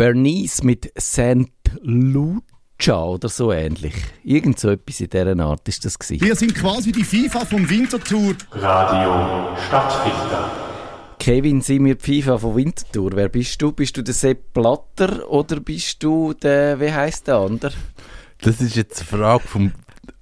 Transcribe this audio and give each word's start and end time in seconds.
Bernice 0.00 0.62
mit 0.62 0.90
St. 0.98 1.50
Lucia 1.82 3.04
oder 3.04 3.28
so 3.28 3.52
ähnlich. 3.52 3.92
Irgend 4.24 4.58
so 4.58 4.70
etwas 4.70 4.98
in 4.98 5.10
dieser 5.10 5.38
Art 5.40 5.68
ist 5.68 5.84
das 5.84 5.98
gewesen. 5.98 6.24
Wir 6.24 6.34
sind 6.36 6.54
quasi 6.54 6.90
die 6.90 7.04
FIFA 7.04 7.44
vom 7.44 7.68
Winterthur. 7.68 8.34
Radio 8.50 9.54
Stadtfilter. 9.68 10.50
Kevin, 11.18 11.60
sind 11.60 11.84
wir 11.84 11.96
die 11.96 12.22
FIFA 12.22 12.38
von 12.38 12.56
Winterthur. 12.56 13.10
Wer 13.12 13.28
bist 13.28 13.60
du? 13.60 13.72
Bist 13.72 13.94
du 13.98 14.02
der 14.02 14.14
Sepp 14.14 14.54
Blatter 14.54 15.30
oder 15.30 15.60
bist 15.60 16.02
du 16.02 16.32
der, 16.32 16.80
wie 16.80 16.90
heisst 16.90 17.28
der 17.28 17.36
andere? 17.36 17.74
Das 18.40 18.58
ist 18.62 18.76
jetzt 18.76 19.00
eine 19.00 19.22
Frage 19.22 19.46
vom 19.46 19.72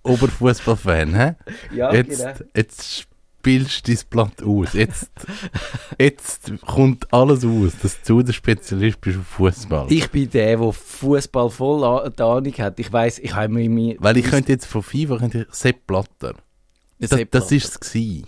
Oberfußballfan, 0.03 1.15
hä? 1.15 1.37
Ja, 1.73 1.95
jetzt, 1.95 2.19
genau. 2.19 2.51
jetzt 2.57 3.07
spielst 3.41 3.89
dein 3.89 3.99
Blatt 4.11 4.43
aus. 4.43 4.73
Jetzt, 4.73 5.11
jetzt 5.99 6.53
kommt 6.67 7.13
alles 7.13 7.45
aus, 7.45 7.73
dass 7.83 8.01
du 8.03 8.23
der 8.23 8.33
Spezialist 8.33 9.01
bist 9.01 9.19
auf 9.19 9.27
Fußball. 9.27 9.87
Ich 9.91 10.11
bin 10.11 10.29
der, 10.31 10.57
der 10.57 10.73
Fußball 10.73 11.49
voll 11.51 11.85
Ahnung 11.85 12.53
hat. 12.59 12.79
Ich 12.79 12.93
weiß, 12.93 13.21
ich 13.21 13.35
habe 13.35 13.49
mir 13.49 13.97
Weil 14.01 14.17
ich 14.17 14.27
könnte 14.27 14.53
jetzt 14.53 14.67
von 14.67 14.83
FIFA 14.83 15.19
könnte 15.19 15.47
ich 15.49 15.55
Sepp 15.55 15.87
Blatter. 15.87 16.35
Das, 16.99 17.11
Sepp 17.11 17.31
das 17.31 17.53
ist 17.53 17.69
es 17.71 17.81
gewesen. 17.81 18.27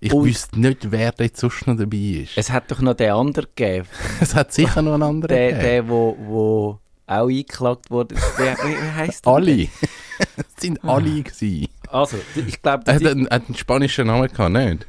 Ich 0.00 0.12
Und- 0.12 0.24
wüsste 0.24 0.58
nicht, 0.58 0.90
wer 0.90 1.12
da 1.12 1.24
jetzt 1.24 1.40
sonst 1.40 1.66
noch 1.66 1.76
dabei 1.76 1.96
ist. 1.96 2.32
Es 2.36 2.50
hat 2.50 2.70
doch 2.70 2.80
noch 2.80 2.94
den 2.94 3.12
anderen 3.12 3.48
gegeben. 3.54 3.86
Es 4.20 4.34
hat 4.34 4.52
sicher 4.52 4.82
noch 4.82 4.94
einen 4.94 5.02
anderen 5.02 5.36
Der, 5.36 5.48
gegeben. 5.52 5.64
der 5.68 5.88
wo, 5.88 6.16
wo 6.20 6.78
auch 7.06 7.28
eingeklagt 7.28 7.90
wurde. 7.90 8.14
Wie 8.14 8.42
wie 8.42 8.90
heisst 8.96 9.26
der? 9.26 9.32
Alle. 9.32 9.62
es 10.36 10.60
sind 10.62 10.82
alle 10.84 11.22
gewesen. 11.22 11.68
Also, 11.92 12.16
ich 12.34 12.60
glaube, 12.62 12.84
Er 12.86 12.94
das 12.94 13.04
hat 13.04 13.10
einen, 13.12 13.26
hat 13.28 13.46
einen 13.46 13.54
spanischen 13.56 14.06
Namen 14.06 14.28
gehabt, 14.28 14.52
nicht? 14.52 14.86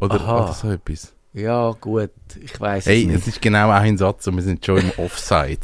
Oder, 0.00 0.14
Aha. 0.20 0.44
oder 0.44 0.52
so 0.52 0.70
etwas. 0.70 1.12
Ja, 1.32 1.72
gut, 1.80 2.10
ich 2.40 2.60
weiß 2.60 2.86
Hey, 2.86 3.02
es 3.02 3.08
es 3.08 3.14
nicht. 3.16 3.26
ist 3.28 3.42
genau 3.42 3.70
ein 3.70 3.98
Satz 3.98 4.26
und 4.28 4.36
wir 4.36 4.42
sind 4.44 4.64
schon 4.64 4.78
im 4.78 4.90
Offside. 4.98 5.58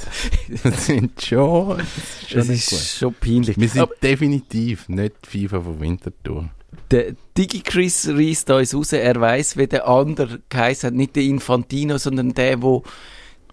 wir 0.48 0.72
sind 0.72 1.22
schon... 1.22 1.78
Es 1.80 1.86
ist 1.96 2.30
schon 2.30 2.40
Es 2.40 2.48
nicht 2.48 2.72
ist 2.72 2.96
schon 2.98 3.14
peinlich. 3.14 3.56
Wir 3.56 3.68
sind 3.68 3.80
Aber 3.82 3.94
definitiv 4.02 4.88
nicht 4.88 5.14
FIFA 5.26 5.60
von 5.60 5.80
Winterthur. 5.80 6.48
der 6.90 7.12
Digi-Chris 7.38 8.08
reisst 8.08 8.50
uns 8.50 8.74
raus. 8.74 8.92
Er 8.92 9.20
weiss, 9.20 9.56
wie 9.56 9.68
der 9.68 9.86
andere 9.86 10.40
geheißen 10.48 10.88
hat. 10.88 10.94
Nicht 10.94 11.14
der 11.14 11.22
Infantino, 11.22 11.98
sondern 11.98 12.34
der, 12.34 12.60
wo... 12.62 12.82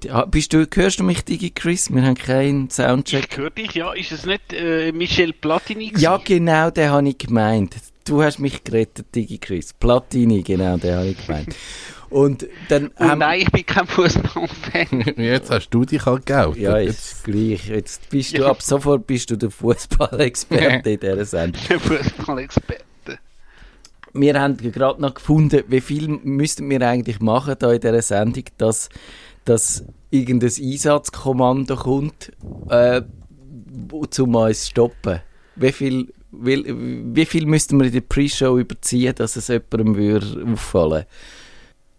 Ja, 0.03 0.25
Bist 0.25 0.53
du, 0.53 0.65
hörst 0.75 0.99
du 0.99 1.03
mich, 1.03 1.23
Digi-Chris? 1.25 1.93
Wir 1.93 2.03
haben 2.03 2.15
keinen 2.15 2.69
Soundcheck. 2.69 3.27
Ich 3.31 3.37
höre 3.37 3.49
dich, 3.49 3.73
ja. 3.73 3.93
Ist 3.93 4.11
es 4.11 4.25
nicht 4.25 4.53
äh, 4.53 4.91
Michel 4.91 5.33
Platini? 5.33 5.87
gewesen? 5.89 6.03
Ja, 6.03 6.17
genau, 6.23 6.69
den 6.69 6.89
habe 6.91 7.09
ich 7.09 7.17
gemeint. 7.17 7.75
Du 8.05 8.21
hast 8.23 8.39
mich 8.39 8.63
gerettet, 8.63 9.07
Digi 9.15 9.37
Chris. 9.37 9.73
Platini, 9.73 10.41
genau, 10.43 10.77
den 10.77 10.95
habe 10.95 11.07
ich 11.07 11.25
gemeint. 11.25 11.55
Und 12.09 12.47
dann 12.69 12.91
Oh 12.99 13.03
haben 13.03 13.19
nein, 13.19 13.41
ich 13.41 13.51
bin 13.51 13.65
kein 13.65 13.85
Fußballfan. 13.85 15.13
Jetzt 15.17 15.49
hast 15.51 15.69
du 15.71 15.83
dich 15.83 16.05
halt 16.05 16.25
geoutet. 16.25 16.61
ja, 16.61 16.77
Jetzt- 16.77 17.23
jetzt 17.23 17.23
gleich. 17.25 17.67
Jetzt 17.67 18.09
bist 18.09 18.37
du 18.37 18.43
Ja. 18.43 18.51
ab 18.51 18.61
sofort 18.61 19.05
bist 19.07 19.29
du 19.29 19.35
der 19.35 19.49
Fußballexperte 19.51 20.89
in 20.91 20.99
dieser 21.01 21.25
Sendung. 21.25 21.61
Fußballexperte. 21.79 22.85
Wir 24.13 24.39
haben 24.39 24.55
gerade 24.57 25.01
noch 25.01 25.15
gefunden, 25.15 25.63
wie 25.67 25.81
viel 25.81 26.07
müssten 26.07 26.69
wir 26.69 26.81
eigentlich 26.81 27.19
machen 27.19 27.55
da 27.59 27.73
in 27.73 27.81
dieser 27.81 28.01
Sendung, 28.01 28.45
dass, 28.57 28.87
dass 29.47 29.85
irgendein 30.09 30.51
Einsatzkommando 30.51 31.75
kommt, 31.75 32.31
äh, 32.69 33.01
um 33.81 34.35
uns 34.35 34.61
zu 34.61 34.69
stoppen. 34.69 35.21
Wie 35.55 35.71
viel, 35.71 36.13
wie, 36.31 36.63
wie 37.15 37.25
viel 37.25 37.45
müssten 37.45 37.79
wir 37.79 37.87
in 37.87 37.93
der 37.93 38.01
Pre-Show 38.01 38.59
überziehen, 38.59 39.15
dass 39.15 39.35
es 39.35 39.47
jemandem 39.47 39.95
würde 39.95 40.45
auffallen 40.51 41.05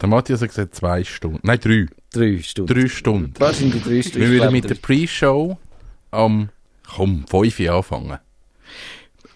Der 0.00 0.08
Matthias 0.08 0.42
hat 0.42 0.48
gesagt 0.48 0.74
zwei 0.74 1.02
Stunden. 1.05 1.40
Nein, 1.42 1.58
drei. 1.60 1.86
Drei 2.12 2.38
Stunden. 2.38 2.74
Drei 2.74 2.88
Stunden. 2.88 3.34
Wahrscheinlich 3.38 3.83
drei 3.83 4.02
Stunden. 4.02 4.20
Wir 4.20 4.28
würden 4.30 4.52
mit 4.52 4.70
der 4.70 4.77
Pre-Show 4.77 5.58
am 6.10 6.50
komm, 6.86 7.24
5 7.28 7.60
Uhr 7.60 7.72
anfangen. 7.72 8.18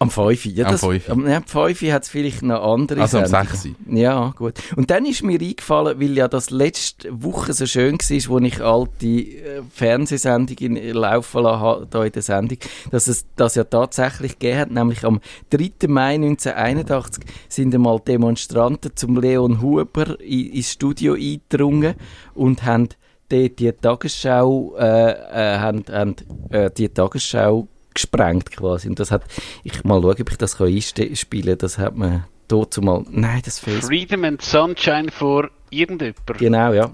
Am 0.03 0.09
5. 0.11 0.45
Ja, 0.45 0.65
Am 0.65 0.71
das, 0.71 0.81
Fünfi. 0.81 1.11
am, 1.11 1.27
ja, 1.27 1.37
am 1.37 1.43
5 1.45 1.81
hat 1.91 2.03
es 2.03 2.09
vielleicht 2.09 2.41
noch 2.43 2.61
andere 2.63 3.01
Also 3.01 3.19
am 3.19 3.25
Sendungen. 3.25 3.55
6. 3.57 3.69
Ja, 3.89 4.33
gut. 4.37 4.53
Und 4.75 4.91
dann 4.91 5.05
ist 5.05 5.23
mir 5.23 5.39
eingefallen, 5.39 5.99
weil 5.99 6.17
ja 6.17 6.27
das 6.27 6.49
letzte 6.49 7.09
Woche 7.23 7.53
so 7.53 7.65
schön 7.65 7.93
war, 7.97 8.29
wo 8.29 8.39
ich 8.39 8.61
alte 8.61 9.07
äh, 9.07 9.61
Fernsehsendungen 9.71 10.75
laufen 10.93 11.43
lassen 11.43 11.87
da 11.89 12.03
in 12.03 12.11
der 12.11 12.21
Sendung, 12.21 12.57
dass 12.91 13.07
es 13.07 13.25
das 13.35 13.55
ja 13.55 13.63
tatsächlich 13.63 14.39
gegeben 14.39 14.59
hat, 14.59 14.71
nämlich 14.71 15.03
am 15.03 15.19
3. 15.49 15.87
Mai 15.87 16.15
1981 16.15 17.23
sind 17.49 17.73
einmal 17.73 17.99
Demonstranten 17.99 18.91
zum 18.95 19.17
Leon 19.19 19.61
Huber 19.61 20.19
ins 20.19 20.71
Studio 20.71 21.13
eingedrungen 21.13 21.95
und 22.33 22.63
haben 22.63 22.89
dort 23.29 23.59
die 23.59 23.71
Tagesschau, 23.71 24.75
äh, 24.77 25.11
äh, 25.11 25.57
haben, 25.59 25.83
haben, 25.91 26.15
äh, 26.49 26.69
die 26.71 26.89
Tagesschau 26.89 27.67
gesprengt 27.93 28.51
quasi. 28.51 28.87
Und 28.89 28.99
das 28.99 29.11
hat, 29.11 29.23
ich 29.63 29.83
mal 29.83 30.01
schauen, 30.01 30.21
ob 30.21 30.31
ich 30.31 30.37
das 30.37 30.57
kann 30.57 30.67
einspielen 30.67 31.49
kann, 31.49 31.57
das 31.57 31.77
hat 31.77 31.95
man 31.95 32.25
dort 32.47 32.79
mal, 32.81 33.03
nein, 33.09 33.41
das 33.43 33.59
Facebook. 33.59 33.89
Freedom 33.89 34.23
and 34.25 34.41
Sunshine 34.41 35.11
vor 35.11 35.49
irgendjemand. 35.69 36.37
Genau, 36.37 36.73
ja. 36.73 36.91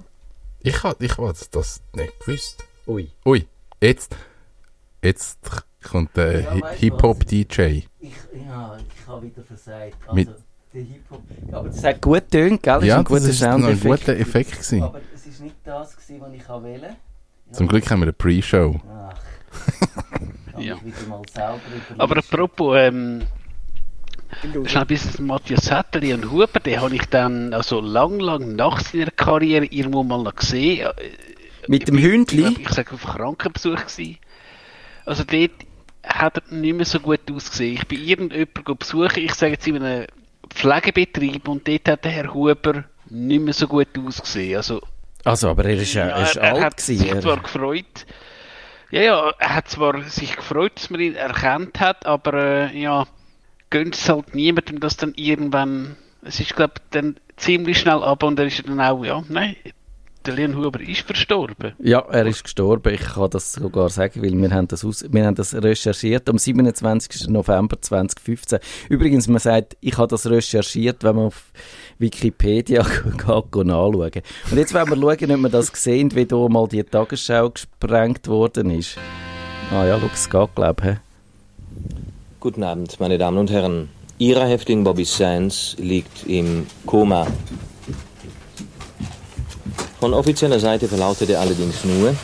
Ich 0.62 0.84
habe 0.84 1.06
ich 1.06 1.14
das 1.52 1.82
nicht 1.96 2.20
gewusst. 2.20 2.64
Ui. 2.88 3.10
Ui, 3.26 3.46
jetzt, 3.82 4.16
jetzt 5.02 5.40
kommt 5.84 6.16
der 6.18 6.42
Ja, 6.42 6.70
Hip-Hop-DJ. 6.70 7.62
Ich, 8.00 8.12
ja, 8.34 8.78
ich 8.78 9.08
habe 9.08 9.26
wieder 9.26 9.44
versagt. 9.44 9.96
Also, 10.02 10.16
Mit- 10.16 10.30
der 10.74 10.82
Hip-Hop. 10.84 11.22
Aber 11.52 11.70
das 11.70 11.84
hat 11.84 12.02
gut 12.02 12.30
getönt, 12.32 12.64
gell? 12.64 12.84
Ja, 12.84 12.96
ist 12.96 13.00
ein 13.00 13.04
guter 13.06 13.20
das 13.22 13.30
ist 13.30 13.44
ein 13.44 13.80
guter 13.80 14.18
Effekt 14.18 14.52
gewesen. 14.52 14.84
Aber 14.84 15.02
es 15.16 15.26
ist 15.26 15.42
nicht 15.42 15.56
das, 15.64 15.96
gewesen, 15.96 16.22
was 16.22 16.34
ich 16.34 16.50
wollte. 16.50 16.86
Ja. 16.86 17.54
Zum 17.54 17.68
Glück 17.68 17.90
haben 17.90 18.00
wir 18.02 18.06
eine 18.06 18.14
Pre-Show. 18.14 18.80
Ach. 18.88 19.20
Ja. 20.62 20.76
ich 20.76 20.86
wieder 20.86 21.08
mal 21.10 21.22
selber 21.34 21.60
überlegen. 21.68 22.00
Aber 22.02 22.18
apropos, 22.18 22.76
ähm, 22.78 23.24
schnell 24.66 24.86
bis 24.86 25.14
zum 25.16 25.28
Matthias 25.28 25.66
Setteli 25.66 26.14
und 26.14 26.30
Huber, 26.32 26.60
den 26.60 26.80
habe 26.82 26.96
ich 26.96 27.06
dann 27.08 27.54
also 27.54 27.82
lang, 27.82 28.20
lang 28.20 28.56
nach 28.56 28.80
seiner 28.80 29.12
Karriere 29.12 29.66
irgendwo 29.66 30.04
mal 30.04 30.22
noch 30.24 30.36
gesehen. 30.36 30.88
Mit 31.68 31.88
dem 31.88 31.98
Ich, 31.98 32.04
Hündli? 32.04 32.42
glaub, 32.44 32.60
ich 32.60 32.70
sage 32.70 32.94
auf 32.94 33.04
Krankenbesuch 33.04 33.86
gewesen. 33.86 34.18
Also 35.06 35.24
dort 35.24 35.52
hat 36.04 36.38
er 36.38 36.54
nicht 36.54 36.76
mehr 36.76 36.86
so 36.86 37.00
gut 37.00 37.20
ausgesehen. 37.32 37.76
Ich 37.76 37.88
bin 37.88 38.02
irgendjemanden 38.04 38.78
besuchen, 38.78 39.18
ich 39.24 39.34
sage 39.34 39.54
jetzt 39.54 39.68
in 39.68 39.82
einem 39.84 40.06
Pflegebetrieb 40.50 41.48
und 41.48 41.68
dort 41.68 41.88
hat 41.90 42.06
der 42.06 42.12
Herr 42.12 42.34
Huber 42.34 42.86
nicht 43.10 43.42
mehr 43.42 43.54
so 43.54 43.68
gut 43.68 43.88
ausgesehen. 43.98 44.58
Also 44.58 44.82
Also, 45.26 45.50
aber 45.50 45.66
er 45.66 45.76
ist, 45.78 45.94
ja, 45.94 46.08
er 46.08 46.24
ist 46.24 46.36
er, 46.38 46.44
er 46.44 46.54
alt 46.54 46.64
hat 46.64 46.78
gewesen. 46.78 47.00
sich 47.00 47.20
zwar 47.20 47.38
gefreut, 47.42 48.06
ja, 48.92 49.02
ja, 49.02 49.34
er 49.38 49.56
hat 49.56 49.70
zwar 49.70 50.02
sich 50.04 50.36
gefreut, 50.36 50.74
dass 50.76 50.90
man 50.90 51.00
ihn 51.02 51.16
erkannt 51.16 51.80
hat, 51.80 52.06
aber 52.06 52.34
äh, 52.72 52.78
ja, 52.78 53.06
gönnt 53.70 53.96
es 53.96 54.10
halt 54.10 54.34
niemandem, 54.36 54.80
dass 54.80 54.98
dann 54.98 55.14
irgendwann, 55.16 55.96
es 56.24 56.40
ist 56.40 56.56
glaube 56.56 56.74
dann 56.92 57.18
ziemlich 57.38 57.80
schnell 57.80 58.04
ab 58.04 58.24
und 58.24 58.40
er 58.40 58.46
ist 58.46 58.68
dann 58.68 58.82
auch, 58.82 59.04
ja, 59.04 59.24
nein, 59.30 59.56
der 60.26 60.34
Leon 60.34 60.56
Huber 60.56 60.82
ist 60.82 61.02
verstorben. 61.02 61.74
Ja, 61.80 62.00
er 62.00 62.26
ist 62.26 62.44
gestorben. 62.44 62.94
Ich 62.94 63.02
kann 63.02 63.30
das 63.30 63.54
sogar 63.54 63.90
sagen, 63.90 64.22
weil 64.22 64.40
wir 64.40 64.52
haben 64.52 64.68
das, 64.68 64.84
aus, 64.84 65.06
wir 65.10 65.26
haben 65.26 65.36
das 65.36 65.54
recherchiert 65.54 66.30
am 66.30 66.38
27. 66.38 67.30
November 67.30 67.82
2015. 67.82 68.60
Übrigens, 68.90 69.28
man 69.28 69.40
sagt, 69.40 69.78
ich 69.80 69.98
habe 69.98 70.08
das 70.08 70.30
recherchiert, 70.30 71.04
wenn 71.04 71.16
man 71.16 71.26
auf 71.28 71.52
Wikipedia 71.98 72.84
geht, 73.04 73.28
nachschauen. 73.28 74.12
Und 74.52 74.58
jetzt 74.58 74.74
wollen 74.74 74.90
wir 74.90 74.96
schauen, 74.96 75.32
ob 75.32 75.42
wir 75.42 75.50
das 75.50 75.72
sehen, 75.74 76.14
wie 76.16 76.26
da 76.26 76.48
mal 76.50 76.68
die 76.68 76.84
Tagesschau 76.84 77.50
gesprengt 77.52 78.28
worden 78.28 78.72
ist. 78.72 78.98
Ah 79.72 79.86
ja, 79.86 80.00
schau, 80.00 80.10
es 80.14 80.30
geht, 80.30 80.56
glaube 80.56 80.92
ich. 80.92 80.98
Guten 82.40 82.64
Abend, 82.64 83.00
meine 83.00 83.18
Damen 83.18 83.38
und 83.38 83.52
Herren. 83.52 83.90
Ihrer 84.18 84.48
Häftling 84.48 84.84
Bobby 84.84 85.06
Sands 85.06 85.78
liegt 85.80 86.28
im 86.28 86.68
Koma. 86.86 87.26
Von 90.00 90.14
offizieller 90.14 90.60
Seite 90.60 90.88
verlautet 90.88 91.30
er 91.30 91.42
allerdings 91.42 91.84
nur, 91.84 92.16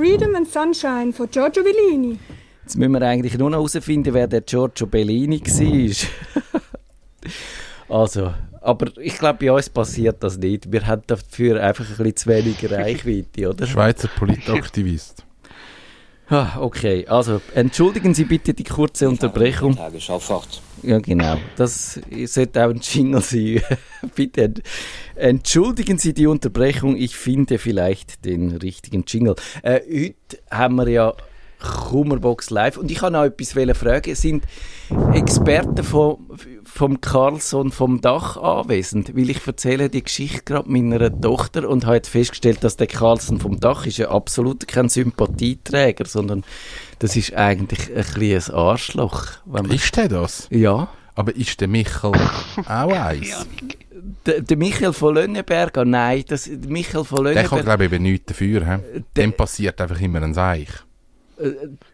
Freedom 0.00 0.34
and 0.34 0.50
Sunshine 0.50 1.12
von 1.12 1.28
Giorgio 1.30 1.62
Bellini. 1.62 2.18
Jetzt 2.62 2.76
müssen 2.76 2.92
wir 2.92 3.02
eigentlich 3.02 3.36
nur 3.36 3.50
noch 3.50 3.58
herausfinden, 3.58 4.14
wer 4.14 4.26
der 4.26 4.40
Giorgio 4.40 4.86
Bellini 4.86 5.40
war. 5.40 6.50
also, 8.00 8.34
aber 8.60 8.96
ich 8.98 9.18
glaube, 9.18 9.38
bei 9.40 9.52
uns 9.52 9.68
passiert 9.68 10.22
das 10.22 10.38
nicht. 10.38 10.72
Wir 10.72 10.86
haben 10.86 11.02
dafür 11.06 11.62
einfach 11.62 11.84
ein 11.84 11.96
bisschen 11.96 12.16
zu 12.16 12.30
wenig 12.30 12.70
Reichweite, 12.70 13.50
oder? 13.50 13.66
Schweizer 13.66 14.08
Politaktivist. 14.08 15.24
Ah, 16.28 16.58
okay, 16.60 17.06
also 17.06 17.40
entschuldigen 17.54 18.14
Sie 18.14 18.24
bitte 18.24 18.54
die 18.54 18.64
kurze 18.64 19.08
Unterbrechung. 19.08 19.76
Tagesschau 19.76 20.18
fort. 20.18 20.62
Ja, 20.82 20.98
genau. 20.98 21.36
Das 21.56 22.00
sollte 22.26 22.64
auch 22.64 22.70
ein 22.70 22.80
Jingle 22.82 23.20
sein. 23.20 23.60
bitte 24.14 24.42
ent- 24.44 24.62
entschuldigen 25.14 25.98
Sie 25.98 26.14
die 26.14 26.26
Unterbrechung. 26.26 26.96
Ich 26.96 27.16
finde 27.16 27.58
vielleicht 27.58 28.24
den 28.24 28.56
richtigen 28.56 29.04
Jingle. 29.06 29.34
Äh, 29.62 29.80
heute 29.80 30.38
haben 30.50 30.76
wir 30.76 30.88
ja 30.88 31.14
Kummerbox 31.60 32.50
Live. 32.50 32.78
Und 32.78 32.90
ich 32.90 32.98
kann 32.98 33.12
noch 33.12 33.24
etwas 33.24 33.52
fragen. 33.76 34.14
Sind 34.14 34.44
Experten 35.12 35.84
vom, 35.84 36.30
vom 36.64 37.00
Carlson 37.00 37.70
vom 37.70 38.00
Dach 38.00 38.36
anwesend? 38.38 39.14
Weil 39.14 39.30
ich 39.30 39.46
erzähle 39.46 39.90
die 39.90 40.02
Geschichte 40.02 40.42
gerade 40.44 40.70
meiner 40.70 41.20
Tochter 41.20 41.68
und 41.68 41.84
habe 41.84 42.00
festgestellt, 42.04 42.64
dass 42.64 42.76
der 42.76 42.86
Carlson 42.86 43.38
vom 43.40 43.60
Dach 43.60 43.86
ist 43.86 43.98
ja 43.98 44.08
absolut 44.10 44.66
kein 44.66 44.88
Sympathieträger, 44.88 46.06
sondern 46.06 46.44
das 47.00 47.16
ist 47.16 47.34
eigentlich 47.34 47.90
ein 47.94 48.04
kleines 48.04 48.48
Arschloch. 48.50 49.26
Ist 49.70 49.96
der 49.96 50.08
das? 50.08 50.46
ja. 50.50 50.88
Aber 51.16 51.34
ist 51.36 51.60
der 51.60 51.68
Michael 51.68 52.12
auch 52.66 52.92
eins? 52.92 53.44
Der, 54.24 54.40
der 54.40 54.56
Michael 54.56 54.92
von 54.94 55.16
Lönneberger, 55.16 55.84
nein, 55.84 56.24
das, 56.28 56.44
der 56.44 56.70
Michael 56.70 57.04
von 57.04 57.24
Der 57.24 57.44
kann, 57.44 57.62
glaube 57.62 57.84
ich, 57.84 57.92
eben 57.92 58.02
nichts 58.04 58.26
dafür. 58.26 58.64
He? 58.64 59.02
Dem 59.16 59.32
passiert 59.34 59.80
einfach 59.82 60.00
immer 60.00 60.22
ein 60.22 60.32
Seich. 60.32 60.68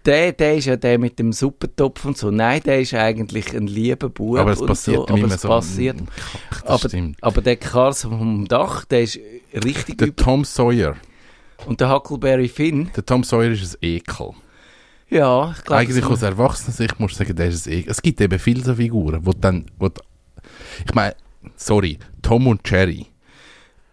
der, 0.04 0.32
der 0.32 0.56
ist 0.56 0.66
ja 0.66 0.76
der 0.76 0.98
mit 0.98 1.18
dem 1.18 1.32
Suppentopf 1.32 2.04
und 2.04 2.16
so. 2.16 2.30
Nein, 2.30 2.60
der 2.64 2.80
ist 2.80 2.94
eigentlich 2.94 3.52
ein 3.56 3.66
lieber 3.66 4.08
Bub 4.10 4.38
Aber 4.38 4.52
es 4.52 4.64
passiert 4.64 5.08
so. 5.08 5.14
Aber 5.14 5.24
es 5.26 5.40
so. 5.40 5.48
passiert. 5.48 5.96
Das 6.50 6.64
Aber, 6.64 6.88
stimmt. 6.88 7.16
aber 7.22 7.40
der 7.40 7.56
Carlson 7.56 8.18
vom 8.18 8.44
Dach, 8.46 8.84
der 8.84 9.02
ist 9.02 9.18
richtig 9.64 9.98
Der. 9.98 10.14
Tom 10.14 10.44
Sawyer. 10.44 10.94
Und 11.64 11.80
der 11.80 11.90
Huckleberry 11.92 12.48
Finn, 12.48 12.90
Der 12.94 13.04
Tom 13.04 13.24
Sawyer 13.24 13.50
ist 13.50 13.74
ein 13.74 13.78
Ekel. 13.88 14.30
Ja, 15.08 15.52
ich 15.56 15.64
glaube... 15.64 15.80
Eigentlich 15.80 16.04
aus 16.04 16.22
Erwachsenensicht 16.22 16.98
muss 16.98 17.12
ich 17.12 17.18
sagen, 17.18 17.36
der 17.36 17.48
ist 17.48 17.66
ein 17.66 17.72
Ekel. 17.72 17.90
Es 17.90 18.02
gibt 18.02 18.20
eben 18.20 18.38
viele 18.38 18.62
so 18.62 18.74
Figuren, 18.74 19.24
wo 19.24 19.32
dann... 19.32 19.66
Wo 19.78 19.90
ich 20.84 20.94
meine, 20.94 21.14
sorry, 21.56 21.98
Tom 22.22 22.46
und 22.46 22.68
Jerry. 22.68 23.06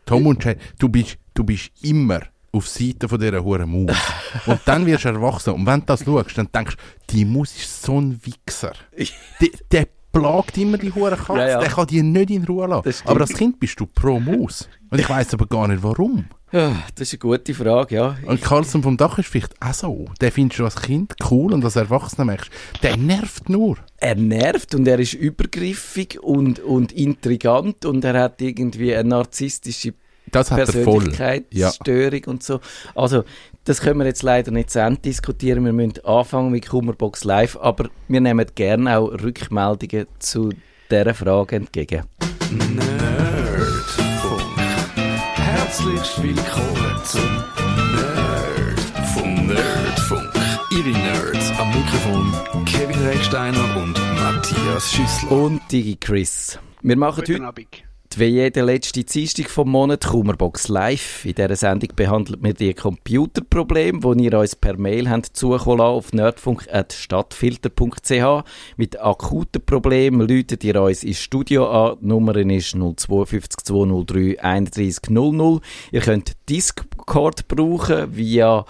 Tom 0.05 0.27
und 0.27 0.43
Jerry, 0.43 0.57
du 0.79 0.89
bist, 0.89 1.17
du 1.33 1.43
bist 1.43 1.71
immer 1.81 2.21
auf 2.51 2.67
Seite 2.67 3.09
von 3.09 3.19
dieser 3.19 3.43
hohen 3.43 3.85
Maus. 3.85 3.97
und 4.45 4.61
dann 4.65 4.85
wirst 4.85 5.05
du 5.05 5.09
erwachsen. 5.09 5.53
Und 5.53 5.65
wenn 5.65 5.79
du 5.79 5.85
das 5.87 6.03
schaust, 6.03 6.37
dann 6.37 6.49
denkst 6.53 6.75
du, 6.75 7.15
die 7.15 7.25
Maus 7.25 7.55
ist 7.55 7.81
so 7.83 7.99
ein 7.99 8.19
Wichser. 8.23 8.73
Die, 9.41 9.51
der 9.71 9.87
plagt 10.11 10.57
immer 10.59 10.77
die 10.77 10.93
hure 10.93 11.17
Katze. 11.17 11.39
Ja, 11.39 11.47
ja. 11.47 11.59
Der 11.59 11.69
kann 11.69 11.87
die 11.87 12.03
nicht 12.03 12.29
in 12.29 12.45
Ruhe 12.45 12.67
lassen. 12.67 12.83
Das 12.85 13.03
aber 13.05 13.21
als 13.21 13.33
Kind 13.33 13.59
bist 13.59 13.79
du 13.79 13.87
pro 13.87 14.19
Maus. 14.19 14.69
Und 14.91 14.99
ich 14.99 15.09
weiß 15.09 15.33
aber 15.33 15.47
gar 15.47 15.67
nicht, 15.67 15.81
warum. 15.81 16.25
Ja, 16.53 16.83
das 16.93 17.11
ist 17.11 17.13
eine 17.13 17.31
gute 17.31 17.53
Frage, 17.55 17.95
ja. 17.95 18.17
Und 18.27 18.41
Carlson 18.41 18.83
vom 18.83 18.95
Dach 18.95 19.17
ist 19.17 19.27
vielleicht 19.27 19.59
auch 19.59 19.73
so. 19.73 20.05
Den 20.21 20.31
findest 20.31 20.59
du 20.59 20.65
als 20.65 20.81
Kind 20.81 21.15
cool 21.31 21.51
und 21.51 21.65
als 21.65 21.75
Erwachsener 21.75 22.25
merkst 22.25 22.51
der 22.83 22.95
nervt 22.95 23.49
nur. 23.49 23.77
Er 23.97 24.15
nervt 24.15 24.75
und 24.75 24.87
er 24.87 24.99
ist 24.99 25.13
übergriffig 25.13 26.19
und, 26.21 26.59
und 26.59 26.91
intrigant 26.91 27.85
und 27.85 28.05
er 28.05 28.21
hat 28.21 28.39
irgendwie 28.39 28.93
eine 28.93 29.09
narzisstische 29.09 29.93
Das 30.31 30.51
hat 30.51 30.59
er 30.59 30.67
voll. 30.67 31.05
Ja. 31.05 31.09
Persönlichkeitsstörung 31.09 32.23
und 32.27 32.43
so. 32.43 32.59
Also, 32.93 33.23
das 33.65 33.81
können 33.81 33.99
wir 33.99 34.05
jetzt 34.05 34.21
leider 34.21 34.51
nicht 34.51 34.69
zu 34.69 34.79
Ende 34.79 35.01
diskutieren. 35.01 35.65
Wir 35.65 35.73
müssen 35.73 36.05
anfangen 36.05 36.51
mit 36.51 36.69
Kummerbox 36.69 37.23
Live, 37.23 37.57
aber 37.57 37.89
wir 38.07 38.21
nehmen 38.21 38.45
gerne 38.53 38.99
auch 38.99 39.07
Rückmeldungen 39.07 40.05
zu 40.19 40.51
dieser 40.91 41.13
Frage 41.15 41.55
entgegen. 41.55 42.03
Herzlich 45.83 46.23
willkommen 46.23 47.03
zum 47.03 47.43
Nerdfunk. 47.91 49.47
Nerdfunk. 49.47 50.31
Ihre 50.71 50.97
Nerds 50.97 51.51
am 51.59 51.67
Mikrofon 51.71 52.65
Kevin 52.65 53.05
Recksteiner 53.05 53.75
und 53.75 53.99
Matthias 54.15 54.93
Schüssler. 54.93 55.31
Und 55.31 55.61
Digi 55.69 55.97
Chris. 55.97 56.57
Wir 56.81 56.95
machen 56.95 57.23
heute. 57.27 57.73
Wie 58.19 58.25
jede 58.25 58.61
letzte 58.61 59.03
Dienstag 59.03 59.49
vom 59.49 59.71
Monat 59.71 60.05
Kummerbox 60.05 60.67
Live. 60.67 61.25
In 61.25 61.33
dieser 61.35 61.55
Sendung 61.55 61.89
behandelt 61.95 62.43
wir 62.43 62.53
die 62.53 62.73
Computerprobleme, 62.73 64.15
die 64.15 64.25
ihr 64.25 64.37
uns 64.37 64.55
per 64.55 64.77
Mail 64.77 65.09
habt 65.09 65.37
zukommen 65.37 65.81
auf 65.81 66.11
nerdfunk.stadtfilter.ch. 66.11 68.43
Mit 68.77 68.99
akuten 69.01 69.65
Problemen 69.65 70.27
läutet 70.27 70.63
ihr 70.63 70.81
uns 70.81 71.03
ins 71.03 71.21
Studio 71.21 71.69
an. 71.69 71.97
Die 72.01 72.07
Nummer 72.07 72.35
ist 72.35 72.71
052 72.71 73.57
203 73.63 74.41
31 74.41 75.09
00. 75.09 75.59
Ihr 75.91 76.01
könnt 76.01 76.33
Discord 76.49 77.47
brauchen 77.47 78.15
via 78.15 78.65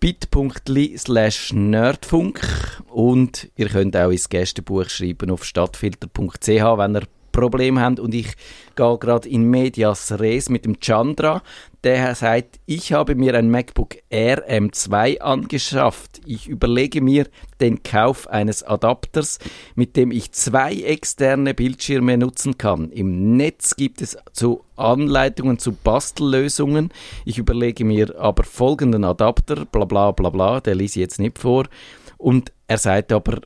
bit.ly 0.00 0.96
slash 0.96 1.52
nerdfunk 1.52 2.40
und 2.88 3.50
ihr 3.56 3.68
könnt 3.68 3.96
auch 3.96 4.10
ins 4.10 4.28
Gästebuch 4.28 4.88
schreiben 4.88 5.30
auf 5.30 5.44
stadtfilter.ch, 5.44 6.46
wenn 6.46 6.96
ihr 6.96 7.02
Problem 7.38 7.78
habt 7.78 8.00
und 8.00 8.14
ich 8.14 8.34
gehe 8.74 8.98
gerade 8.98 9.28
in 9.28 9.44
Medias 9.44 10.18
Res 10.18 10.48
mit 10.48 10.64
dem 10.64 10.80
Chandra. 10.80 11.42
Der 11.84 12.16
sagt, 12.16 12.58
ich 12.66 12.92
habe 12.92 13.14
mir 13.14 13.34
ein 13.34 13.48
MacBook 13.48 13.94
Air 14.10 14.50
M2 14.50 15.20
angeschafft. 15.20 16.20
Ich 16.26 16.48
überlege 16.48 17.00
mir 17.00 17.28
den 17.60 17.84
Kauf 17.84 18.26
eines 18.26 18.64
Adapters, 18.64 19.38
mit 19.76 19.96
dem 19.96 20.10
ich 20.10 20.32
zwei 20.32 20.74
externe 20.74 21.54
Bildschirme 21.54 22.18
nutzen 22.18 22.58
kann. 22.58 22.90
Im 22.90 23.36
Netz 23.36 23.76
gibt 23.76 24.02
es 24.02 24.18
zu 24.32 24.64
Anleitungen 24.74 25.60
zu 25.60 25.70
Bastellösungen. 25.72 26.90
Ich 27.24 27.38
überlege 27.38 27.84
mir 27.84 28.18
aber 28.18 28.42
folgenden 28.42 29.04
Adapter, 29.04 29.64
bla 29.64 29.84
bla 29.84 30.10
bla 30.10 30.30
bla, 30.30 30.60
der 30.60 30.74
lese 30.74 30.98
ich 30.98 31.02
jetzt 31.02 31.20
nicht 31.20 31.38
vor. 31.38 31.68
Und 32.16 32.52
er 32.66 32.78
sagt 32.78 33.12
aber, 33.12 33.42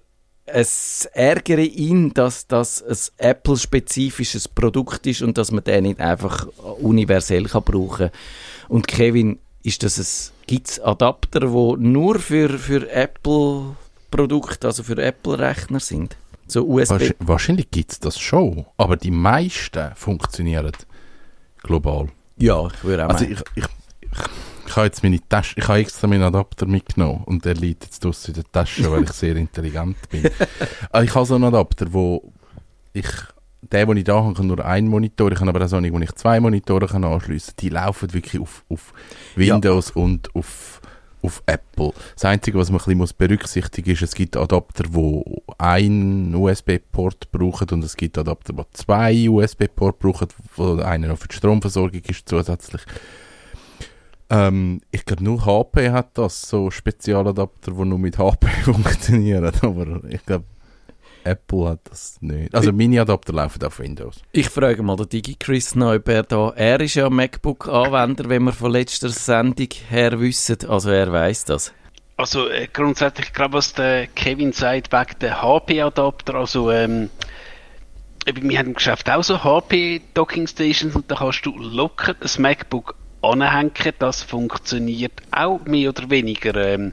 es 0.54 1.06
ärgere 1.14 1.62
ihn, 1.62 2.12
dass 2.14 2.46
das 2.46 2.82
ein 2.82 3.28
Apple-spezifisches 3.28 4.48
Produkt 4.48 5.06
ist 5.06 5.22
und 5.22 5.38
dass 5.38 5.50
man 5.50 5.64
den 5.64 5.84
nicht 5.84 6.00
einfach 6.00 6.46
universell 6.80 7.44
kann 7.44 7.62
brauchen 7.64 8.10
Und 8.68 8.86
Kevin, 8.86 9.38
ist 9.62 9.82
das 9.82 9.98
ein, 9.98 10.32
gibt's 10.46 10.80
Adapter, 10.80 11.40
die 11.40 11.82
nur 11.82 12.18
für, 12.18 12.58
für 12.58 12.90
Apple-Produkte, 12.90 14.66
also 14.66 14.82
für 14.82 14.98
Apple-Rechner 15.02 15.80
sind? 15.80 16.16
So 16.46 16.66
USB. 16.66 16.92
Wahrsch- 16.92 17.14
wahrscheinlich 17.20 17.70
gibt 17.70 17.92
es 17.92 18.00
das 18.00 18.18
schon, 18.18 18.66
aber 18.76 18.96
die 18.96 19.10
meisten 19.10 19.92
funktionieren 19.94 20.72
global. 21.62 22.08
Ja, 22.36 22.66
ich 22.66 22.84
würde 22.84 23.06
auch 23.06 23.10
Also 23.10 23.24
meinen. 23.24 23.34
ich, 23.34 23.40
ich, 23.54 23.64
ich, 24.00 24.18
ich 24.66 24.76
habe 24.76 24.86
jetzt 24.86 25.02
meine 25.02 25.20
Tasche, 25.28 25.54
ich 25.58 25.68
habe 25.68 25.78
extra 25.78 26.06
meinen 26.06 26.22
Adapter 26.22 26.66
mitgenommen 26.66 27.22
und 27.24 27.44
der 27.44 27.54
liegt 27.54 27.84
jetzt 27.84 28.04
draussen 28.04 28.34
in 28.34 28.34
der 28.34 28.52
Tasche, 28.52 28.90
weil 28.90 29.04
ich 29.04 29.12
sehr 29.12 29.36
intelligent 29.36 29.96
bin. 30.10 30.28
Aber 30.90 31.04
ich 31.04 31.14
habe 31.14 31.26
so 31.26 31.34
einen 31.34 31.44
Adapter, 31.44 31.92
wo 31.92 32.32
ich, 32.92 33.08
der, 33.62 33.86
den 33.86 33.96
ich 33.96 34.04
da 34.04 34.22
habe, 34.22 34.34
kann 34.34 34.46
nur 34.46 34.64
einen 34.64 34.88
Monitor, 34.88 35.32
ich 35.32 35.40
habe 35.40 35.50
aber 35.50 35.64
auch 35.64 35.68
so 35.68 35.76
einen, 35.76 35.92
wo 35.92 35.98
ich 35.98 36.12
zwei 36.12 36.40
Monitore 36.40 36.86
kann 36.86 37.04
anschliessen 37.04 37.54
kann. 37.56 37.56
Die 37.60 37.68
laufen 37.70 38.12
wirklich 38.12 38.40
auf, 38.40 38.64
auf 38.68 38.92
Windows 39.34 39.90
und 39.90 40.34
auf, 40.34 40.80
auf 41.22 41.42
Apple. 41.46 41.92
Das 42.14 42.24
Einzige, 42.24 42.58
was 42.58 42.70
man 42.70 42.80
ein 42.80 42.98
bisschen 42.98 43.16
berücksichtigen 43.16 43.90
muss, 43.90 44.02
ist, 44.02 44.08
es 44.10 44.14
gibt 44.14 44.36
Adapter, 44.36 44.84
wo 44.90 45.42
einen 45.58 46.34
USB-Port 46.34 47.30
brauchen 47.30 47.68
und 47.70 47.84
es 47.84 47.96
gibt 47.96 48.18
Adapter, 48.18 48.52
die 48.52 48.62
zwei 48.72 49.28
USB-Port 49.28 49.98
brauchen, 49.98 50.28
wo 50.56 50.76
einer 50.76 51.08
noch 51.08 51.18
für 51.18 51.28
die 51.28 51.36
Stromversorgung 51.36 52.02
ist 52.06 52.28
zusätzlich. 52.28 52.82
Ähm, 54.32 54.80
ich 54.90 55.04
glaube, 55.04 55.22
nur 55.22 55.44
HP 55.44 55.90
hat 55.90 56.16
das, 56.16 56.40
so 56.42 56.70
Spezialadapter, 56.70 57.72
die 57.72 57.84
nur 57.84 57.98
mit 57.98 58.16
HP 58.16 58.46
funktionieren. 58.64 59.52
Aber 59.60 60.02
ich 60.08 60.24
glaube, 60.24 60.46
Apple 61.24 61.68
hat 61.68 61.80
das 61.84 62.16
nicht. 62.22 62.54
Also 62.54 62.72
meine 62.72 63.02
Adapter 63.02 63.34
laufen 63.34 63.62
auf 63.62 63.78
Windows. 63.78 64.22
Ich 64.32 64.48
frage 64.48 64.82
mal 64.82 64.96
den 64.96 65.10
DigiChris 65.10 65.74
noch, 65.74 65.92
ob 65.94 66.08
er 66.08 66.22
da, 66.22 66.50
er 66.56 66.80
ist 66.80 66.94
ja 66.94 67.10
MacBook-Anwender, 67.10 68.28
wenn 68.30 68.44
wir 68.44 68.52
von 68.52 68.72
letzter 68.72 69.10
Sendung 69.10 69.68
her 69.90 70.18
wissen, 70.18 70.56
also 70.66 70.90
er 70.90 71.12
weiß 71.12 71.44
das. 71.44 71.74
Also 72.16 72.48
äh, 72.48 72.68
grundsätzlich, 72.72 73.34
gerade 73.34 73.52
was 73.52 73.74
der 73.74 74.06
Kevin 74.08 74.52
sagt, 74.52 74.92
wegen 74.92 75.18
der 75.20 75.42
HP-Adapter, 75.42 76.36
also 76.36 76.70
ähm, 76.70 77.10
wir 78.24 78.58
haben 78.58 78.68
im 78.68 78.74
Geschäft 78.74 79.10
auch 79.10 79.22
so 79.22 79.42
HP-Docking-Stations 79.44 80.96
und 80.96 81.10
da 81.10 81.16
kannst 81.16 81.44
du 81.44 81.56
locker 81.58 82.14
ein 82.20 82.42
MacBook 82.42 82.94
anhängen, 83.22 83.72
das 83.98 84.22
funktioniert 84.22 85.12
auch 85.30 85.60
mehr 85.64 85.90
oder 85.90 86.10
weniger. 86.10 86.54
Ähm, 86.56 86.92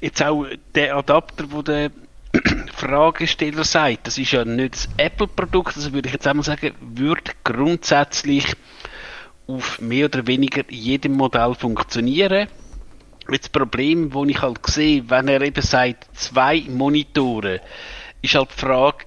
jetzt 0.00 0.22
auch 0.22 0.46
der 0.74 0.96
Adapter, 0.96 1.44
wo 1.50 1.62
der 1.62 1.90
Fragesteller 2.74 3.64
sagt, 3.64 4.06
das 4.06 4.18
ist 4.18 4.32
ja 4.32 4.44
nicht 4.44 4.74
das 4.74 4.88
Apple-Produkt, 4.96 5.76
also 5.76 5.92
würde 5.92 6.08
ich 6.08 6.14
jetzt 6.14 6.26
einmal 6.26 6.44
sagen, 6.44 6.72
würde 6.80 7.32
grundsätzlich 7.44 8.46
auf 9.46 9.80
mehr 9.80 10.06
oder 10.06 10.26
weniger 10.26 10.62
jedem 10.70 11.14
Modell 11.14 11.54
funktionieren. 11.54 12.48
Das 13.28 13.48
Problem, 13.48 14.10
das 14.10 14.28
ich 14.28 14.42
halt 14.42 14.66
sehe, 14.66 15.08
wenn 15.08 15.28
er 15.28 15.40
eben 15.42 15.62
sagt, 15.62 16.08
zwei 16.16 16.64
Monitore, 16.68 17.60
ist 18.22 18.34
halt 18.34 18.50
die 18.50 18.60
Frage, 18.60 19.04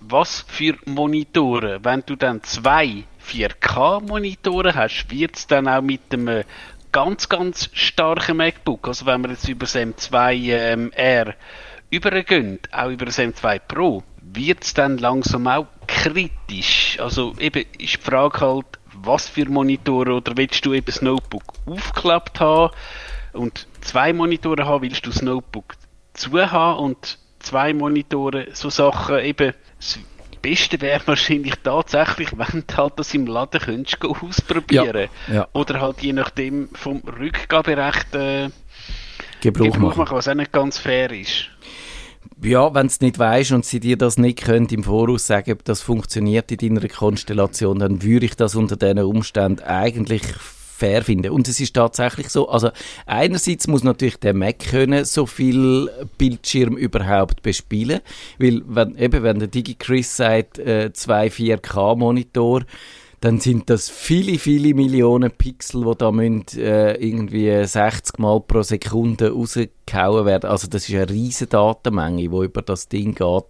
was 0.00 0.44
für 0.48 0.76
Monitore? 0.84 1.80
Wenn 1.82 2.02
du 2.06 2.16
dann 2.16 2.42
zwei 2.42 3.04
4K-Monitore 3.28 4.74
hast, 4.74 5.10
wird 5.10 5.36
es 5.36 5.46
dann 5.46 5.68
auch 5.68 5.82
mit 5.82 6.00
einem 6.12 6.44
ganz, 6.92 7.28
ganz 7.28 7.70
starken 7.72 8.38
MacBook, 8.38 8.88
also 8.88 9.06
wenn 9.06 9.22
wir 9.22 9.30
jetzt 9.30 9.48
über 9.48 9.66
das 9.66 9.76
M2 9.76 10.32
ähm, 10.52 10.92
R 10.92 11.34
übergehen, 11.90 12.58
auch 12.72 12.90
über 12.90 13.06
das 13.06 13.18
M2 13.18 13.60
Pro, 13.60 14.02
wird 14.20 14.64
es 14.64 14.74
dann 14.74 14.98
langsam 14.98 15.46
auch 15.46 15.66
kritisch. 15.86 16.98
Also 17.00 17.34
eben 17.38 17.64
ist 17.78 17.94
die 17.94 18.02
Frage 18.02 18.40
halt, 18.40 18.66
was 18.94 19.28
für 19.28 19.46
Monitore 19.46 20.12
oder 20.12 20.36
willst 20.36 20.64
du 20.64 20.74
eben 20.74 20.86
das 20.86 21.02
Notebook 21.02 21.44
aufgeklappt 21.66 22.40
haben 22.40 22.74
und 23.32 23.66
zwei 23.80 24.12
Monitore 24.12 24.66
haben, 24.66 24.82
willst 24.82 25.06
du 25.06 25.10
das 25.10 25.22
Notebook 25.22 25.74
dazu 26.12 26.32
haben 26.38 26.84
und 26.84 27.18
zwei 27.38 27.72
Monitore, 27.72 28.48
so 28.52 28.70
Sachen 28.70 29.18
eben. 29.20 29.54
Das 30.40 30.50
Beste 30.50 30.80
wäre 30.80 31.00
wahrscheinlich 31.06 31.54
tatsächlich, 31.62 32.28
wenn 32.36 32.64
du 32.66 32.76
halt 32.76 32.92
das 32.96 33.14
im 33.14 33.26
Laden 33.26 33.60
könntest 33.60 34.00
go 34.00 34.16
ausprobieren. 34.20 35.08
Ja, 35.28 35.34
ja. 35.34 35.48
Oder 35.52 35.80
halt 35.80 36.00
je 36.00 36.12
nachdem 36.12 36.68
vom 36.72 36.98
Rückgaberecht 36.98 38.14
äh, 38.14 38.50
Gebrauch, 39.40 39.64
Gebrauch 39.64 39.78
machen. 39.78 39.98
machen, 39.98 40.16
was 40.16 40.28
auch 40.28 40.34
nicht 40.34 40.52
ganz 40.52 40.78
fair 40.78 41.10
ist. 41.10 41.50
Ja, 42.42 42.72
wenn 42.72 42.86
du 42.86 42.92
es 42.92 43.00
nicht 43.00 43.18
weißt 43.18 43.52
und 43.52 43.64
sie 43.64 43.80
dir 43.80 43.96
das 43.96 44.16
nicht 44.16 44.42
können, 44.44 44.68
im 44.68 44.84
Voraus 44.84 45.26
sagen, 45.26 45.52
ob 45.52 45.64
das 45.64 45.80
funktioniert 45.80 46.50
in 46.52 46.74
deiner 46.74 46.88
Konstellation, 46.88 47.78
dann 47.78 48.02
würde 48.02 48.26
ich 48.26 48.36
das 48.36 48.54
unter 48.54 48.76
diesen 48.76 49.00
Umständen 49.00 49.62
eigentlich 49.62 50.22
fair 50.78 51.02
finden. 51.02 51.30
Und 51.30 51.48
es 51.48 51.58
ist 51.58 51.74
tatsächlich 51.74 52.28
so, 52.28 52.48
also 52.48 52.70
einerseits 53.06 53.66
muss 53.66 53.82
natürlich 53.82 54.18
der 54.18 54.32
Mac 54.32 54.60
können 54.60 55.04
so 55.04 55.26
viel 55.26 55.90
Bildschirm 56.16 56.76
überhaupt 56.76 57.42
bespielen, 57.42 58.00
weil 58.38 58.62
wenn, 58.66 58.96
eben, 58.96 59.22
wenn 59.24 59.40
der 59.40 59.48
DigiChris 59.48 60.16
sagt, 60.16 60.58
äh, 60.58 60.92
zwei 60.92 61.28
4K-Monitor, 61.28 62.62
dann 63.20 63.40
sind 63.40 63.68
das 63.68 63.88
viele, 63.88 64.38
viele 64.38 64.74
Millionen 64.74 65.30
Pixel, 65.30 65.84
die 65.84 65.98
da 65.98 66.12
müssen, 66.12 66.44
äh, 66.56 66.94
irgendwie 66.94 67.64
60 67.64 68.18
Mal 68.18 68.40
pro 68.40 68.62
Sekunde 68.62 69.32
rausgehauen 69.32 70.24
werden. 70.26 70.50
Also 70.50 70.68
das 70.68 70.88
ist 70.88 70.94
eine 70.94 71.08
riesige 71.08 71.50
Datenmenge, 71.50 72.22
die 72.22 72.26
über 72.26 72.62
das 72.62 72.88
Ding 72.88 73.14
geht. 73.14 73.44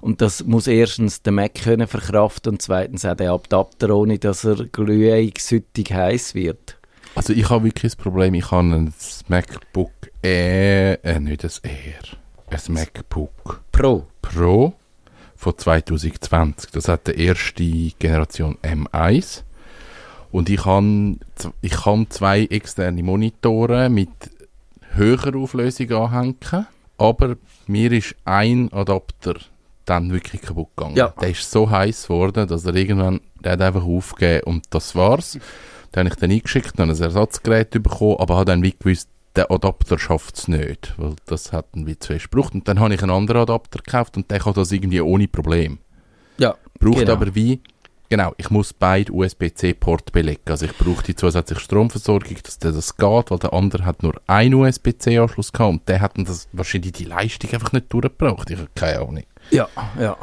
Und 0.00 0.20
das 0.20 0.44
muss 0.44 0.66
erstens 0.66 1.22
der 1.22 1.32
Mac 1.32 1.54
können 1.54 1.86
verkraften 1.86 2.52
und 2.52 2.62
zweitens 2.62 3.04
auch 3.04 3.16
der 3.16 3.32
Adapter, 3.32 3.90
ohne 3.94 4.18
dass 4.18 4.44
er 4.44 4.56
glühig, 4.66 5.40
süttig 5.40 5.92
heiß 5.92 6.34
wird. 6.34 6.76
Also 7.14 7.32
ich 7.32 7.48
habe 7.48 7.64
wirklich 7.64 7.92
das 7.92 7.96
Problem, 7.96 8.34
ich 8.34 8.50
habe 8.50 8.68
ein 8.68 8.94
MacBook 9.28 9.90
Air, 10.22 11.04
äh, 11.04 11.18
nicht 11.18 11.44
ein 11.44 11.50
Air, 11.62 12.18
ein 12.50 12.72
MacBook 12.74 13.62
Pro. 13.72 14.06
Pro 14.20 14.74
von 15.38 15.56
2020. 15.56 16.72
Das 16.72 16.88
hat 16.88 17.06
die 17.06 17.24
erste 17.24 17.64
Generation 17.98 18.58
M1. 18.62 19.44
Und 20.30 20.50
ich 20.50 20.66
habe 20.66 21.16
ich 21.62 21.72
kann 21.72 22.10
zwei 22.10 22.42
externe 22.42 23.02
Monitore 23.02 23.88
mit 23.88 24.10
höherer 24.92 25.38
Auflösung 25.38 25.90
anhängen, 25.92 26.66
aber 26.98 27.36
mir 27.66 27.92
ist 27.92 28.14
ein 28.24 28.70
Adapter 28.72 29.36
dann 29.84 30.12
wirklich 30.12 30.42
kaputt 30.42 30.68
gegangen. 30.76 30.96
Ja. 30.96 31.14
Der 31.20 31.30
ist 31.30 31.50
so 31.50 31.70
heiß 31.70 32.08
geworden, 32.08 32.46
dass 32.46 32.66
er 32.66 32.74
irgendwann, 32.74 33.20
der 33.42 33.52
hat 33.52 33.62
einfach 33.62 33.84
aufgegeben 33.84 34.42
und 34.44 34.64
das 34.70 34.94
war's. 34.94 35.38
Dann 35.92 36.06
habe 36.06 36.14
ich 36.14 36.20
den 36.20 36.32
eingeschickt, 36.32 36.78
dann 36.78 36.90
ein 36.90 37.00
Ersatzgerät 37.00 37.70
bekommen, 37.70 38.16
aber 38.18 38.34
habe 38.34 38.44
dann 38.44 38.62
wie 38.62 38.74
gewusst, 38.78 39.08
der 39.38 39.52
Adapter 39.52 40.00
schafft 40.00 40.36
es 40.36 40.48
nicht, 40.48 40.94
weil 40.96 41.14
das 41.26 41.52
hat 41.52 41.74
ein 41.76 41.86
wie 41.86 41.96
zu 41.96 42.08
fest 42.08 42.28
gebraucht. 42.30 42.54
Und 42.54 42.66
dann 42.66 42.80
habe 42.80 42.92
ich 42.92 43.02
einen 43.02 43.12
anderen 43.12 43.42
Adapter 43.42 43.78
gekauft 43.78 44.16
und 44.16 44.28
der 44.32 44.40
kann 44.40 44.52
das 44.54 44.72
irgendwie 44.72 45.00
ohne 45.00 45.28
Problem. 45.28 45.78
Ja, 46.38 46.56
Braucht 46.80 46.98
genau. 46.98 47.12
aber 47.12 47.32
wie, 47.36 47.60
genau, 48.08 48.34
ich 48.36 48.50
muss 48.50 48.72
beide 48.72 49.12
USB-C-Port 49.12 50.10
belegen. 50.10 50.42
Also 50.46 50.66
ich 50.66 50.76
brauche 50.76 51.04
die 51.04 51.14
zusätzliche 51.14 51.60
Stromversorgung, 51.60 52.36
dass 52.42 52.58
der 52.58 52.72
das 52.72 52.96
geht, 52.96 53.30
weil 53.30 53.38
der 53.38 53.52
andere 53.52 53.84
hat 53.84 54.02
nur 54.02 54.20
einen 54.26 54.54
USB-C-Anschluss 54.54 55.52
gehabt 55.52 55.70
und 55.70 55.88
der 55.88 56.00
hat 56.00 56.18
dann 56.18 56.24
das, 56.24 56.48
wahrscheinlich 56.52 56.92
die 56.92 57.04
Leistung 57.04 57.52
einfach 57.52 57.70
nicht 57.70 57.92
durchgebracht. 57.92 58.50
Ich 58.50 58.58
habe 58.58 58.68
keine 58.74 58.98
Ahnung. 58.98 59.24
Ja, 59.50 59.68
ja. 60.00 60.16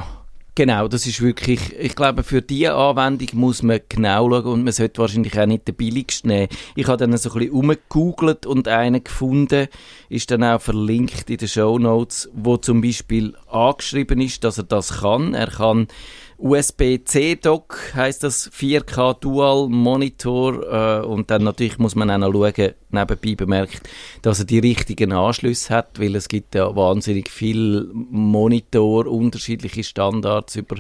Genau, 0.58 0.88
das 0.88 1.06
ist 1.06 1.22
wirklich, 1.22 1.78
ich 1.78 1.98
glaube, 1.98 2.24
für 2.24 2.42
diese 2.42 2.76
Anwendung 2.76 3.28
muss 3.34 3.62
man 3.62 3.82
genau 3.90 4.30
schauen 4.30 4.46
und 4.46 4.64
man 4.64 4.72
sollte 4.72 5.02
wahrscheinlich 5.02 5.38
auch 5.38 5.46
nicht 5.46 5.68
den 5.68 5.76
billigsten 5.76 6.30
nehmen. 6.30 6.48
Ich 6.78 6.88
habe 6.88 6.96
dann 6.96 7.18
so 7.18 7.30
ein 7.30 7.40
bisschen 7.40 7.52
rumgegoogelt 7.52 8.46
und 8.46 8.70
einen 8.70 9.04
gefunden, 9.04 9.68
ist 10.08 10.32
dann 10.32 10.46
auch 10.46 10.62
verlinkt 10.62 11.30
in 11.30 11.36
den 11.36 11.50
Show 11.50 11.78
Notes, 11.78 12.30
wo 12.34 12.56
zum 12.56 12.80
Beispiel 12.80 13.36
angeschrieben 13.50 14.22
ist, 14.22 14.46
dass 14.46 14.58
er 14.58 14.64
das 14.64 15.02
kann. 15.02 15.34
Er 15.34 15.48
kann 15.48 15.90
USB-C-Dock, 16.38 17.94
heißt 17.94 18.24
das 18.24 18.50
4K 18.50 19.20
Dual 19.20 19.68
Monitor 19.68 21.02
äh, 21.02 21.06
und 21.06 21.32
dann 21.32 21.44
natürlich 21.44 21.80
muss 21.80 21.96
man 21.96 22.10
auch 22.10 22.18
noch 22.18 22.32
schauen, 22.32 22.74
nebenbei 22.96 23.36
bemerkt, 23.36 23.88
dass 24.22 24.40
er 24.40 24.46
die 24.46 24.60
richtigen 24.60 25.12
Anschlüsse 25.12 25.74
hat, 25.74 26.00
weil 26.00 26.16
es 26.16 26.28
gibt 26.28 26.56
ja 26.56 26.76
wahnsinnig 26.76 27.30
viel 27.30 27.90
Monitor, 27.94 29.06
unterschiedliche 29.08 29.84
Standards 29.84 30.56
über 30.56 30.78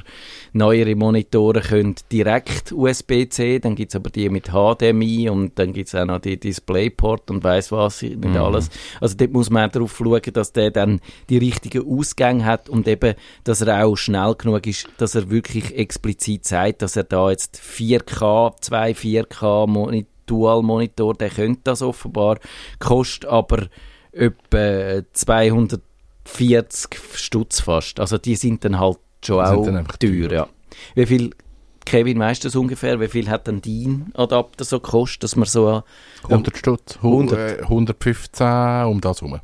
neuere 0.54 0.96
Monitore 0.96 1.62
können 1.62 1.96
direkt 2.12 2.72
USB-C, 2.72 3.60
dann 3.60 3.76
gibt 3.76 3.92
es 3.92 3.96
aber 3.96 4.10
die 4.10 4.30
mit 4.30 4.50
HDMI 4.52 5.30
und 5.30 5.58
dann 5.60 5.74
gibt 5.74 5.90
es 5.90 5.96
auch 5.96 6.06
noch 6.06 6.20
die 6.20 6.40
DisplayPort 6.40 7.30
und 7.32 7.44
weiß 7.44 7.72
was, 7.72 8.02
nicht 8.02 8.18
Mhm. 8.18 8.38
alles. 8.38 8.70
Also 9.00 9.16
dort 9.18 9.32
muss 9.32 9.50
man 9.50 9.70
auch 9.70 9.72
darauf 9.74 9.96
schauen, 9.98 10.22
dass 10.34 10.52
der 10.54 10.72
dann 10.72 11.00
die 11.30 11.38
richtigen 11.38 11.88
Ausgänge 11.88 12.46
hat 12.46 12.70
und 12.70 12.88
eben, 12.88 13.16
dass 13.44 13.62
er 13.62 13.86
auch 13.86 13.96
schnell 13.96 14.36
genug 14.36 14.66
ist, 14.68 14.88
dass 14.98 15.16
er 15.16 15.30
wirklich 15.30 15.76
explizit 15.78 16.46
sagt, 16.46 16.82
dass 16.82 16.96
er 16.96 17.04
da 17.04 17.30
jetzt 17.30 17.60
4K, 17.60 18.54
zwei 18.62 18.92
4K 18.92 19.68
Monitor 19.68 20.15
Dual-Monitor, 20.26 21.14
der 21.14 21.30
könnte 21.30 21.62
das 21.66 21.82
offenbar, 21.82 22.40
kostet 22.80 23.26
aber 23.26 23.68
etwa 24.12 25.04
240 25.14 27.00
Stutz 27.16 27.60
fast. 27.62 28.00
Also 28.00 28.18
die 28.18 28.36
sind 28.36 28.64
dann 28.66 28.80
halt 28.80 28.98
schon 29.24 29.44
auch 29.44 29.66
teuer, 30.00 30.32
ja. 30.32 30.48
Wie 30.96 31.06
viel, 31.06 31.32
Kevin, 31.86 32.20
weißt 32.20 32.44
du 32.44 32.48
das 32.48 32.56
ungefähr, 32.56 33.00
wie 33.00 33.08
viel 33.08 33.30
hat 33.30 33.48
denn 33.48 33.62
dein 33.62 34.12
Adapter 34.16 34.66
so 34.66 34.80
gekostet, 34.80 35.24
dass 35.24 35.36
man 35.36 35.46
so... 35.46 35.84
100 36.24 36.58
Stutz, 36.58 36.98
100. 36.98 37.38
100. 37.38 37.60
Äh, 37.60 37.64
115, 37.64 38.48
um 38.86 39.02
das 39.02 39.22
herum. 39.22 39.40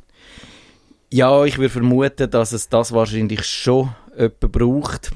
Ja, 1.10 1.44
ich 1.44 1.58
würde 1.58 1.68
vermuten, 1.68 2.30
dass 2.30 2.52
es 2.52 2.68
das 2.68 2.92
wahrscheinlich 2.92 3.44
schon 3.44 3.94
jemand 4.16 4.40
braucht. 4.40 5.12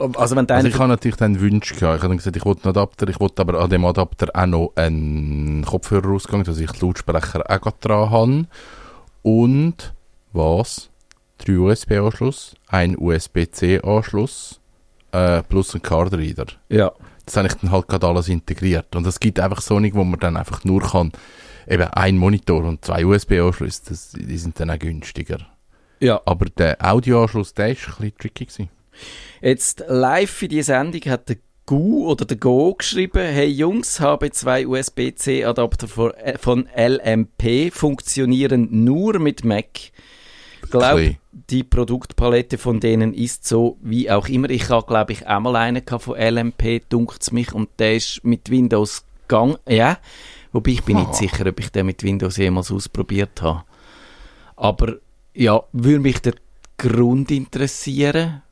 Also 0.00 0.34
wenn 0.34 0.48
Also 0.48 0.68
ich 0.68 0.78
habe 0.78 0.88
natürlich 0.88 1.16
dann 1.16 1.40
Wünsche 1.40 1.74
gehabt. 1.74 1.96
Ich 1.96 2.02
habe 2.02 2.08
dann 2.08 2.16
gesagt, 2.16 2.36
ich 2.36 2.44
wollte 2.44 2.64
einen 2.64 2.70
Adapter, 2.70 3.08
ich 3.08 3.20
wollte 3.20 3.42
aber 3.42 3.60
an 3.60 3.68
dem 3.68 3.84
Adapter 3.84 4.28
auch 4.34 4.46
noch 4.46 4.72
einen 4.76 5.64
Kopfhörerausgang, 5.64 6.44
dass 6.44 6.58
ich 6.58 6.80
Lautsprecher 6.80 7.44
auch 7.50 7.70
dran 7.72 8.10
habe. 8.10 8.46
Und 9.22 9.92
was? 10.32 10.88
Drei 11.38 11.58
USB-Anschluss, 11.58 12.54
ein 12.68 12.96
USB-C-Anschluss 12.98 14.60
äh, 15.12 15.42
plus 15.42 15.74
ein 15.74 15.82
Card-Reader. 15.82 16.46
ja. 16.68 16.92
Das 17.26 17.36
habe 17.36 17.46
ich 17.46 17.54
dann 17.54 17.70
halt 17.70 17.86
gerade 17.86 18.08
alles 18.08 18.28
integriert. 18.28 18.96
Und 18.96 19.06
es 19.06 19.20
gibt 19.20 19.38
einfach 19.38 19.60
so 19.60 19.78
nicht, 19.78 19.94
wo 19.94 20.02
man 20.02 20.18
dann 20.18 20.36
einfach 20.36 20.64
nur 20.64 20.80
kann, 20.80 21.12
eben 21.68 21.84
ein 21.84 22.18
Monitor 22.18 22.64
und 22.64 22.84
zwei 22.84 23.06
USB-Anschlüsse, 23.06 24.18
die 24.18 24.36
sind 24.36 24.58
dann 24.58 24.70
auch 24.70 24.78
günstiger. 24.80 25.38
Ja. 26.00 26.20
Aber 26.24 26.46
der 26.46 26.76
Audioanschluss, 26.80 27.54
der 27.54 27.70
ist 27.70 27.86
ein 27.86 27.90
bisschen 27.90 28.16
tricky 28.18 28.46
gewesen. 28.46 28.68
Jetzt 29.40 29.84
live 29.88 30.30
für 30.30 30.48
die 30.48 30.62
Sendung 30.62 31.02
hat 31.02 31.28
der 31.28 31.36
Gu 31.64 32.06
oder 32.08 32.24
der 32.24 32.36
Go 32.36 32.74
geschrieben, 32.74 33.24
hey 33.24 33.46
Jungs, 33.46 34.00
habe 34.00 34.30
zwei 34.32 34.66
USB-C-Adapter 34.66 35.88
von, 35.88 36.66
äh, 36.66 36.88
LMP, 36.88 37.72
funktionieren 37.72 38.68
nur 38.70 39.18
mit 39.18 39.44
Mac. 39.44 39.92
Glaub, 40.68 41.00
die 41.32 41.64
Produktpalette 41.64 42.58
von 42.58 42.80
denen 42.80 43.14
ist 43.14 43.46
so 43.46 43.78
wie 43.80 44.10
auch 44.10 44.28
immer. 44.28 44.50
Ich 44.50 44.68
habe, 44.68 44.86
glaube 44.86 45.12
ich, 45.12 45.26
einmal 45.26 45.56
einen 45.56 45.84
gehabt 45.84 46.04
von 46.04 46.18
LMP, 46.18 46.82
dunkt's 46.88 47.32
mich, 47.32 47.52
und 47.52 47.68
der 47.78 47.96
ist 47.96 48.24
mit 48.24 48.50
Windows 48.50 49.04
gegangen. 49.22 49.56
Ja, 49.66 49.98
wobei 50.52 50.72
ich 50.72 50.82
bin 50.82 50.98
nicht 50.98 51.14
sicher, 51.14 51.46
ob 51.46 51.60
ich 51.60 51.70
den 51.70 51.86
mit 51.86 52.02
Windows 52.02 52.36
jemals 52.36 52.70
ausprobiert 52.70 53.42
habe. 53.42 53.64
Aber 54.56 54.96
ja, 55.34 55.62
würde 55.72 56.00
mich 56.00 56.20
der 56.20 56.34
Grund 56.76 57.30
interessieren. 57.30 58.42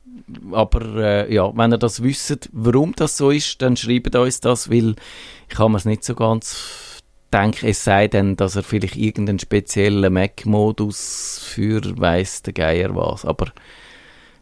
Aber 0.51 0.95
äh, 0.95 1.33
ja, 1.33 1.51
wenn 1.55 1.71
ihr 1.73 1.77
das 1.77 2.03
wisst, 2.03 2.49
warum 2.51 2.93
das 2.95 3.17
so 3.17 3.31
ist, 3.31 3.61
dann 3.61 3.77
schreibt 3.77 4.15
uns 4.15 4.39
das, 4.39 4.69
weil 4.69 4.95
ich 5.47 5.55
kann 5.55 5.71
mir 5.71 5.77
es 5.77 5.85
nicht 5.85 6.03
so 6.03 6.15
ganz 6.15 7.01
denken, 7.33 7.67
es 7.67 7.83
sei 7.83 8.07
denn, 8.07 8.35
dass 8.35 8.55
er 8.55 8.63
vielleicht 8.63 8.95
irgendeinen 8.95 9.39
speziellen 9.39 10.11
Mac-Modus 10.13 11.41
für 11.43 11.81
weiss 11.99 12.41
der 12.41 12.53
Geier 12.53 12.95
was. 12.95 13.25
Aber 13.25 13.47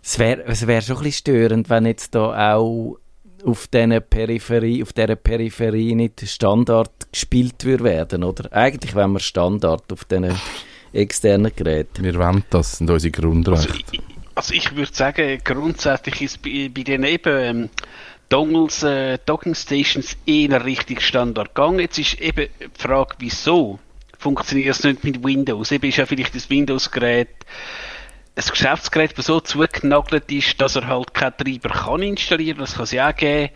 es 0.03 0.19
wäre 0.19 0.43
es 0.45 0.65
wär 0.67 0.81
schon 0.81 0.97
ein 0.97 1.03
bisschen 1.03 1.19
störend, 1.19 1.69
wenn 1.69 1.85
jetzt 1.85 2.15
da 2.15 2.55
auch 2.55 2.97
auf 3.43 3.67
dieser 3.67 3.99
Peripherie, 3.99 4.81
auf 4.83 4.93
dieser 4.93 5.15
Peripherie 5.15 5.95
nicht 5.95 6.27
Standard 6.27 7.11
gespielt 7.11 7.63
würde 7.65 7.83
werden, 7.83 8.23
oder? 8.23 8.51
Eigentlich 8.51 8.95
wenn 8.95 9.11
wir 9.11 9.19
Standard 9.19 9.91
auf 9.91 10.05
diesen 10.05 10.33
externen 10.93 11.51
Geräten. 11.55 12.03
Wir 12.03 12.15
wollen 12.15 12.43
das, 12.49 12.71
das 12.71 12.77
sind 12.79 12.89
unsere 12.89 13.11
Grundrechte. 13.11 13.73
Also 13.73 14.16
also 14.37 14.53
ich 14.53 14.75
würde 14.75 14.93
sagen, 14.93 15.41
grundsätzlich 15.43 16.21
ist 16.21 16.41
bei, 16.43 16.69
bei 16.73 16.83
den 16.83 17.03
eben 17.03 17.37
ähm, 17.37 17.69
Dongles, 18.29 18.83
äh, 18.83 19.17
Docking 19.25 19.55
Stations 19.55 20.15
eher 20.27 20.63
richtig 20.63 21.01
Standard 21.01 21.55
gegangen. 21.55 21.79
Jetzt 21.79 21.97
ist 21.97 22.21
eben 22.21 22.47
die 22.59 22.81
Frage, 22.81 23.15
wieso 23.17 23.79
funktioniert 24.17 24.75
es 24.75 24.83
nicht 24.83 25.03
mit 25.03 25.23
Windows? 25.23 25.71
Eben 25.71 25.89
ist 25.89 25.97
ja 25.97 26.05
vielleicht 26.05 26.35
das 26.35 26.49
Windows-Gerät 26.49 27.29
ein 28.35 28.43
Geschäftsgerät, 28.47 29.17
das 29.17 29.25
so 29.25 29.39
zugenagelt 29.39 30.31
ist, 30.31 30.61
dass 30.61 30.75
er 30.75 30.85
halt 30.85 31.15
keinen 31.15 31.35
Treiber 31.37 31.69
kann 31.69 32.03
installieren. 32.03 32.59
Das 32.59 32.75
kann 32.75 32.83
es 32.83 32.91
ja 32.91 33.09
auch 33.09 33.15
geben. 33.15 33.51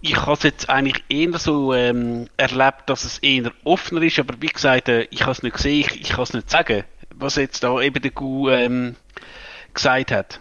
Ich 0.00 0.16
habe 0.16 0.32
es 0.32 0.42
jetzt 0.42 0.68
eigentlich 0.68 1.04
eher 1.08 1.38
so 1.38 1.72
ähm, 1.72 2.26
erlebt, 2.36 2.82
dass 2.86 3.04
es 3.04 3.18
eher 3.18 3.52
offener 3.62 4.02
ist, 4.02 4.18
aber 4.18 4.34
wie 4.40 4.48
gesagt, 4.48 4.88
äh, 4.88 5.06
ich 5.10 5.22
habe 5.22 5.30
es 5.30 5.44
nicht 5.44 5.54
gesehen, 5.54 5.80
ich, 5.80 6.00
ich 6.00 6.08
kann 6.08 6.24
es 6.24 6.34
nicht 6.34 6.50
sagen. 6.50 6.82
was 7.14 7.36
jetzt 7.36 7.62
da 7.62 7.80
eben 7.80 8.02
der 8.02 8.10
Gu 8.10 8.48
ähm, 8.48 8.96
gesagt 9.74 10.12
hat. 10.12 10.40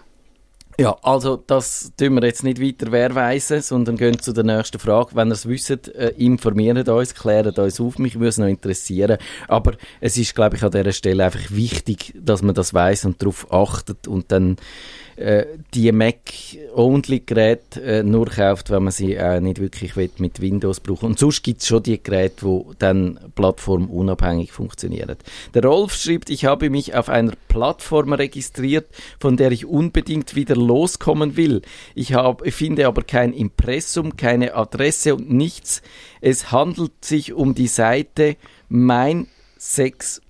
Ja, 0.81 0.97
also 1.03 1.37
das 1.37 1.91
tun 1.95 2.15
wir 2.15 2.23
jetzt 2.23 2.43
nicht 2.43 2.59
weiter 2.59 2.91
wehrweisen, 2.91 3.61
sondern 3.61 3.97
gehen 3.97 4.19
zu 4.19 4.33
der 4.33 4.43
nächsten 4.43 4.79
Frage. 4.79 5.11
Wenn 5.13 5.27
ihr 5.27 5.33
es 5.33 5.47
wisst, 5.47 5.69
äh, 5.69 6.11
informiert 6.17 6.89
uns, 6.89 7.13
klärt 7.13 7.59
uns 7.59 7.79
auf. 7.79 7.99
Mich 7.99 8.15
würde 8.15 8.29
es 8.29 8.39
noch 8.39 8.47
interessieren. 8.47 9.19
Aber 9.47 9.73
es 9.99 10.17
ist, 10.17 10.33
glaube 10.33 10.55
ich, 10.55 10.63
an 10.63 10.71
dieser 10.71 10.91
Stelle 10.91 11.25
einfach 11.25 11.51
wichtig, 11.51 12.15
dass 12.19 12.41
man 12.41 12.55
das 12.55 12.73
weiß 12.73 13.05
und 13.05 13.21
darauf 13.21 13.53
achtet 13.53 14.07
und 14.07 14.31
dann 14.31 14.57
äh, 15.21 15.45
die 15.73 15.91
Mac-Only-Geräte 15.91 17.81
äh, 17.81 18.01
nur 18.03 18.25
kauft, 18.25 18.71
wenn 18.71 18.83
man 18.83 18.91
sie 18.91 19.19
auch 19.19 19.39
nicht 19.39 19.61
wirklich 19.61 19.95
will, 19.95 20.09
mit 20.17 20.41
Windows 20.41 20.79
brauchen. 20.79 21.05
Und 21.07 21.19
sonst 21.19 21.43
gibt 21.43 21.61
es 21.61 21.67
schon 21.67 21.83
die 21.83 22.01
Geräte, 22.01 22.45
die 22.45 22.61
dann 22.79 23.19
plattformunabhängig 23.35 24.51
funktionieren. 24.51 25.17
Der 25.53 25.63
Rolf 25.63 25.93
schreibt, 25.93 26.31
ich 26.31 26.45
habe 26.45 26.71
mich 26.71 26.95
auf 26.95 27.09
einer 27.09 27.33
Plattform 27.49 28.13
registriert, 28.13 28.87
von 29.19 29.37
der 29.37 29.51
ich 29.51 29.65
unbedingt 29.65 30.35
wieder 30.35 30.55
loskommen 30.71 31.35
will. 31.35 31.61
Ich, 31.95 32.13
hab, 32.13 32.45
ich 32.45 32.55
finde 32.55 32.87
aber 32.87 33.03
kein 33.03 33.33
Impressum, 33.33 34.15
keine 34.15 34.55
Adresse 34.55 35.15
und 35.15 35.29
nichts. 35.31 35.81
Es 36.21 36.51
handelt 36.51 37.03
sich 37.03 37.33
um 37.33 37.53
die 37.55 37.67
Seite 37.67 38.37
mein 38.69 39.27
6 39.57 40.21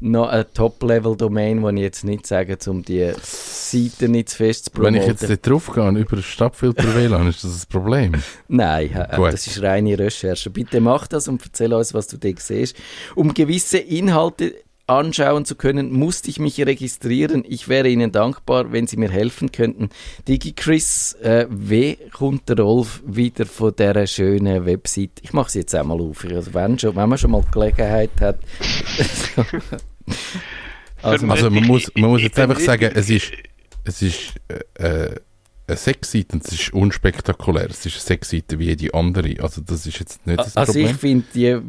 noch 0.00 0.28
eine 0.28 0.50
Top-Level-Domain, 0.52 1.62
die 1.62 1.68
ich 1.76 1.82
jetzt 1.82 2.04
nicht 2.04 2.26
sage, 2.26 2.56
um 2.68 2.84
die 2.84 3.12
Seite 3.20 4.08
nicht 4.08 4.28
zu 4.30 4.36
fest 4.36 4.66
zu 4.66 4.70
Wenn 4.74 4.94
promoten. 4.94 5.00
ich 5.00 5.06
jetzt 5.06 5.28
dort 5.28 5.46
drauf 5.46 5.72
gehe, 5.74 6.00
über 6.00 6.16
das 6.16 6.24
Stadtfilter 6.24 6.94
WLAN, 6.94 7.28
ist 7.28 7.42
das 7.44 7.64
ein 7.64 7.68
Problem? 7.68 8.12
Nein, 8.48 8.90
äh, 8.94 9.16
Gut. 9.16 9.32
das 9.32 9.46
ist 9.46 9.60
reine 9.62 9.98
Recherche. 9.98 10.50
Bitte 10.50 10.80
mach 10.80 11.06
das 11.08 11.26
und 11.28 11.42
erzähl 11.44 11.72
uns, 11.74 11.94
was 11.94 12.06
du 12.06 12.16
da 12.16 12.28
siehst. 12.36 12.76
Um 13.16 13.34
gewisse 13.34 13.78
Inhalte 13.78 14.54
anschauen 14.88 15.44
zu 15.44 15.54
können, 15.54 15.92
musste 15.92 16.30
ich 16.30 16.38
mich 16.38 16.58
registrieren. 16.60 17.44
Ich 17.46 17.68
wäre 17.68 17.88
Ihnen 17.88 18.10
dankbar, 18.10 18.72
wenn 18.72 18.86
Sie 18.86 18.96
mir 18.96 19.10
helfen 19.10 19.52
könnten. 19.52 19.90
DigiChris, 20.26 21.14
äh, 21.22 21.46
wie 21.50 21.96
kommt 22.12 22.48
der 22.48 22.58
Rolf 22.58 23.02
wieder 23.06 23.46
von 23.46 23.74
dieser 23.76 24.06
schönen 24.06 24.64
Website? 24.64 25.20
Ich 25.22 25.32
mache 25.32 25.50
sie 25.50 25.60
jetzt 25.60 25.74
einmal 25.74 26.00
auf. 26.00 26.24
Also 26.24 26.54
wenn, 26.54 26.78
schon, 26.78 26.96
wenn 26.96 27.08
man 27.08 27.18
schon 27.18 27.30
mal 27.30 27.44
Gelegenheit 27.52 28.10
hat. 28.20 28.38
also, 31.02 31.26
Also 31.26 31.50
man 31.50 31.64
muss, 31.64 31.92
man 31.94 32.10
muss 32.10 32.20
Ich 32.20 32.24
jetzt 32.24 32.38
einfach 32.38 32.60
sagen, 32.60 32.90
es 32.94 33.10
ist, 33.10 33.32
es 33.84 34.02
ist 34.02 34.34
äh, 34.48 34.84
äh, 34.84 35.16
eine 35.66 35.76
Sexseite 35.76 36.34
und 36.34 36.44
es 36.46 36.52
ist 36.52 36.72
unspektakulär. 36.72 37.68
Es 37.68 37.84
ist 37.84 37.94
eine 37.94 38.00
Sexseite 38.00 38.58
wie 38.58 38.66
jede 38.66 38.94
andere. 38.94 39.34
Also 39.40 39.60
das 39.60 39.86
ist 39.86 40.00
jetzt 40.00 40.26
nicht 40.26 40.38
das 40.38 40.56
also 40.56 40.78
ich 40.78 40.92
Problem. 40.92 40.98
finde, 40.98 41.26
die 41.34 41.60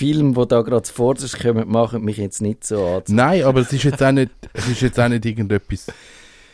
Filme, 0.00 0.32
die 0.32 0.48
da 0.48 0.62
gerade 0.62 0.82
zuvorderst 0.82 1.38
kommen, 1.40 1.68
machen 1.68 2.02
mich 2.02 2.16
jetzt 2.16 2.40
nicht 2.40 2.64
so 2.64 2.86
an. 2.86 3.02
Nein, 3.08 3.44
aber 3.44 3.60
es 3.60 3.72
ist 3.72 3.84
jetzt 3.84 4.02
auch 4.02 4.12
nicht, 4.12 4.30
es 4.54 4.66
ist 4.66 4.80
jetzt 4.80 4.98
auch 4.98 5.08
nicht 5.08 5.26
irgendetwas 5.26 5.86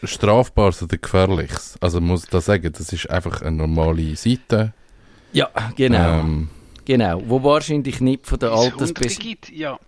Strafbares 0.02 0.82
oder 0.82 0.98
Gefährliches. 0.98 1.76
Also 1.80 2.00
man 2.00 2.10
muss 2.10 2.26
da 2.26 2.40
sagen, 2.40 2.72
das 2.72 2.92
ist 2.92 3.08
einfach 3.08 3.42
eine 3.42 3.56
normale 3.56 4.16
Seite. 4.16 4.72
Ja, 5.32 5.48
genau. 5.76 6.20
Ähm, 6.20 6.48
Genau, 6.86 7.20
wo 7.26 7.42
wahrscheinlich 7.42 8.00
nicht 8.00 8.26
von 8.26 8.38
der 8.38 8.52
Wie's 8.52 8.58
Altersbes... 8.72 9.14
Hunderte 9.16 9.28
gibt, 9.28 9.50
ja. 9.50 9.78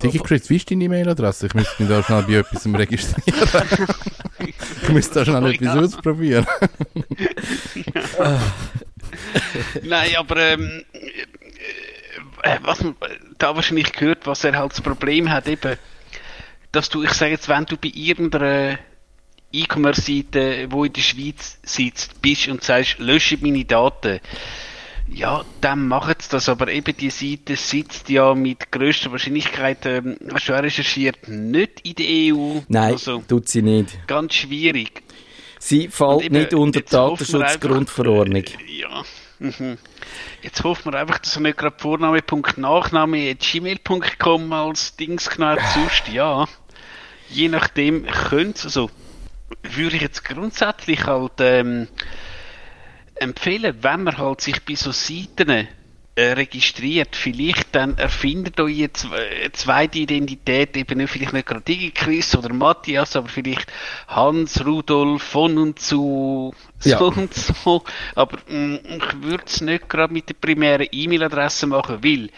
DigiChris, 0.00 0.48
wie 0.48 0.56
ist 0.56 0.70
deine 0.70 0.84
E-Mail-Adresse? 0.84 1.46
Ich 1.46 1.54
müsste 1.54 1.82
mich 1.82 1.90
da 1.90 2.02
schnell 2.02 2.22
bei 2.22 2.34
etwas 2.34 2.66
registrieren. 2.66 3.48
ich 4.82 4.88
müsste 4.88 5.14
da 5.14 5.24
schnell 5.24 5.52
etwas 5.52 5.76
ausprobieren. 5.76 6.46
Nein, 9.82 10.10
aber 10.16 10.36
ähm, 10.36 10.84
äh, 10.92 11.45
was 12.62 12.82
man 12.82 12.94
da 13.38 13.54
wahrscheinlich 13.56 13.92
gehört, 13.92 14.26
was 14.26 14.44
er 14.44 14.56
halt 14.56 14.72
das 14.72 14.80
Problem 14.80 15.30
hat, 15.30 15.48
eben, 15.48 15.76
dass 16.72 16.88
du, 16.88 17.02
ich 17.02 17.12
sage 17.12 17.32
jetzt, 17.32 17.48
wenn 17.48 17.64
du 17.64 17.76
bei 17.76 17.90
irgendeiner 17.94 18.78
E-Commerce-Seite, 19.52 20.66
wo 20.70 20.84
in 20.84 20.92
der 20.92 21.00
Schweiz 21.00 21.58
sitzt, 21.62 22.20
bist 22.20 22.48
und 22.48 22.62
sagst, 22.62 22.98
lösche 22.98 23.38
meine 23.40 23.64
Daten, 23.64 24.20
ja, 25.08 25.44
dann 25.60 25.86
machen 25.86 26.14
sie 26.20 26.28
das, 26.30 26.48
aber 26.48 26.68
eben 26.68 26.96
die 26.96 27.10
Seite 27.10 27.54
sitzt 27.56 28.08
ja 28.08 28.34
mit 28.34 28.72
größter 28.72 29.12
Wahrscheinlichkeit, 29.12 29.86
ähm, 29.86 30.16
hast 30.32 30.48
du 30.48 30.54
auch 30.54 30.62
recherchiert, 30.62 31.28
nicht 31.28 31.80
in 31.86 31.94
der 31.94 32.06
EU. 32.34 32.60
Nein, 32.68 32.92
Also, 32.94 33.22
tut 33.26 33.48
sie 33.48 33.62
nicht. 33.62 34.06
ganz 34.08 34.34
schwierig. 34.34 35.02
Sie 35.60 35.88
fällt 35.88 36.22
eben, 36.22 36.34
nicht 36.38 36.54
unter 36.54 36.80
Datenschutzgrundverordnung. 36.80 38.42
äh, 38.44 38.80
Ja. 38.80 39.04
Mhm. 39.38 39.78
Jetzt 40.42 40.62
hoffen 40.64 40.92
wir 40.92 40.98
einfach, 40.98 41.18
dass 41.18 41.36
er 41.36 41.42
nicht 41.42 41.58
gerade 41.58 41.76
Vorname.Punkt 41.78 42.58
Nachname 42.58 43.34
gmail.com 43.34 44.52
als 44.52 44.96
Dings 44.96 45.30
hat. 45.38 45.60
Sonst, 45.74 46.08
ja. 46.08 46.46
Je 47.28 47.48
nachdem 47.48 48.06
könnte 48.06 48.64
also 48.64 48.90
würde 49.62 49.96
ich 49.96 50.02
jetzt 50.02 50.24
grundsätzlich 50.24 51.06
halt 51.06 51.32
ähm, 51.40 51.88
empfehlen, 53.14 53.76
wenn 53.80 54.04
man 54.04 54.18
halt 54.18 54.40
sich 54.40 54.64
bei 54.64 54.74
so 54.74 54.92
Seiten 54.92 55.68
registriert, 56.22 57.14
vielleicht 57.14 57.74
dann 57.74 57.98
erfindet 57.98 58.58
euch 58.58 58.78
eine 58.78 58.86
zwe- 58.88 59.40
eine 59.42 59.52
zweite 59.52 59.98
Identität, 59.98 60.76
eben 60.76 60.98
nicht, 60.98 61.10
vielleicht 61.10 61.32
nicht 61.34 61.46
gerade 61.46 61.60
DigiChris 61.62 62.34
oder 62.36 62.52
Matthias, 62.54 63.16
aber 63.16 63.28
vielleicht 63.28 63.70
Hans, 64.08 64.64
Rudolf, 64.64 65.22
von 65.22 65.58
und 65.58 65.78
zu, 65.78 66.54
so 66.78 66.88
Ja. 66.88 66.98
und 67.00 67.34
so. 67.34 67.84
Aber 68.14 68.38
mh, 68.48 68.78
ich 68.96 69.22
würde 69.22 69.44
es 69.46 69.60
nicht 69.60 69.88
gerade 69.88 70.12
mit 70.12 70.28
der 70.30 70.34
primären 70.34 70.86
E-Mail-Adresse 70.90 71.66
machen, 71.66 72.02
weil 72.02 72.30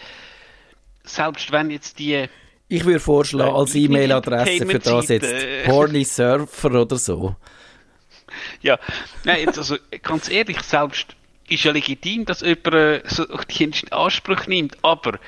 selbst 1.03 1.51
wenn 1.51 1.69
jetzt 1.71 1.97
die 1.99 2.25
Ich 2.67 2.83
würde 2.85 2.99
vorschlagen, 2.99 3.55
als 3.55 3.73
Äh, 3.75 3.79
E-Mail-Adresse 3.79 4.65
für 4.65 4.79
das 4.79 5.07
jetzt. 5.07 5.33
Horny 5.67 6.03
Surfer 6.03 6.81
oder 6.81 6.97
so. 6.97 7.35
Ja, 8.61 8.77
nein, 9.23 9.45
jetzt 9.45 9.57
also 9.57 9.77
ganz 10.03 10.29
ehrlich, 10.29 10.59
selbst 10.61 11.15
ist 11.49 11.63
ja 11.63 11.71
legitim, 11.71 12.25
dass 12.25 12.41
jemand 12.41 12.73
äh, 12.73 13.01
so 13.05 13.25
Dienst 13.57 13.83
in 13.83 13.91
Anspruch 13.91 14.47
nimmt, 14.47 14.77
aber 14.83 15.19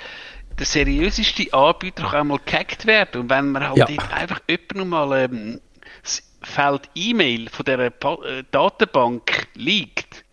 der 0.59 0.65
seriöseste 0.65 1.51
Anbieter 1.53 2.03
kann 2.03 2.19
auch 2.21 2.23
mal 2.23 2.39
gehackt 2.45 2.85
werden 2.85 3.21
und 3.21 3.29
wenn 3.29 3.51
man 3.51 3.67
halt 3.67 3.77
Ja. 3.77 3.87
einfach 4.11 4.41
jemand 4.49 4.89
mal 4.89 5.23
ähm, 5.25 5.61
das 6.03 6.23
Feld 6.43 6.89
E-Mail 6.95 7.49
von 7.49 7.65
dieser 7.65 7.89
pa 7.89 8.15
äh, 8.25 8.43
Datenbank 8.51 9.47
liegt, 9.55 10.23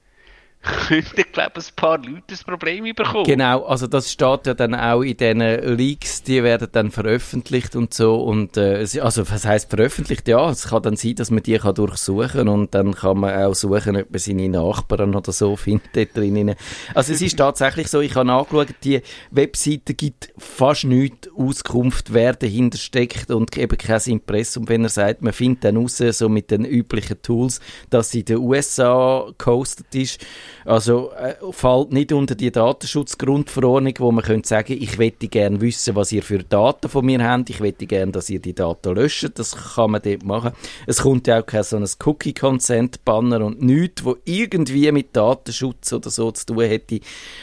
könnten, 0.69 1.25
glaube 1.33 1.53
ich, 1.59 1.69
ein 1.69 1.75
paar 1.77 1.99
Leute 1.99 2.23
das 2.29 2.45
Problem 2.45 2.85
bekommen. 2.95 3.25
Genau, 3.25 3.65
also 3.65 3.87
das 3.87 4.13
steht 4.13 4.47
ja 4.47 4.55
dann 4.55 4.75
auch 4.75 5.03
in 5.03 5.17
diesen 5.17 5.41
Leaks, 5.77 6.23
die 6.23 6.43
werden 6.43 6.69
dann 6.71 6.91
veröffentlicht 6.91 7.77
und 7.77 7.95
so 7.95 8.17
und 8.17 8.57
äh, 8.57 8.87
also 9.01 9.29
was 9.31 9.45
heißt 9.45 9.71
veröffentlicht? 9.71 10.29
Ja, 10.29 10.51
es 10.51 10.69
kann 10.69 10.83
dann 10.83 10.97
sein, 10.97 11.15
dass 11.15 11.31
man 11.31 11.43
die 11.43 11.59
kann 11.59 11.75
durchsuchen 11.75 12.49
und 12.49 12.75
dann 12.75 12.95
kann 12.95 13.19
man 13.19 13.43
auch 13.43 13.55
suchen, 13.55 13.97
ob 13.97 14.11
man 14.11 14.19
seine 14.19 14.49
Nachbarn 14.49 15.15
oder 15.15 15.33
so 15.33 15.57
findet 15.57 15.89
dort 15.95 16.17
drinnen. 16.17 16.55
Also 16.95 17.13
es 17.13 17.23
ist 17.23 17.37
tatsächlich 17.39 17.89
so, 17.89 18.01
ich 18.01 18.15
habe 18.15 18.27
nachgeschaut, 18.27 18.69
die 18.85 19.01
Webseite 19.31 19.95
gibt 19.95 20.33
fast 20.37 20.85
nichts 20.85 21.29
Auskunft, 21.37 22.13
wer 22.13 22.35
dahinter 22.35 22.79
steckt 22.79 23.31
und 23.31 23.57
eben 23.57 23.79
kein 23.79 24.01
Impressum, 24.07 24.69
wenn 24.69 24.85
er 24.85 24.91
sagt, 24.91 25.23
man 25.23 25.33
findet 25.33 25.65
dann 25.65 25.77
raus, 25.77 25.99
so 25.99 26.29
mit 26.29 26.51
den 26.51 26.65
üblichen 26.65 27.21
Tools, 27.23 27.61
dass 27.91 28.11
sie 28.11 28.21
in 28.21 28.27
den 28.27 28.39
USA 28.39 29.31
gehostet 29.39 29.95
ist. 29.95 30.25
Also 30.69 31.13
äh, 31.13 31.35
fällt 31.51 31.93
nicht 31.93 32.13
unter 32.13 32.35
die 32.35 32.53
Datenschutzgrundverordnung, 32.53 33.95
wo 34.01 34.13
man 34.13 34.23
könnte 34.23 34.47
sagen, 34.47 34.77
ich 34.79 34.99
möchte 34.99 35.27
gerne 35.27 35.63
wissen, 35.63 35.97
was 35.97 36.13
ihr 36.13 36.23
für 36.23 36.41
Daten 36.41 36.91
von 36.91 37.07
mir 37.07 37.27
habt, 37.27 37.49
ich 37.49 37.61
möchte 37.61 37.87
gerne, 37.87 38.13
dass 38.13 38.29
ihr 38.29 38.39
die 38.39 38.55
Daten 38.55 38.95
löscht, 38.95 39.31
das 39.37 39.75
kann 39.75 39.93
man 39.93 40.03
dort 40.03 40.25
machen. 40.25 40.53
Es 40.87 41.01
kommt 41.01 41.27
ja 41.27 41.41
auch 41.41 41.47
kein 41.47 41.63
so 41.63 41.79
ein 41.79 41.89
Cookie-Consent-Banner 42.05 43.47
und 43.47 43.63
nichts, 43.63 44.05
wo 44.05 44.17
irgendwie 44.27 44.93
mit 44.93 45.17
Datenschutz 45.17 45.91
oder 45.95 46.11
so 46.11 46.31
zu 46.33 46.45
tun 46.45 46.61
hätte. 46.61 47.01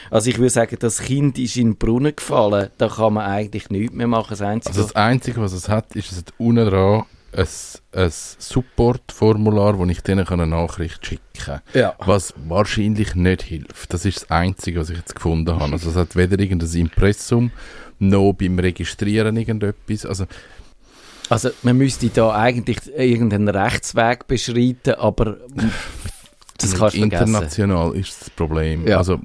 Also 0.08 0.30
ich 0.30 0.38
würde 0.38 0.50
sagen, 0.50 0.76
das 0.78 1.00
Kind 1.00 1.36
ist 1.40 1.56
in 1.56 1.70
den 1.70 1.76
Brunnen 1.78 2.14
gefallen, 2.14 2.70
da 2.78 2.88
kann 2.88 3.14
man 3.14 3.26
eigentlich 3.26 3.70
nichts 3.70 3.92
mehr 3.92 4.06
machen. 4.06 4.30
Das 4.30 4.42
Einzige, 4.42 4.70
Also 4.70 4.82
das 4.82 4.94
Einzige, 4.94 5.40
was 5.40 5.52
es 5.52 5.68
hat, 5.68 5.96
ist, 5.96 6.12
es 6.12 6.18
hat 6.18 6.32
unten 6.38 6.64
dran 6.70 7.06
ein, 7.36 7.46
ein 7.92 8.10
Support-Formular, 8.10 9.78
wo 9.78 9.84
ich 9.86 10.00
denen 10.02 10.26
eine 10.26 10.46
Nachricht 10.46 11.04
schicken 11.06 11.22
kann. 11.38 11.60
Ja. 11.74 11.94
Was 11.98 12.34
wahrscheinlich 12.48 13.14
nicht 13.14 13.42
hilft. 13.42 13.92
Das 13.92 14.04
ist 14.04 14.22
das 14.22 14.30
Einzige, 14.30 14.80
was 14.80 14.90
ich 14.90 14.96
jetzt 14.96 15.14
gefunden 15.14 15.54
habe. 15.58 15.72
Also 15.72 15.90
es 15.90 15.96
hat 15.96 16.16
weder 16.16 16.38
irgendein 16.38 16.72
Impressum, 16.72 17.50
noch 17.98 18.32
beim 18.32 18.58
Registrieren 18.58 19.36
irgendetwas. 19.36 20.04
Also 20.06 20.26
Also 21.28 21.50
man 21.62 21.76
müsste 21.78 22.08
da 22.08 22.34
eigentlich 22.34 22.78
irgendeinen 22.96 23.48
Rechtsweg 23.48 24.26
beschreiten, 24.26 24.94
aber 24.98 25.36
das 26.58 26.74
kannst 26.74 26.94
du 26.96 27.00
vergessen. 27.00 27.02
international 27.02 27.94
ist 27.96 28.20
das 28.20 28.30
Problem. 28.30 28.86
Ja. 28.86 28.98
Also 28.98 29.20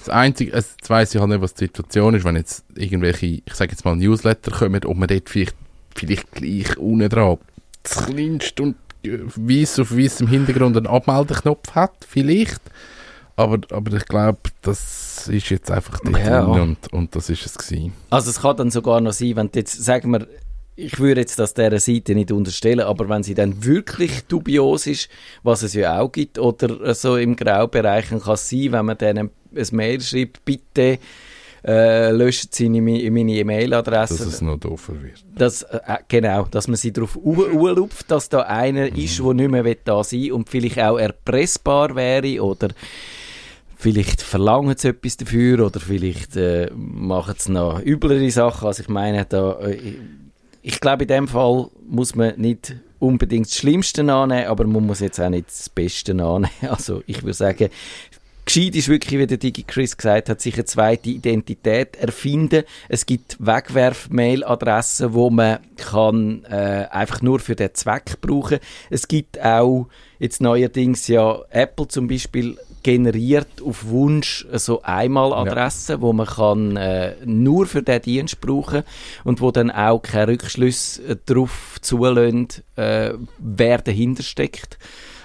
das 0.00 0.08
Einzige, 0.10 0.52
es- 0.52 0.76
jetzt 0.78 0.90
weiss 0.90 1.14
ich 1.14 1.20
halt 1.20 1.30
nicht, 1.30 1.40
was 1.40 1.54
die 1.54 1.64
Situation 1.64 2.14
ist, 2.14 2.24
wenn 2.24 2.36
jetzt 2.36 2.64
irgendwelche, 2.74 3.26
ich 3.44 3.54
sage 3.54 3.72
jetzt 3.72 3.84
mal 3.84 3.96
Newsletter 3.96 4.50
kommen, 4.50 4.84
ob 4.84 4.96
man 4.96 5.08
dort 5.08 5.28
vielleicht, 5.30 5.56
vielleicht 5.94 6.30
gleich 6.32 6.76
unten 6.76 7.08
dran 7.08 7.38
das 7.82 8.06
kleinste 8.06 8.62
und 8.62 8.76
weiss 9.36 9.78
auf 9.78 9.96
weissem 9.96 10.26
Hintergrund 10.26 10.76
einen 10.76 10.86
Abmeldeknopf 10.86 11.72
hat, 11.72 11.92
vielleicht. 12.08 12.60
Aber, 13.36 13.58
aber 13.70 13.96
ich 13.96 14.06
glaube, 14.06 14.38
das 14.62 15.28
ist 15.28 15.50
jetzt 15.50 15.70
einfach 15.70 16.00
dort 16.00 16.18
Ja. 16.18 16.44
drin 16.44 16.60
und, 16.60 16.92
und 16.92 17.14
das 17.14 17.28
ist 17.28 17.44
es 17.44 17.58
gewesen. 17.58 17.92
Also 18.10 18.30
es 18.30 18.40
kann 18.40 18.56
dann 18.56 18.70
sogar 18.70 19.00
noch 19.00 19.12
sein, 19.12 19.36
wenn 19.36 19.50
jetzt, 19.54 19.84
sagen 19.84 20.12
wir, 20.12 20.26
ich 20.76 20.98
würde 20.98 21.20
jetzt 21.20 21.38
das 21.38 21.52
dieser 21.54 21.78
Seite 21.78 22.14
nicht 22.14 22.32
unterstellen, 22.32 22.80
aber 22.80 23.08
wenn 23.08 23.22
sie 23.22 23.34
dann 23.34 23.64
wirklich 23.64 24.24
dubios 24.24 24.86
ist, 24.86 25.08
was 25.42 25.62
es 25.62 25.74
ja 25.74 26.00
auch 26.00 26.10
gibt, 26.10 26.38
oder 26.38 26.94
so 26.94 27.16
im 27.16 27.36
Graubereich 27.36 28.08
kann 28.08 28.20
es 28.26 28.48
sein, 28.48 28.72
wenn 28.72 28.86
man 28.86 28.98
denen 28.98 29.30
ein 29.54 29.66
Mail 29.72 30.00
schreibt, 30.00 30.44
bitte 30.44 30.98
äh, 31.64 32.10
löschen 32.10 32.48
Sie 32.52 32.68
meine, 32.68 33.10
meine 33.10 33.32
Dass 33.32 33.40
E-Mail-Adresse. 33.40 34.28
es 34.28 34.40
noch 34.42 34.58
doofer 34.58 35.02
wird. 35.02 35.24
Das, 35.36 35.62
äh, 35.62 35.80
genau, 36.08 36.44
dass 36.50 36.68
man 36.68 36.76
sie 36.76 36.92
darauf 36.92 37.16
urlupft, 37.16 38.10
dass 38.10 38.28
da 38.28 38.40
einer 38.40 38.94
ist, 38.94 39.18
der 39.18 39.34
nicht 39.34 39.50
mehr 39.50 39.76
da 39.84 40.04
sein 40.04 40.20
will 40.20 40.32
und 40.32 40.48
vielleicht 40.48 40.78
auch 40.78 40.98
erpressbar 40.98 41.96
wäre 41.96 42.42
oder 42.42 42.68
vielleicht 43.76 44.22
verlangen 44.22 44.76
sie 44.76 44.88
etwas 44.88 45.16
dafür 45.16 45.66
oder 45.66 45.80
vielleicht 45.80 46.36
äh, 46.36 46.70
machen 46.74 47.34
sie 47.38 47.52
noch 47.52 47.80
üblere 47.80 48.30
Sachen. 48.30 48.66
Also 48.66 48.82
ich 48.82 48.88
meine, 48.88 49.24
da, 49.24 49.58
äh, 49.60 49.74
ich, 49.74 49.96
ich 50.62 50.80
glaube, 50.80 51.04
in 51.04 51.08
dem 51.08 51.28
Fall 51.28 51.68
muss 51.88 52.14
man 52.14 52.38
nicht 52.38 52.74
unbedingt 52.98 53.46
das 53.46 53.56
Schlimmste 53.56 54.00
annehmen, 54.02 54.46
aber 54.48 54.66
man 54.66 54.86
muss 54.86 55.00
jetzt 55.00 55.20
auch 55.20 55.28
nicht 55.28 55.48
das 55.48 55.68
Beste 55.68 56.12
annehmen. 56.12 56.50
Also 56.68 57.02
ich 57.06 57.22
würde 57.22 57.34
sagen, 57.34 57.68
Gescheit 58.54 58.76
ist 58.76 58.88
wirklich, 58.88 59.18
wie 59.18 59.26
der 59.26 59.36
Digi 59.36 59.64
Chris 59.64 59.96
gesagt 59.96 60.28
hat, 60.28 60.40
sich 60.40 60.54
eine 60.54 60.64
zweite 60.64 61.10
Identität 61.10 61.96
erfinden. 61.96 62.62
Es 62.88 63.04
gibt 63.04 63.36
Wegwerf-Mail-Adressen, 63.40 65.12
wo 65.12 65.28
man 65.28 65.58
kann 65.76 66.44
äh, 66.44 66.86
einfach 66.88 67.20
nur 67.20 67.40
für 67.40 67.56
den 67.56 67.74
Zweck 67.74 68.20
brauchen. 68.20 68.60
Es 68.90 69.08
gibt 69.08 69.42
auch 69.42 69.88
jetzt 70.20 70.40
neuerdings 70.40 71.08
ja 71.08 71.40
Apple 71.50 71.88
zum 71.88 72.06
Beispiel 72.06 72.56
generiert 72.84 73.60
auf 73.60 73.88
Wunsch 73.88 74.46
so 74.52 74.82
Einmaladressen, 74.82 76.00
wo 76.00 76.12
man 76.12 76.26
kann 76.26 76.76
äh, 76.76 77.16
nur 77.24 77.66
für 77.66 77.82
den 77.82 78.02
Dienst 78.02 78.40
brauchen 78.40 78.84
und 79.24 79.40
wo 79.40 79.50
dann 79.50 79.72
auch 79.72 80.00
keine 80.00 80.28
Rückschlüsse 80.28 81.02
äh, 81.02 81.16
darauf 81.26 81.78
zulassen, 81.80 82.46
äh, 82.76 83.14
wer 83.38 83.78
dahinter 83.78 84.22
steckt. 84.22 84.78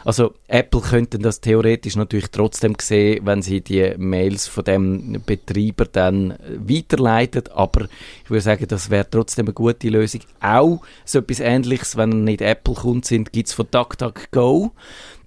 Also 0.05 0.33
Apple 0.47 0.81
könnte 0.81 1.19
das 1.19 1.41
theoretisch 1.41 1.95
natürlich 1.95 2.31
trotzdem 2.31 2.75
sehen, 2.79 3.25
wenn 3.25 3.41
sie 3.41 3.61
die 3.61 3.93
Mails 3.97 4.47
von 4.47 4.63
dem 4.63 5.21
Betreiber 5.25 5.85
dann 5.85 6.37
weiterleitet, 6.57 7.51
aber 7.51 7.87
ich 8.23 8.29
würde 8.29 8.41
sagen, 8.41 8.65
das 8.67 8.89
wäre 8.89 9.09
trotzdem 9.09 9.47
eine 9.47 9.53
gute 9.53 9.89
Lösung. 9.89 10.21
Auch 10.41 10.81
so 11.05 11.19
etwas 11.19 11.39
Ähnliches, 11.39 11.97
wenn 11.97 12.23
nicht 12.23 12.41
Apple-Kunden 12.41 13.03
sind, 13.03 13.33
gibt 13.33 13.49
es 13.49 13.53
von 13.53 13.67
DuckDuckGo. 13.69 14.71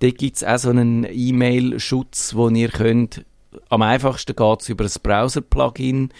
Dort 0.00 0.18
gibt 0.18 0.36
es 0.36 0.44
auch 0.44 0.58
so 0.58 0.70
einen 0.70 1.06
E-Mail-Schutz, 1.10 2.34
wo 2.34 2.48
ihr 2.48 2.68
könnt, 2.68 3.24
am 3.68 3.82
einfachsten 3.82 4.34
geht 4.34 4.60
es 4.62 4.68
über 4.68 4.84
ein 4.84 4.90
Browser-Plugin, 5.02 6.10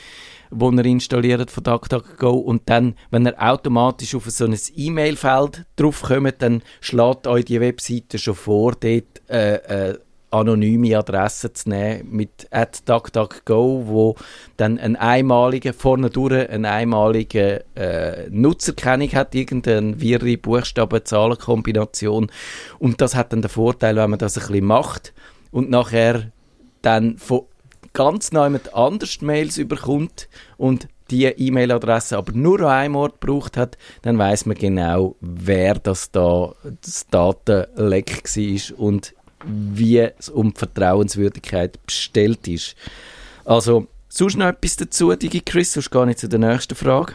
wo 0.52 0.70
ihr 0.70 0.84
installiert 0.84 1.50
von 1.50 1.64
DuckDuckGo. 1.64 2.30
Und 2.30 2.62
dann, 2.66 2.94
wenn 3.10 3.26
ihr 3.26 3.40
automatisch 3.40 4.14
auf 4.14 4.28
so 4.30 4.44
ein 4.44 4.58
E-Mail-Feld 4.76 5.64
draufkommt, 5.76 6.36
dann 6.40 6.62
schlägt 6.80 7.26
euch 7.26 7.44
die 7.44 7.60
Webseite 7.60 8.18
schon 8.18 8.34
vor, 8.34 8.72
dort 8.72 9.22
äh, 9.28 9.90
äh, 9.90 9.98
anonyme 10.32 10.96
Adressen 10.96 11.54
zu 11.54 11.68
nehmen 11.68 12.08
mit 12.10 12.48
DuckDuckGo, 12.86 13.84
wo 13.86 14.16
dann 14.56 14.78
ein 14.78 14.96
einmaliger, 14.96 15.72
vorne 15.72 16.10
durch 16.10 16.48
eine 16.48 16.70
einmalige 16.70 17.64
äh, 17.74 18.28
Nutzerkennung 18.30 19.12
hat, 19.12 19.34
irgendeine 19.34 20.00
wirre 20.00 20.38
Buchstaben-Zahlen-Kombination 20.38 22.30
und 22.78 23.00
das 23.00 23.14
hat 23.14 23.32
dann 23.32 23.42
den 23.42 23.50
Vorteil, 23.50 23.96
wenn 23.96 24.10
man 24.10 24.18
das 24.18 24.38
ein 24.38 24.46
bisschen 24.46 24.64
macht 24.64 25.12
und 25.50 25.70
nachher 25.70 26.32
dann 26.80 27.18
von 27.18 27.42
ganz 27.92 28.33
neu 28.33 28.50
mit 28.50 28.74
anders 28.74 29.20
Mails 29.20 29.59
überkommt 29.59 30.28
und 30.57 30.88
die 31.11 31.26
E-Mail-Adresse 31.26 32.16
aber 32.16 32.33
nur 32.33 32.61
an 32.61 32.66
einem 32.68 32.96
Ort 32.96 33.20
gebraucht 33.20 33.57
hat, 33.57 33.76
dann 34.02 34.18
weiß 34.18 34.46
man 34.46 34.57
genau, 34.57 35.16
wer 35.20 35.74
das 35.74 36.11
da 36.11 36.55
das 36.81 37.07
Datenleck 37.09 38.24
war 38.24 38.78
und 38.78 39.14
wie 39.44 39.98
es 39.98 40.28
um 40.28 40.52
die 40.55 40.59
Vertrauenswürdigkeit 40.59 41.85
bestellt 41.85 42.48
ist. 42.48 42.76
Also, 43.44 43.88
sonst 44.09 44.37
noch 44.37 44.46
etwas 44.46 44.76
dazu, 44.76 45.14
Digi 45.14 45.40
Chris, 45.40 45.72
sonst 45.72 45.90
gar 45.90 46.07
nicht 46.07 46.20
zu 46.20 46.28
der 46.28 46.38
nächsten 46.38 46.74
Frage. 46.74 47.14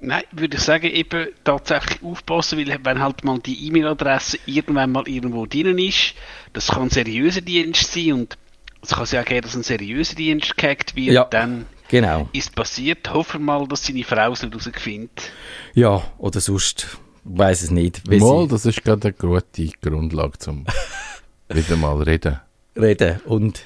Nein, 0.00 0.22
würde 0.30 0.56
ich 0.56 0.62
sagen, 0.62 0.90
eben 0.90 1.28
tatsächlich 1.42 2.02
aufpassen, 2.02 2.58
weil 2.58 2.78
wenn 2.84 3.00
halt 3.00 3.24
mal 3.24 3.40
die 3.40 3.66
E-Mail-Adresse 3.66 4.38
irgendwann 4.46 4.92
mal 4.92 5.08
irgendwo 5.08 5.44
drin 5.46 5.78
ist, 5.78 6.14
das 6.52 6.68
kann 6.68 6.84
ein 6.84 6.90
seriöser 6.90 7.40
Dienst 7.40 7.92
sein 7.92 8.12
und 8.12 8.38
es 8.82 8.90
kann 8.90 9.06
ja 9.10 9.20
auch 9.20 9.24
geben, 9.24 9.42
dass 9.42 9.54
ein 9.56 9.62
seriöser 9.62 10.14
Dienst 10.14 10.56
gehackt 10.56 10.94
wird, 10.96 11.14
Ja. 11.14 11.24
dann 11.24 11.66
Genau. 11.88 12.28
ist 12.32 12.54
passiert. 12.54 13.12
Hoffen 13.12 13.40
wir 13.44 13.58
mal, 13.58 13.66
dass 13.68 13.84
seine 13.86 14.04
Frau 14.04 14.32
es 14.32 14.42
nicht 14.42 14.50
herausfindet. 14.52 15.32
Ja, 15.74 16.02
oder 16.18 16.40
sonst, 16.40 16.98
weiß 17.24 17.62
es 17.62 17.70
nicht. 17.70 18.06
Mal, 18.10 18.46
das 18.48 18.66
ist 18.66 18.84
gerade 18.84 19.08
eine 19.08 19.12
gute 19.14 19.68
Grundlage 19.80 20.38
zum 20.38 20.64
wieder 21.48 21.76
mal 21.76 22.00
reden. 22.02 22.40
reden 22.76 23.20
und 23.24 23.60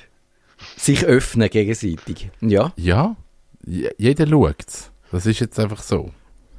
sich 0.77 1.05
öffnen 1.05 1.51
gegenseitig. 1.51 2.31
Ja, 2.41 2.73
Ja, 2.77 3.17
jeder 3.67 4.27
schaut 4.29 4.65
Das 5.11 5.27
ist 5.27 5.41
jetzt 5.41 5.59
einfach 5.59 5.83
so. 5.83 6.13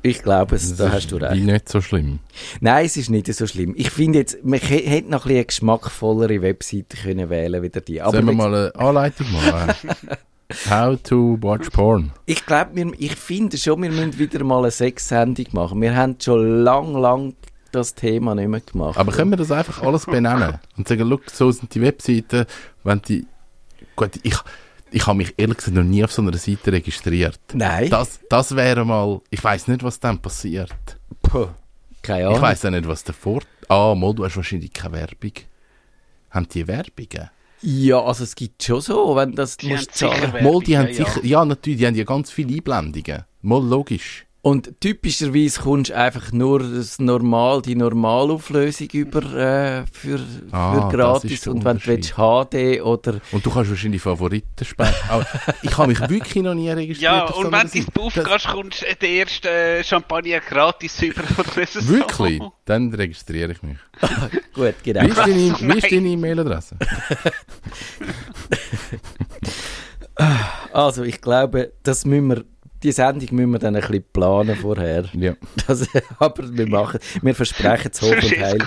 Ich 0.04 0.22
glaube, 0.22 0.56
es, 0.56 0.70
Das 0.70 0.78
da 0.78 0.88
ist 0.88 0.94
hast 0.94 1.12
du 1.12 1.16
recht. 1.16 1.44
nicht 1.44 1.70
so 1.70 1.82
schlimm. 1.82 2.20
Nein, 2.60 2.86
es 2.86 2.98
ist 2.98 3.10
nicht 3.10 3.34
so 3.34 3.48
schlimm. 3.48 3.74
Ich 3.76 3.90
finde 3.90 4.20
jetzt, 4.20 4.44
man 4.44 4.60
hätte 4.60 5.10
noch 5.10 5.26
ein 5.26 5.30
bisschen 5.30 5.36
eine 5.38 5.46
geschmackvollere 5.46 6.42
Webseite 6.42 6.98
können 6.98 7.30
wählen 7.30 7.64
wieder 7.64 7.82
die. 7.82 8.02
Aber 8.02 8.12
Sollen 8.12 8.26
wir 8.28 8.34
mal 8.34 8.54
eine 8.54 8.76
Anleitung 8.76 9.28
machen? 9.32 9.74
How 10.70 11.02
to 11.02 11.38
watch 11.42 11.70
porn. 11.72 12.12
ich 12.26 12.46
glaube, 12.46 12.80
ich 13.00 13.16
finde 13.16 13.58
schon, 13.58 13.82
wir 13.82 13.90
müssen 13.90 14.20
wieder 14.20 14.44
mal 14.44 14.60
eine 14.60 14.70
Sexsendung 14.72 15.48
machen. 15.54 15.82
Wir 15.82 15.96
haben 15.96 16.18
schon 16.22 16.64
lang, 16.64 16.94
lang 16.96 17.34
das 17.72 17.96
Thema 17.96 18.36
nicht 18.36 18.50
mehr 18.50 18.60
gemacht. 18.60 18.98
Aber 19.00 19.12
können 19.12 19.32
wir 19.32 19.38
das 19.38 19.52
einfach 19.52 19.82
alles 19.82 20.06
benennen? 20.06 20.60
Und 20.78 20.88
sagen, 20.88 21.08
look, 21.08 21.30
so 21.32 21.50
sind 21.50 21.74
die 21.74 21.82
Webseiten, 21.82 22.46
wenn 22.84 23.02
die... 23.02 23.26
Gut, 23.96 24.12
ich, 24.22 24.36
ich 24.94 25.08
habe 25.08 25.18
mich 25.18 25.34
ehrlich 25.38 25.58
gesagt 25.58 25.76
noch 25.76 25.84
nie 25.84 26.04
auf 26.04 26.12
so 26.12 26.22
einer 26.22 26.38
Seite 26.38 26.72
registriert. 26.72 27.40
Nein. 27.54 27.90
Das, 27.90 28.20
das 28.30 28.56
wäre 28.56 28.86
mal... 28.86 29.22
Ich 29.30 29.44
weiß 29.44 29.68
nicht, 29.68 29.84
was 29.84 30.00
dann 30.00 30.20
passiert. 30.20 30.72
Puh, 31.22 31.48
keine 32.02 32.26
Ahnung. 32.28 32.36
Ich 32.36 32.42
weiß 32.42 32.66
auch 32.66 32.70
nicht, 32.70 32.88
was 32.88 33.04
davor... 33.04 33.42
Ah, 33.68 33.96
mal, 33.96 34.14
du 34.14 34.24
hast 34.24 34.36
wahrscheinlich 34.36 34.72
keine 34.72 34.94
Werbung. 34.94 35.32
Haben 36.30 36.48
die 36.50 36.68
Werbungen? 36.68 37.30
Ja, 37.62 38.04
also 38.04 38.24
es 38.24 38.36
gibt 38.36 38.62
schon 38.62 38.82
so, 38.82 39.16
wenn 39.16 39.34
das 39.34 39.58
Die 39.58 39.70
musst 39.70 40.02
haben 40.02 40.12
sicher 40.12 40.32
zahlen. 40.32 40.44
Mal, 40.44 40.60
die 40.60 40.78
haben 40.78 40.90
ja, 40.90 40.94
ja. 40.94 41.06
sicher... 41.06 41.26
Ja, 41.26 41.46
natürlich, 41.46 41.80
die 41.80 41.88
haben 41.88 41.96
ja 41.96 42.04
ganz 42.04 42.30
viele 42.30 42.56
Einblendungen. 42.56 43.24
Mal, 43.42 43.64
logisch. 43.64 44.23
Und 44.46 44.82
typischerweise 44.82 45.62
kommst 45.62 45.92
du 45.92 45.96
einfach 45.96 46.34
nur 46.34 46.60
das 46.60 47.00
normal, 47.00 47.62
die 47.62 47.76
Normalauflösung 47.76 48.90
über 48.92 49.22
äh, 49.34 49.86
für, 49.90 50.20
Ah, 50.52 50.90
für 50.90 50.98
gratis. 50.98 51.48
Und 51.48 51.64
wenn 51.64 51.78
du 51.78 51.88
willst, 51.88 52.16
HD 52.16 52.82
oder 52.84 53.22
Und 53.32 53.46
du 53.46 53.50
kannst 53.50 53.70
wahrscheinlich 53.72 54.02
Favoriten 54.02 54.66
speichern. 54.66 54.96
Aber 55.10 55.26
ich 55.62 55.78
habe 55.78 55.88
mich 55.88 56.02
wirklich 56.10 56.44
noch 56.44 56.56
nie 56.56 56.70
registriert. 56.70 57.02
Ja, 57.14 57.28
so 57.32 57.40
und 57.40 57.54
wenn 57.54 57.68
du 57.70 57.78
ins 57.78 57.86
Das- 57.86 58.26
gehst, 58.26 58.48
kommst 58.50 58.82
du 58.82 58.96
den 59.02 59.16
ersten 59.18 59.48
äh, 59.48 59.82
Champagner 59.82 60.42
gratis 60.42 61.02
über. 61.02 61.22
oder 61.40 61.66
so. 61.66 61.88
Wirklich? 61.88 62.42
Dann 62.66 62.94
registriere 62.94 63.54
ich 63.54 63.64
mich. 63.64 63.78
gut, 64.54 64.76
genau. 64.84 65.04
Wie 65.04 65.08
ist 65.08 65.18
deine, 65.20 65.34
wie 65.74 65.78
ist 65.78 65.90
deine 65.90 66.08
E-Mail-Adresse? 66.10 66.76
Also 70.72 71.04
ich 71.04 71.22
glaube, 71.22 71.72
das 71.84 72.06
müssen 72.06 72.28
wir, 72.28 72.44
die 72.84 72.92
Sendung 72.92 73.28
müssen 73.32 73.52
wir 73.52 73.60
dann 73.60 73.76
ein 73.76 73.82
bisschen 73.82 74.04
planen 74.12 74.56
vorher. 74.56 75.06
Ja. 75.14 75.36
Das, 75.68 75.88
aber 76.20 76.56
wir 76.56 76.68
machen, 76.68 77.00
wir 77.22 77.34
versprechen 77.34 77.92
es 77.94 78.02
hoch 78.02 78.12
und 78.12 78.40
heil. 78.40 78.58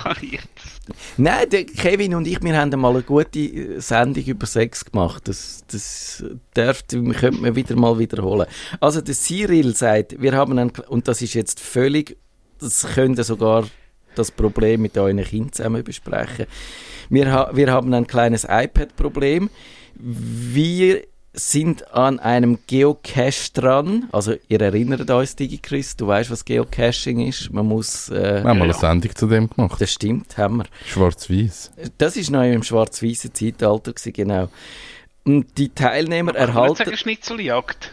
Nein, 1.17 1.49
der 1.49 1.65
Kevin 1.65 2.15
und 2.15 2.27
ich, 2.27 2.41
wir 2.41 2.57
haben 2.57 2.73
einmal 2.73 2.93
eine 2.93 3.03
gute 3.03 3.39
äh, 3.39 3.79
Sendung 3.79 4.23
über 4.23 4.45
Sex 4.45 4.85
gemacht. 4.85 5.27
Das, 5.27 5.63
das 5.67 6.23
dürfte, 6.55 7.01
wir 7.01 7.13
könnten 7.13 7.43
wir 7.43 7.55
wieder 7.55 7.75
mal 7.75 7.99
wiederholen. 7.99 8.47
Also 8.79 9.01
der 9.01 9.15
Cyril 9.15 9.75
sagt, 9.75 10.19
wir 10.19 10.33
haben 10.33 10.57
ein, 10.57 10.71
und 10.87 11.07
das 11.07 11.21
ist 11.21 11.35
jetzt 11.35 11.59
völlig, 11.59 12.17
das 12.59 12.87
könnte 12.95 13.23
sogar 13.23 13.65
das 14.15 14.31
Problem 14.31 14.81
mit 14.81 14.97
euren 14.97 15.23
Kindern 15.23 15.53
zusammen 15.53 15.83
besprechen. 15.83 16.47
Wir, 17.09 17.31
ha, 17.31 17.51
wir 17.53 17.71
haben 17.71 17.93
ein 17.93 18.07
kleines 18.07 18.45
iPad-Problem. 18.49 19.49
Wir 19.93 21.03
sind 21.39 21.93
an 21.93 22.19
einem 22.19 22.59
Geocache 22.67 23.51
dran. 23.53 24.07
Also 24.11 24.33
ihr 24.49 24.59
erinnert 24.61 25.09
euch, 25.11 25.35
DigiChris, 25.35 25.95
du 25.95 26.07
weißt, 26.07 26.31
was 26.31 26.43
Geocaching 26.45 27.19
ist. 27.27 27.51
Man 27.53 27.67
muss... 27.67 28.09
Äh, 28.09 28.41
Wir 28.43 28.49
haben 28.49 28.57
mal 28.57 28.63
eine 28.65 28.73
Sendung 28.73 29.15
zu 29.15 29.27
dem 29.27 29.49
gemacht. 29.49 29.79
das 29.79 29.91
stimmt, 29.91 30.37
haben 30.37 30.57
wir. 30.57 30.65
Schwarz-Weiß. 30.87 31.71
Das 31.97 32.17
ist 32.17 32.31
noch 32.31 32.43
im 32.43 32.63
schwarz-weißen 32.63 33.33
Zeitalter 33.33 33.93
gewesen, 33.93 34.13
genau. 34.13 34.49
Und 35.25 35.57
die 35.57 35.69
Teilnehmer 35.69 36.31
Ich 36.31 36.37
würde 36.39 36.47
erhalten, 36.53 36.75
sagen 36.77 36.97
Schnitzeljagd. 36.97 37.91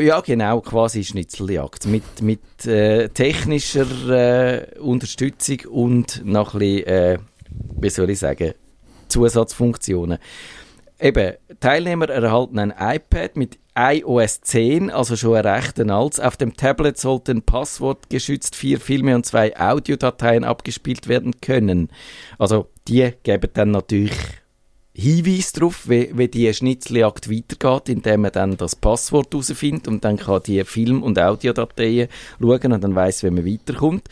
ja 0.00 0.20
genau, 0.20 0.60
quasi 0.60 1.04
Schnitzeljagd 1.04 1.86
mit 1.86 2.22
mit 2.22 2.66
äh, 2.66 3.08
technischer 3.08 3.86
äh, 4.08 4.78
Unterstützung 4.78 5.58
und 5.70 6.24
noch 6.24 6.54
ein 6.54 6.60
bisschen, 6.60 6.86
äh, 6.86 7.18
wie 7.80 7.90
soll 7.90 8.10
ich 8.10 8.18
sagen, 8.20 8.54
Zusatzfunktionen. 9.08 10.18
Eben, 11.00 11.34
Teilnehmer 11.60 12.08
erhalten 12.08 12.58
ein 12.58 12.74
iPad 12.78 13.36
mit 13.36 13.58
iOS 13.76 14.40
10, 14.40 14.90
also 14.90 15.16
schon 15.16 15.36
ein 15.36 15.46
recht 15.46 15.78
altes. 15.78 16.20
Auf 16.20 16.36
dem 16.36 16.56
Tablet 16.56 16.98
sollten 16.98 17.42
passwortgeschützt 17.42 18.56
vier 18.56 18.80
Filme 18.80 19.14
und 19.14 19.26
zwei 19.26 19.58
Audiodateien 19.58 20.44
abgespielt 20.44 21.08
werden 21.08 21.40
können. 21.40 21.90
Also 22.38 22.68
die 22.88 23.12
geben 23.22 23.50
dann 23.52 23.72
natürlich 23.72 24.12
Hinweis 24.98 25.52
darauf, 25.52 25.90
wie, 25.90 26.10
wie 26.14 26.28
die 26.28 26.52
Schnitzeljagd 26.54 27.30
weitergeht, 27.30 27.90
indem 27.90 28.22
man 28.22 28.32
dann 28.32 28.56
das 28.56 28.74
Passwort 28.74 29.30
herausfindet 29.30 29.88
und 29.88 30.02
dann 30.06 30.16
kann 30.16 30.40
die 30.46 30.64
Film- 30.64 31.02
und 31.02 31.18
Audiodateien 31.18 32.08
schauen 32.40 32.72
und 32.72 32.82
dann 32.82 32.94
weiß, 32.94 33.22
wie 33.22 33.30
man 33.30 33.44
weiterkommt. 33.44 34.08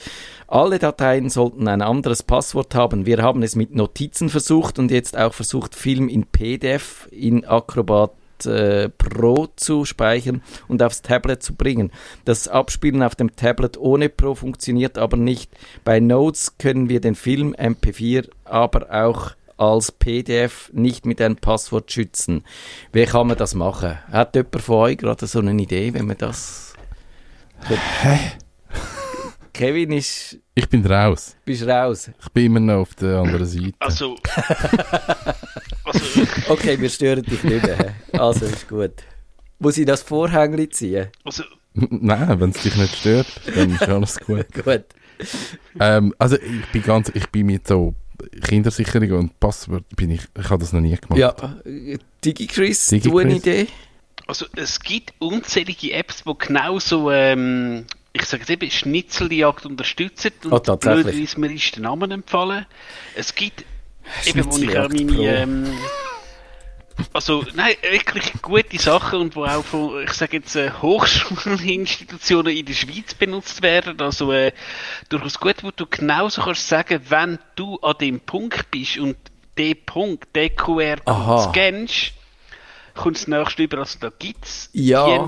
Alle 0.46 0.78
Dateien 0.78 1.30
sollten 1.30 1.68
ein 1.68 1.82
anderes 1.82 2.22
Passwort 2.22 2.74
haben. 2.74 3.06
Wir 3.06 3.22
haben 3.22 3.42
es 3.42 3.56
mit 3.56 3.74
Notizen 3.74 4.28
versucht 4.28 4.78
und 4.78 4.90
jetzt 4.90 5.16
auch 5.16 5.34
versucht, 5.34 5.74
Film 5.74 6.08
in 6.08 6.26
PDF 6.26 7.08
in 7.10 7.44
Acrobat 7.44 8.12
äh, 8.44 8.88
Pro 8.90 9.48
zu 9.56 9.84
speichern 9.84 10.42
und 10.68 10.82
aufs 10.82 11.02
Tablet 11.02 11.42
zu 11.42 11.54
bringen. 11.54 11.90
Das 12.24 12.48
Abspielen 12.48 13.02
auf 13.02 13.14
dem 13.14 13.36
Tablet 13.36 13.78
ohne 13.78 14.08
Pro 14.08 14.34
funktioniert 14.34 14.98
aber 14.98 15.16
nicht. 15.16 15.50
Bei 15.84 16.00
Notes 16.00 16.58
können 16.58 16.88
wir 16.88 17.00
den 17.00 17.14
Film 17.14 17.54
MP4 17.54 18.28
aber 18.44 18.92
auch 18.92 19.32
als 19.56 19.92
PDF 19.92 20.70
nicht 20.72 21.06
mit 21.06 21.20
einem 21.20 21.36
Passwort 21.36 21.90
schützen. 21.92 22.44
Wie 22.92 23.04
kann 23.06 23.28
man 23.28 23.38
das 23.38 23.54
machen? 23.54 23.98
Hat 24.10 24.34
jemand 24.34 24.60
von 24.60 24.76
euch 24.76 24.98
gerade 24.98 25.26
so 25.26 25.38
eine 25.38 25.52
Idee, 25.52 25.94
wenn 25.94 26.06
man 26.06 26.18
das... 26.18 26.74
Hä? 28.02 28.18
Kevin 29.54 29.92
ist... 29.92 30.38
Ich 30.54 30.68
bin 30.68 30.84
raus. 30.84 31.36
Bist 31.44 31.66
raus? 31.66 32.10
Ich 32.20 32.28
bin 32.30 32.46
immer 32.46 32.60
noch 32.60 32.80
auf 32.80 32.94
der 32.96 33.18
anderen 33.18 33.46
Seite. 33.46 33.72
Also, 33.78 34.16
also 35.84 36.00
Okay, 36.48 36.78
wir 36.78 36.90
stören 36.90 37.22
dich 37.22 37.42
nicht 37.42 37.64
mehr. 37.64 37.94
Also, 38.12 38.46
ist 38.46 38.68
gut. 38.68 38.92
Muss 39.60 39.78
ich 39.78 39.86
das 39.86 40.02
Vorhängli 40.02 40.68
ziehen? 40.68 41.08
also 41.24 41.44
Nein, 41.74 42.40
wenn 42.40 42.50
es 42.50 42.62
dich 42.62 42.76
nicht 42.76 42.96
stört, 42.96 43.26
dann 43.54 43.70
ist 43.70 43.82
alles 43.82 44.18
gut. 44.20 44.46
Gut. 44.64 44.84
Ähm, 45.80 46.14
also 46.18 46.36
ich 46.36 46.66
bin 46.72 46.82
ganz, 46.82 47.10
ich 47.14 47.28
bin 47.30 47.46
mit 47.46 47.66
so 47.66 47.94
Kindersicherung 48.42 49.10
und 49.12 49.40
Passwort 49.40 49.84
bin 49.96 50.10
ich, 50.10 50.22
ich 50.38 50.50
habe 50.50 50.60
das 50.60 50.72
noch 50.72 50.80
nie 50.80 50.96
gemacht. 50.96 51.18
Ja, 51.18 51.34
äh, 51.64 51.98
DigiChris, 52.24 52.88
Digi 52.88 53.08
du 53.08 53.18
eine? 53.18 53.36
Idee? 53.36 53.66
Also 54.26 54.46
es 54.56 54.80
gibt 54.80 55.14
unzählige 55.18 55.92
Apps, 55.92 56.24
die 56.24 56.32
genau 56.38 56.78
so, 56.78 57.10
ähm, 57.10 57.86
ich 58.14 58.24
sage 58.26 58.42
jetzt 58.42 58.50
eben, 58.50 58.70
Schnitzeljagd 58.70 59.66
unterstützen 59.66 60.32
und 60.44 60.52
Oh, 60.52 60.76
blöderweise 60.76 61.38
mir 61.40 61.52
ist 61.52 61.74
der 61.74 61.82
Name 61.82 62.12
empfallen. 62.14 62.64
Es 63.16 63.34
gibt 63.34 63.64
eben, 64.24 64.44
wo 64.50 64.56
ich 64.56 64.78
auch 64.78 64.88
meine, 64.88 65.36
ähm, 65.36 65.78
also 67.12 67.44
nein, 67.54 67.74
wirklich 67.90 68.32
gute 68.40 68.78
Sachen 68.78 69.20
und 69.20 69.34
wo 69.34 69.44
auch 69.44 69.64
von, 69.64 70.04
ich 70.04 70.12
sage 70.12 70.36
jetzt, 70.36 70.54
äh, 70.54 70.70
Hochschulinstitutionen 70.80 72.56
in 72.56 72.64
der 72.66 72.74
Schweiz 72.74 73.14
benutzt 73.14 73.62
werden, 73.62 74.00
also 74.00 74.30
äh, 74.30 74.52
durchaus 75.08 75.40
gut, 75.40 75.64
wo 75.64 75.72
du 75.72 75.84
genauso 75.86 76.42
kannst 76.42 76.68
sagen, 76.68 77.00
wenn 77.08 77.40
du 77.56 77.78
an 77.80 77.96
dem 78.00 78.20
Punkt 78.20 78.70
bist 78.70 78.96
und 78.98 79.16
den 79.58 79.76
Punkt, 79.84 80.34
den 80.36 80.54
QR 80.54 80.98
scannst, 81.50 82.12
kommt 82.94 83.16
das 83.16 83.26
nächste 83.26 83.64
über, 83.64 83.78
also 83.78 83.98
da 83.98 84.12
gibt 84.16 84.44
es 84.44 84.70
Ja. 84.72 85.26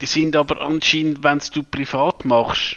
Die 0.00 0.06
sind 0.06 0.36
aber 0.36 0.60
anscheinend, 0.60 1.22
wenn 1.24 1.40
du 1.52 1.62
privat 1.62 2.24
machst, 2.24 2.76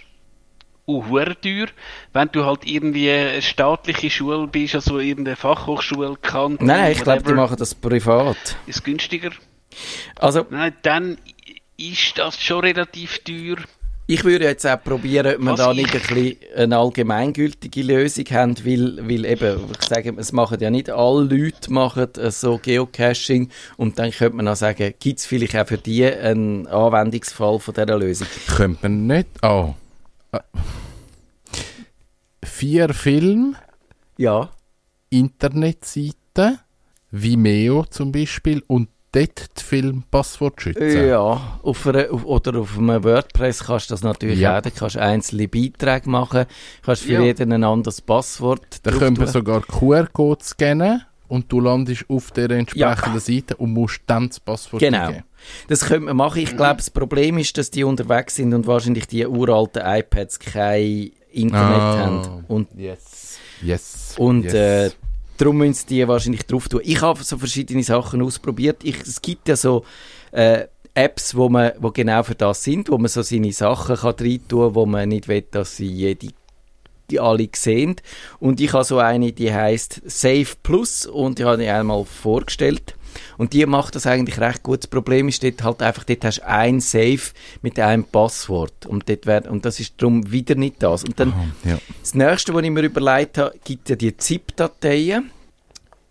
auch 0.87 1.05
hure 1.07 1.39
teuer. 1.39 1.67
Wenn 2.13 2.29
du 2.31 2.45
halt 2.45 2.65
irgendwie 2.65 3.11
eine 3.11 3.41
staatliche 3.41 4.09
Schule 4.09 4.47
bist, 4.47 4.75
also 4.75 4.99
irgendeine 4.99 5.35
Fachhochschule 5.35 6.15
kann, 6.21 6.53
Nein, 6.59 6.67
nein, 6.67 6.91
ich 6.93 7.03
glaube, 7.03 7.23
die 7.23 7.33
machen 7.33 7.57
das 7.57 7.75
privat. 7.75 8.57
ist 8.65 8.83
günstiger. 8.83 9.31
Also, 10.17 10.45
Nein, 10.49 10.73
dann 10.81 11.17
ist 11.77 12.17
das 12.17 12.41
schon 12.41 12.61
relativ 12.61 13.19
teuer. 13.19 13.57
Ich 14.11 14.23
würde 14.23 14.45
jetzt 14.45 14.65
auch 14.65 14.83
probieren, 14.83 15.35
ob 15.35 15.39
wir 15.41 15.51
Was 15.51 15.59
da 15.59 15.71
ich- 15.71 15.77
nicht 15.77 15.93
ein 15.93 16.01
bisschen 16.01 16.35
eine 16.55 16.77
allgemeingültige 16.77 17.83
Lösung 17.83 18.25
haben, 18.31 18.55
weil, 18.65 18.97
weil 19.07 19.25
eben, 19.25 19.59
ich 19.79 19.87
sage, 19.87 20.13
es 20.17 20.31
machen 20.31 20.59
ja 20.59 20.69
nicht 20.71 20.89
alle 20.89 21.23
Leute 21.25 21.71
machen 21.71 22.07
äh, 22.17 22.31
so 22.31 22.57
Geocaching 22.57 23.49
und 23.77 23.99
dann 23.99 24.09
könnte 24.11 24.35
man 24.37 24.47
auch 24.47 24.55
sagen, 24.55 24.93
gibt 24.99 25.19
es 25.19 25.25
vielleicht 25.27 25.55
auch 25.55 25.67
für 25.67 25.77
die 25.77 26.05
einen 26.05 26.65
Anwendungsfall 26.67 27.59
von 27.59 27.73
dieser 27.73 27.99
Lösung? 27.99 28.27
Könnte 28.47 28.79
man 28.81 29.05
nicht. 29.07 29.27
Oh. 29.43 29.75
Äh, 30.31 30.39
Vier 32.43 32.93
Filme, 32.93 33.53
Ja. 34.17 34.49
Internetseiten, 35.11 36.59
Vimeo 37.11 37.85
zum 37.89 38.11
Beispiel 38.11 38.63
und 38.67 38.89
dort 39.11 39.59
die 39.59 39.63
Filmpasswort 39.63 40.61
schützen. 40.61 41.07
Ja, 41.07 41.59
auf 41.63 41.87
einer, 41.87 42.11
auf, 42.11 42.25
oder 42.25 42.59
auf 42.59 42.77
einem 42.77 43.03
WordPress 43.03 43.65
kannst 43.65 43.89
du 43.89 43.93
das 43.93 44.03
natürlich 44.03 44.39
Ja. 44.39 44.57
auch. 44.57 44.61
Da 44.61 44.69
kannst 44.69 44.95
du 44.95 45.01
einzelne 45.01 45.47
Beiträge 45.47 46.09
machen, 46.09 46.45
kannst 46.83 47.03
für 47.03 47.13
Ja. 47.13 47.21
jeden 47.21 47.51
ein 47.51 47.63
anderes 47.63 48.01
Passwort 48.01 48.79
Da 48.83 48.91
können 48.91 49.17
wir 49.17 49.27
sogar 49.27 49.61
QR-Code 49.61 50.43
scannen 50.43 51.01
und 51.27 51.51
du 51.51 51.59
landest 51.59 52.05
auf 52.09 52.31
der 52.31 52.49
entsprechenden 52.51 53.19
Seite 53.19 53.55
und 53.57 53.73
musst 53.73 54.01
dann 54.07 54.29
das 54.29 54.39
Passwort 54.39 54.79
Genau. 54.81 55.07
eingeben. 55.07 55.23
Das 55.67 55.85
könnte 55.85 56.05
man 56.05 56.17
machen. 56.17 56.41
Ich 56.41 56.55
glaube, 56.55 56.77
das 56.77 56.89
Problem 56.89 57.37
ist, 57.37 57.57
dass 57.57 57.71
die 57.71 57.83
unterwegs 57.83 58.35
sind 58.35 58.53
und 58.53 58.67
wahrscheinlich 58.67 59.07
die 59.07 59.25
uralten 59.25 59.81
iPads 59.85 60.39
kein 60.39 61.11
Internet 61.31 61.79
Ah. 61.79 61.97
haben. 61.99 62.45
Und, 62.47 62.67
Yes. 62.75 63.37
Yes. 63.61 64.15
und 64.17 64.43
yes. 64.45 64.53
äh, 64.53 64.89
darum 65.39 65.57
müssen 65.57 65.73
sie 65.73 65.85
die 65.87 66.07
wahrscheinlich 66.07 66.45
drauf 66.45 66.67
tun. 66.67 66.81
Ich 66.83 67.01
habe 67.01 67.23
so 67.23 67.37
verschiedene 67.37 67.83
Sachen 67.83 68.21
ausprobiert. 68.21 68.83
Ich, 68.83 69.01
es 69.01 69.21
gibt 69.21 69.47
ja 69.47 69.55
so 69.55 69.83
äh, 70.31 70.65
Apps, 70.93 71.35
wo, 71.35 71.49
man, 71.49 71.71
wo 71.79 71.91
genau 71.91 72.23
für 72.23 72.35
das 72.35 72.63
sind, 72.63 72.89
wo 72.89 72.97
man 72.97 73.07
so 73.07 73.21
seine 73.21 73.51
Sachen 73.53 73.95
kann 73.95 74.15
rein 74.19 74.41
tun 74.47 74.75
wo 74.75 74.85
man 74.85 75.09
nicht 75.09 75.27
will, 75.27 75.45
dass 75.49 75.77
sie 75.77 75.87
jede 75.87 76.29
die 77.09 77.19
alle 77.19 77.49
sehen. 77.55 77.95
Und 78.39 78.61
ich 78.61 78.73
habe 78.73 78.83
so 78.83 78.99
eine, 78.99 79.31
die 79.31 79.51
heißt 79.51 80.03
Save 80.05 80.49
Plus 80.61 81.07
und 81.07 81.39
die 81.39 81.45
habe 81.45 81.63
ich 81.63 81.69
einmal 81.69 82.05
vorgestellt. 82.05 82.95
Und 83.37 83.53
die 83.53 83.65
macht 83.65 83.95
das 83.95 84.05
eigentlich 84.07 84.39
recht 84.39 84.63
gut. 84.63 84.83
Das 84.83 84.87
Problem 84.87 85.27
ist 85.27 85.43
dort 85.43 85.63
halt 85.63 85.81
einfach, 85.81 86.03
dort 86.03 86.25
hast 86.25 86.39
du 86.39 86.47
ein 86.47 86.79
Save 86.79 87.21
mit 87.61 87.79
einem 87.79 88.03
Passwort. 88.03 88.85
Und, 88.85 89.09
dort 89.09 89.25
wär, 89.25 89.49
und 89.49 89.65
das 89.65 89.79
ist 89.79 89.93
darum 89.97 90.31
wieder 90.31 90.55
nicht 90.55 90.81
das. 90.83 91.03
Und 91.03 91.19
dann 91.19 91.33
ja. 91.63 91.79
das 92.01 92.13
nächste, 92.13 92.53
was 92.53 92.63
ich 92.63 92.71
mir 92.71 92.83
überlegt 92.83 93.37
habe, 93.37 93.53
gibt 93.63 93.89
ja 93.89 93.95
die 93.95 94.15
ZIP-Dateien. 94.15 95.31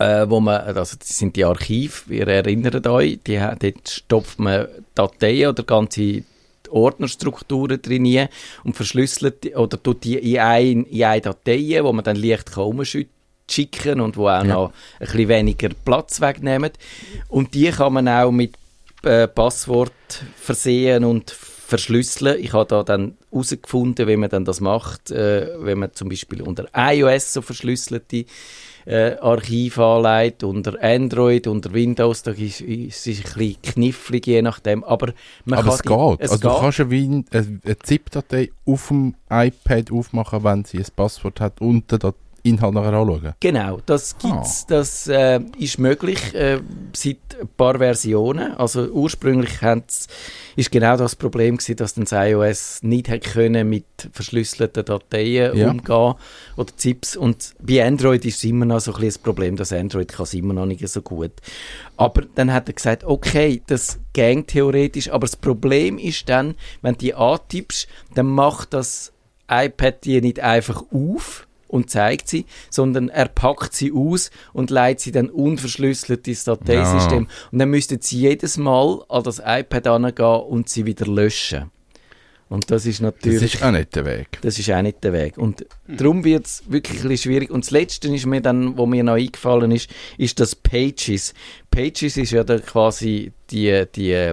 Äh, 0.00 0.30
wo 0.30 0.38
man, 0.38 0.60
also 0.60 0.96
das 0.96 1.18
sind 1.18 1.34
die 1.34 1.44
Archive, 1.44 2.14
ihr 2.14 2.28
erinnert 2.28 2.86
euch, 2.86 3.18
die, 3.26 3.36
dort 3.36 3.88
stopft 3.88 4.38
man 4.38 4.68
Dateien 4.94 5.48
oder 5.48 5.64
ganze 5.64 6.22
Ordnerstrukturen 6.70 7.82
drin 7.82 8.28
und 8.64 8.76
verschlüsselt 8.76 9.44
die- 9.44 9.54
oder 9.54 9.82
tut 9.82 10.04
die 10.04 10.16
in 10.16 10.38
eine, 10.38 10.82
in 10.82 11.04
eine 11.04 11.20
Datei, 11.20 11.80
wo 11.82 11.92
man 11.92 12.04
dann 12.04 12.16
leicht 12.16 12.52
kann 12.52 12.64
umschicken 13.58 14.00
und 14.00 14.16
wo 14.16 14.28
auch 14.28 14.44
Ja. 14.44 14.44
noch 14.44 14.72
ein 15.00 15.06
bisschen 15.06 15.28
weniger 15.28 15.70
Platz 15.84 16.20
wegnehmen. 16.20 16.70
Und 17.28 17.54
die 17.54 17.70
kann 17.70 17.92
man 17.94 18.08
auch 18.08 18.30
mit 18.30 18.54
äh, 19.04 19.26
Passwort 19.28 19.92
versehen 20.36 21.04
und 21.04 21.30
verschlüsseln. 21.30 22.42
Ich 22.42 22.52
habe 22.52 22.66
da 22.66 22.82
dann 22.82 23.16
herausgefunden, 23.30 24.08
wie 24.08 24.16
man 24.16 24.30
dann 24.30 24.44
das 24.44 24.60
macht, 24.60 25.10
äh, 25.10 25.48
wenn 25.60 25.78
man 25.78 25.92
zum 25.94 26.08
Beispiel 26.08 26.42
unter 26.42 26.66
iOS 26.74 27.32
so 27.34 27.42
verschlüsselte 27.42 28.24
äh, 28.86 29.16
Archiv 29.20 29.78
anlegt, 29.78 30.42
unter 30.44 30.82
Android, 30.82 31.46
unter 31.46 31.72
Windows, 31.74 32.22
da 32.22 32.30
ist, 32.30 32.62
ist 32.62 33.06
es 33.06 33.18
ein 33.18 33.22
bisschen 33.34 33.62
knifflig, 33.62 34.26
je 34.26 34.40
nachdem, 34.40 34.82
aber 34.82 35.12
man 35.44 35.58
Aber 35.58 35.68
kann 35.68 35.76
es 35.76 35.82
die- 35.82 35.88
geht. 35.88 36.20
Es 36.20 36.30
also 36.30 36.42
du 36.42 36.48
geht. 36.54 36.60
kannst 36.60 36.80
eine, 36.80 36.90
Win- 36.90 37.24
eine, 37.30 37.60
eine 37.64 37.78
ZIP-Datei 37.78 38.50
auf 38.64 38.88
dem 38.88 39.14
iPad 39.30 39.92
aufmachen, 39.92 40.42
wenn 40.42 40.64
sie 40.64 40.78
ein 40.78 40.86
Passwort 40.96 41.38
hat 41.40 41.60
und 41.60 41.84
Dat- 41.92 42.14
Inhalt 42.42 42.74
nachher 42.74 42.92
anschauen. 42.92 43.34
Genau, 43.40 43.80
das 43.84 44.14
Ah. 44.22 44.28
gibt's, 44.28 44.66
das 44.66 45.06
äh, 45.08 45.40
ist 45.58 45.78
möglich 45.78 46.34
äh, 46.34 46.60
seit 46.94 47.16
ein 47.40 47.48
paar 47.56 47.78
Versionen. 47.78 48.52
Also 48.54 48.88
ursprünglich 48.88 49.50
ist 50.56 50.70
genau 50.70 50.96
das 50.96 51.16
Problem 51.16 51.56
gewesen, 51.56 51.76
dass 51.76 51.94
dann 51.94 52.04
das 52.04 52.12
iOS 52.12 52.82
nicht 52.82 53.08
hat 53.08 53.22
können 53.24 53.68
mit 53.68 53.84
verschlüsselten 54.12 54.84
Dateien 54.84 55.56
Ja. 55.56 55.70
umgehen 55.70 56.14
oder 56.56 56.76
ZIPs. 56.76 57.16
Und 57.16 57.54
bei 57.60 57.84
Android 57.84 58.24
ist 58.24 58.36
es 58.38 58.44
immer 58.44 58.64
noch 58.64 58.80
so 58.80 58.92
ein 58.92 58.94
bisschen 58.94 59.08
das 59.08 59.18
Problem, 59.18 59.56
dass 59.56 59.72
Android 59.72 60.08
kann 60.08 60.24
es 60.24 60.34
immer 60.34 60.54
noch 60.54 60.66
nicht 60.66 60.86
so 60.88 61.02
gut. 61.02 61.32
Aber 61.96 62.22
dann 62.34 62.52
hat 62.52 62.68
er 62.68 62.74
gesagt, 62.74 63.04
okay, 63.04 63.62
das 63.66 63.98
ging 64.12 64.46
theoretisch, 64.46 65.10
aber 65.10 65.26
das 65.26 65.36
Problem 65.36 65.98
ist 65.98 66.28
dann, 66.28 66.54
wenn 66.82 66.94
du 66.94 66.98
die 67.00 67.14
antippst, 67.14 67.88
dann 68.14 68.26
macht 68.26 68.72
das 68.74 69.12
iPad 69.50 70.04
die 70.04 70.20
nicht 70.20 70.40
einfach 70.40 70.84
auf 70.92 71.47
und 71.68 71.90
zeigt 71.90 72.28
sie, 72.28 72.46
sondern 72.70 73.08
er 73.08 73.28
packt 73.28 73.74
sie 73.74 73.92
aus 73.92 74.30
und 74.52 74.70
leitet 74.70 75.00
sie 75.00 75.12
dann 75.12 75.30
unverschlüsselt 75.30 76.26
ins 76.26 76.44
Dateisystem. 76.44 77.28
Und 77.52 77.58
dann 77.58 77.70
müssten 77.70 78.00
sie 78.00 78.18
jedes 78.18 78.56
Mal 78.56 79.04
an 79.08 79.22
das 79.22 79.40
iPad 79.44 79.86
angehen 79.86 80.40
und 80.48 80.68
sie 80.68 80.86
wieder 80.86 81.06
löschen. 81.06 81.70
Und 82.48 82.70
das 82.70 82.86
ist 82.86 82.96
Das 82.96 83.02
natürlich... 83.02 83.54
ist 83.54 83.62
auch 83.62 83.70
nicht 83.70 83.94
der 83.94 84.06
Weg. 84.06 84.38
Das 84.40 84.58
ist 84.58 84.70
auch 84.70 84.80
nicht 84.80 85.04
der 85.04 85.12
Weg. 85.12 85.36
Und 85.36 85.66
darum 85.86 86.24
wird 86.24 86.46
es 86.46 86.62
wirklich 86.66 87.04
ein 87.04 87.16
schwierig. 87.18 87.50
Und 87.50 87.64
das 87.64 87.70
Letzte 87.70 88.08
ist 88.14 88.24
mir 88.24 88.40
dann, 88.40 88.78
wo 88.78 88.86
mir 88.86 89.04
noch 89.04 89.14
eingefallen 89.14 89.70
ist, 89.70 89.90
ist 90.16 90.40
das 90.40 90.54
Pages. 90.54 91.34
Pages 91.70 92.16
ist 92.16 92.30
ja 92.30 92.44
dann 92.44 92.64
quasi 92.64 93.32
die, 93.50 93.84
die 93.94 94.32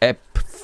App 0.00 0.18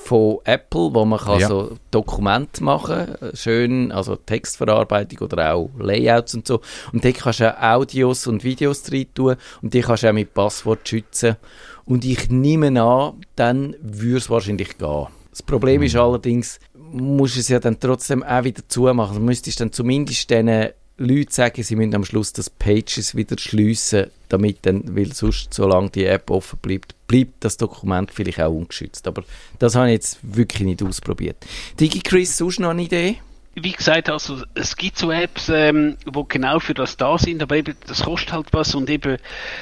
von 0.05 0.39
Apple, 0.45 0.93
wo 0.95 1.05
man 1.05 1.19
kann 1.21 1.39
Ja. 1.41 1.49
so 1.49 1.77
Dokumente 1.91 2.63
machen 2.65 3.17
kann, 3.19 3.31
schön, 3.35 3.93
also 3.93 4.17
Textverarbeitung 4.17 5.21
oder 5.21 5.55
auch 5.55 5.71
Layouts 5.79 6.35
und 6.35 6.47
so. 6.47 6.61
Und 6.93 7.05
dort 7.05 7.19
kannst 7.19 7.41
du 7.41 7.57
auch 7.57 7.63
Audios 7.81 8.27
und 8.27 8.43
Videos 8.45 8.83
rein 8.91 9.07
tun 9.15 9.37
und 9.63 9.73
die 9.75 9.81
kannst 9.81 10.03
du 10.03 10.09
auch 10.09 10.13
mit 10.13 10.35
Passwort 10.35 10.89
schützen. 10.89 11.37
Und 11.85 12.05
ich 12.05 12.31
nehme 12.31 12.81
an, 12.83 13.15
dann 13.37 13.77
würde 13.81 14.19
es 14.19 14.31
wahrscheinlich 14.31 14.77
gehen. 14.79 15.07
Das 15.31 15.43
Problem 15.43 15.83
ist 15.83 15.97
allerdings, 15.97 16.61
musst 16.75 17.37
du 17.37 17.41
es 17.41 17.49
ja 17.49 17.59
dann 17.59 17.79
trotzdem 17.81 18.23
auch 18.23 18.45
wieder 18.45 18.63
zumachen. 18.69 19.17
Du 19.17 19.23
müsstest 19.23 19.61
dann 19.61 19.73
zumindest 19.73 20.29
diesen 20.31 20.69
Leuten 20.99 21.31
sagen, 21.31 21.63
sie 21.63 21.75
müssen 21.75 21.95
am 21.95 22.05
Schluss 22.05 22.33
das 22.33 22.51
Pages 22.51 23.17
wieder 23.17 23.39
schliessen, 23.39 24.11
damit 24.29 24.59
dann, 24.63 24.97
weil 24.97 25.13
sonst, 25.13 25.55
solange 25.55 25.91
die 25.91 26.05
App 26.05 26.31
offen 26.31 26.59
bleibt, 26.61 26.95
bleibt 27.13 27.45
das 27.45 27.59
Dokument 27.59 28.11
vielleicht 28.11 28.41
auch 28.41 28.51
ungeschützt. 28.51 29.07
Aber 29.07 29.23
das 29.59 29.75
habe 29.75 29.89
ich 29.89 29.93
jetzt 29.93 30.19
wirklich 30.23 30.63
nicht 30.63 30.83
ausprobiert. 30.83 31.37
DigiChris, 31.79 32.39
sonst 32.39 32.59
noch 32.59 32.71
eine 32.71 32.83
Idee? 32.83 33.19
Wie 33.55 33.73
gesagt, 33.73 34.09
also 34.09 34.43
es 34.55 34.77
gibt 34.77 34.97
so 34.97 35.11
Apps, 35.11 35.51
ähm, 35.51 35.99
wo 36.07 36.25
genau 36.25 36.59
für 36.59 36.73
das 36.73 36.97
da 36.97 37.19
sind, 37.19 37.43
aber 37.43 37.57
eben 37.57 37.77
das 37.87 38.05
kostet 38.05 38.33
halt 38.33 38.47
was 38.53 38.75
und 38.75 38.89
eben, 38.89 39.17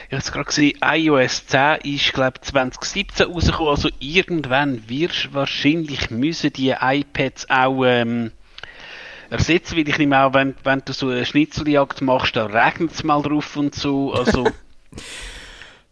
ich 0.07 0.13
habe 0.13 0.23
es 0.23 0.31
gerade 0.31 0.45
gesehen, 0.45 0.79
iOS 0.81 1.49
10 1.49 1.79
ist 1.83 2.13
glaube 2.13 2.41
2017 2.41 3.27
rausgekommen, 3.27 3.71
also 3.71 3.89
irgendwann 3.99 4.89
wirst 4.89 5.25
du 5.25 5.35
wahrscheinlich 5.35 6.09
müssen 6.09 6.53
die 6.53 6.73
iPads 6.81 7.51
auch 7.51 7.85
ähm, 7.85 8.31
ersetzen, 9.29 9.77
weil 9.77 9.89
ich 9.89 9.99
nehme 9.99 10.21
auch, 10.21 10.35
wenn, 10.35 10.55
wenn 10.63 10.83
du 10.85 10.93
so 10.93 11.09
eine 11.09 11.27
Schnitzeljagd 11.27 12.01
machst, 12.01 12.37
da 12.37 12.47
regnet 12.47 12.93
es 12.93 13.03
mal 13.03 13.21
drauf 13.23 13.57
und 13.57 13.75
so, 13.75 14.13
also 14.13 14.45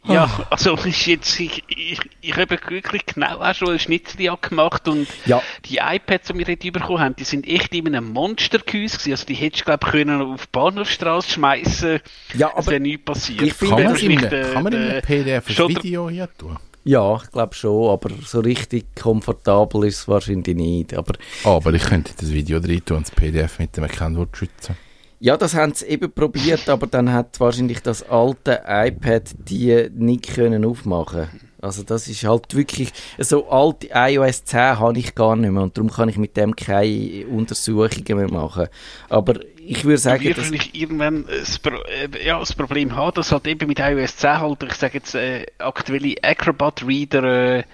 ja, 0.04 0.46
also 0.50 0.74
ist 0.76 1.06
jetzt, 1.06 1.38
ich, 1.40 1.62
ich, 1.68 1.98
ich 2.22 2.32
habe 2.36 2.50
wirklich 2.50 3.04
genau 3.06 3.40
auch 3.40 3.54
schon 3.54 3.68
eine 3.70 3.78
Schnitzeljagd 3.78 4.48
gemacht 4.48 4.88
und 4.88 5.06
Ja. 5.26 5.42
die 5.66 5.78
iPads, 5.78 6.28
die 6.28 6.38
wir 6.38 6.44
dort 6.56 6.72
bekommen 6.72 7.00
haben, 7.00 7.16
die 7.16 7.24
sind 7.24 7.46
echt 7.46 7.74
in 7.74 7.86
einem 7.88 8.12
Monstergehäuse 8.12 8.96
gewesen. 8.98 9.10
Also 9.12 9.26
die 9.26 9.34
hättest 9.34 9.62
du, 9.62 9.64
glaube 9.66 9.80
ich, 9.86 9.90
können 9.92 10.22
auf 10.22 10.46
die 10.46 10.48
Bahnhofstrasse 10.52 11.30
schmeißen. 11.32 12.00
Ja, 12.34 12.56
aber 12.56 12.66
wäre 12.68 12.80
nichts 12.80 13.04
passiert. 13.04 13.42
ich 13.42 13.52
finde, 13.54 13.74
Kann 13.76 13.84
man, 13.92 13.96
in 13.96 14.18
der- 14.20 14.52
kann 14.52 14.62
man 14.64 14.72
in 14.72 14.82
einem 14.90 15.02
PDF 15.02 15.48
ein 15.60 15.68
Video 15.68 16.08
hier 16.08 16.28
tun? 16.38 16.56
ja, 16.84 17.16
ich 17.22 17.30
glaube 17.30 17.54
schon, 17.54 17.90
aber 17.90 18.08
so 18.24 18.40
richtig 18.40 18.86
komfortabel 18.96 19.84
ist 19.84 19.98
es 19.98 20.08
wahrscheinlich 20.08 20.56
nicht. 20.56 20.94
Aber 20.94 21.12
Aber 21.44 21.74
ich 21.74 21.82
könnte 21.82 22.12
das 22.18 22.32
Video 22.32 22.58
rein 22.60 22.82
tun 22.82 22.98
und 22.98 23.06
das 23.06 23.14
PDF 23.14 23.58
mit 23.58 23.76
dem 23.76 23.86
Kennwort 23.88 24.34
schützen. 24.34 24.74
Ja, 25.20 25.36
das 25.36 25.54
haben 25.54 25.74
sie 25.74 25.86
eben 25.86 26.12
probiert, 26.12 26.68
aber 26.68 26.86
dann 26.86 27.12
hat 27.12 27.40
wahrscheinlich 27.40 27.82
das 27.82 28.08
alte 28.08 28.62
iPad 28.66 29.24
die 29.48 29.88
nicht 29.92 30.34
können 30.34 30.64
aufmachen. 30.64 31.28
Also 31.60 31.82
das 31.82 32.06
ist 32.06 32.22
halt 32.22 32.54
wirklich, 32.54 32.92
so 33.18 33.50
alte 33.50 33.88
iOS 33.92 34.44
10 34.44 34.78
habe 34.78 34.98
ich 34.98 35.16
gar 35.16 35.34
nicht 35.34 35.50
mehr 35.50 35.62
und 35.62 35.76
darum 35.76 35.90
kann 35.90 36.08
ich 36.08 36.16
mit 36.16 36.36
dem 36.36 36.54
keine 36.54 37.26
Untersuchungen 37.26 38.16
mehr 38.16 38.30
machen. 38.30 38.68
Aber 39.08 39.40
ich 39.56 39.84
würde 39.84 39.98
sagen, 39.98 40.22
wirst 40.22 40.38
dass, 40.38 40.44
wahrscheinlich 40.44 40.80
irgendwann 40.80 41.26
das, 41.26 41.58
Pro 41.58 41.74
äh, 41.74 42.24
ja, 42.24 42.38
das 42.38 42.54
Problem 42.54 42.94
haben, 42.94 43.14
dass 43.14 43.32
halt 43.32 43.48
eben 43.48 43.66
mit 43.66 43.80
iOS 43.80 44.18
10 44.18 44.40
halt, 44.40 44.62
ich 44.62 44.74
sage 44.74 44.98
jetzt, 44.98 45.16
äh, 45.16 45.46
aktuelle 45.58 46.14
Acrobat 46.22 46.86
Reader 46.86 47.56
äh, 47.56 47.64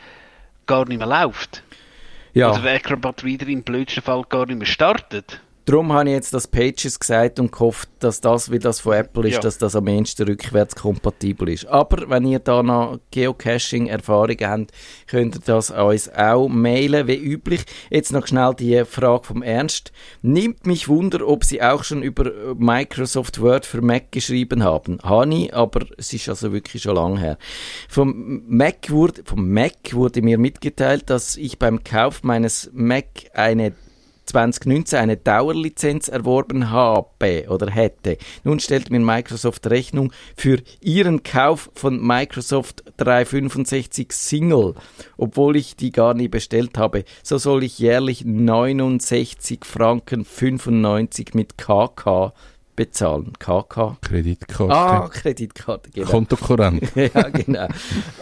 gar 0.64 0.88
nicht 0.88 0.96
mehr 0.96 1.06
läuft. 1.06 1.62
ja, 2.32 2.50
Oder 2.50 2.62
der 2.62 2.76
Acrobat 2.76 3.22
Reader 3.22 3.48
im 3.48 3.62
blödsten 3.62 4.02
Fall 4.02 4.24
gar 4.30 4.46
nicht 4.46 4.56
mehr 4.56 4.66
startet. 4.66 5.40
Darum 5.64 5.92
habe 5.92 6.08
ich 6.10 6.14
jetzt 6.14 6.34
das 6.34 6.46
Pages 6.48 6.98
gesagt 7.00 7.40
und 7.40 7.52
gehofft, 7.52 7.88
dass 8.00 8.20
das, 8.20 8.50
wie 8.50 8.58
das 8.58 8.80
von 8.80 8.94
Apple 8.94 9.28
ist, 9.28 9.34
Ja. 9.34 9.40
dass 9.40 9.58
das 9.58 9.74
am 9.76 9.86
ehesten 9.86 10.26
rückwärts 10.26 10.76
kompatibel 10.76 11.48
ist. 11.48 11.66
Aber 11.66 12.08
wenn 12.10 12.26
ihr 12.26 12.38
da 12.38 12.62
noch 12.62 12.98
Geocaching-Erfahrungen 13.10 14.46
habt, 14.46 14.72
könnt 15.06 15.36
ihr 15.36 15.40
das 15.44 15.70
uns 15.70 16.08
auch 16.12 16.48
mailen, 16.48 17.06
wie 17.06 17.16
üblich. 17.16 17.64
Jetzt 17.90 18.12
noch 18.12 18.26
schnell 18.26 18.54
die 18.54 18.84
Frage 18.84 19.24
vom 19.24 19.42
Ernst. 19.42 19.92
Nimmt 20.22 20.66
mich 20.66 20.88
Wunder, 20.88 21.26
ob 21.26 21.44
Sie 21.44 21.62
auch 21.62 21.84
schon 21.84 22.02
über 22.02 22.26
äh, 22.26 22.54
Microsoft 22.56 23.40
Word 23.40 23.66
für 23.66 23.80
Mac 23.80 24.12
geschrieben 24.12 24.62
haben. 24.62 24.98
Hani, 25.02 25.50
aber 25.52 25.86
es 25.96 26.12
ist 26.12 26.28
also 26.28 26.52
wirklich 26.52 26.82
schon 26.82 26.96
lange 26.96 27.20
her. 27.20 27.38
Vom 27.88 28.42
Mac 28.46 28.90
wurde, 28.90 29.22
vom 29.24 29.50
Mac 29.52 29.92
wurde 29.92 30.22
mir 30.22 30.38
mitgeteilt, 30.38 31.08
dass 31.10 31.36
ich 31.36 31.58
beim 31.58 31.82
Kauf 31.84 32.22
meines 32.22 32.70
Mac 32.72 33.06
eine 33.32 33.72
2019 34.26 34.98
eine 34.98 35.16
Dauerlizenz 35.16 36.08
erworben 36.08 36.70
habe 36.70 37.46
oder 37.48 37.70
hätte. 37.70 38.18
Nun 38.42 38.60
stellt 38.60 38.90
mir 38.90 39.00
Microsoft 39.00 39.66
Rechnung 39.68 40.12
für 40.36 40.58
ihren 40.80 41.22
Kauf 41.22 41.70
von 41.74 42.04
Microsoft 42.04 42.84
365 42.96 44.12
Single, 44.12 44.74
obwohl 45.16 45.56
ich 45.56 45.76
die 45.76 45.92
gar 45.92 46.14
nie 46.14 46.28
bestellt 46.28 46.78
habe. 46.78 47.04
So 47.22 47.38
soll 47.38 47.64
ich 47.64 47.78
jährlich 47.78 48.24
69 48.24 49.64
Franken 49.64 50.24
95 50.24 51.34
mit 51.34 51.58
KK 51.58 52.32
bezahlen. 52.76 53.32
KK? 53.38 53.96
Kreditkarte. 54.00 54.74
Ah, 54.74 55.08
Kreditkarte, 55.08 55.90
genau. 55.90 56.10
Kontokorrent. 56.10 56.82
ja, 56.94 57.28
genau. 57.28 57.68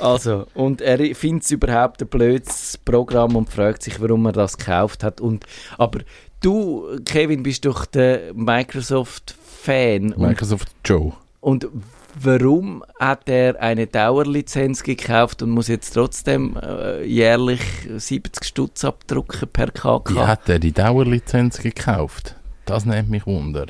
Also, 0.00 0.46
und 0.54 0.80
er 0.80 0.98
findet 1.14 1.44
es 1.44 1.50
überhaupt 1.50 2.02
ein 2.02 2.08
blödes 2.08 2.78
Programm 2.84 3.36
und 3.36 3.50
fragt 3.50 3.82
sich, 3.82 4.00
warum 4.00 4.26
er 4.26 4.32
das 4.32 4.58
gekauft 4.58 5.04
hat. 5.04 5.20
Und, 5.20 5.46
aber 5.78 6.00
du, 6.40 6.98
Kevin, 7.04 7.42
bist 7.42 7.64
doch 7.64 7.86
der 7.86 8.34
Microsoft-Fan. 8.34 10.14
Microsoft 10.16 10.72
Joe. 10.84 11.12
und 11.40 11.68
warum 12.14 12.84
hat 12.98 13.28
er 13.28 13.60
eine 13.60 13.86
Dauerlizenz 13.86 14.82
gekauft 14.82 15.42
und 15.42 15.50
muss 15.50 15.68
jetzt 15.68 15.92
trotzdem 15.92 16.56
äh, 16.62 17.04
jährlich 17.04 17.60
70 17.96 18.44
Stutz 18.44 18.84
abdrucken 18.84 19.48
per 19.48 19.70
KK? 19.70 20.14
Wie 20.14 20.18
hat 20.18 20.48
er 20.48 20.58
die 20.58 20.72
Dauerlizenz 20.72 21.58
gekauft? 21.58 22.36
Das 22.64 22.84
nimmt 22.84 23.10
mich 23.10 23.26
wunder. 23.26 23.66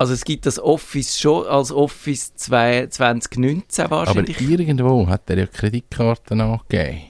Also 0.00 0.14
es 0.14 0.24
gibt 0.24 0.46
das 0.46 0.58
Office 0.58 1.20
schon 1.20 1.46
als 1.46 1.70
Office 1.70 2.34
2 2.34 2.86
2019 2.86 3.84
Aber 3.84 3.98
wahrscheinlich. 3.98 4.40
irgendwo 4.40 5.06
hat 5.06 5.28
er 5.28 5.40
ja 5.40 5.46
Kreditkarten 5.46 6.40
angegeben. 6.40 7.02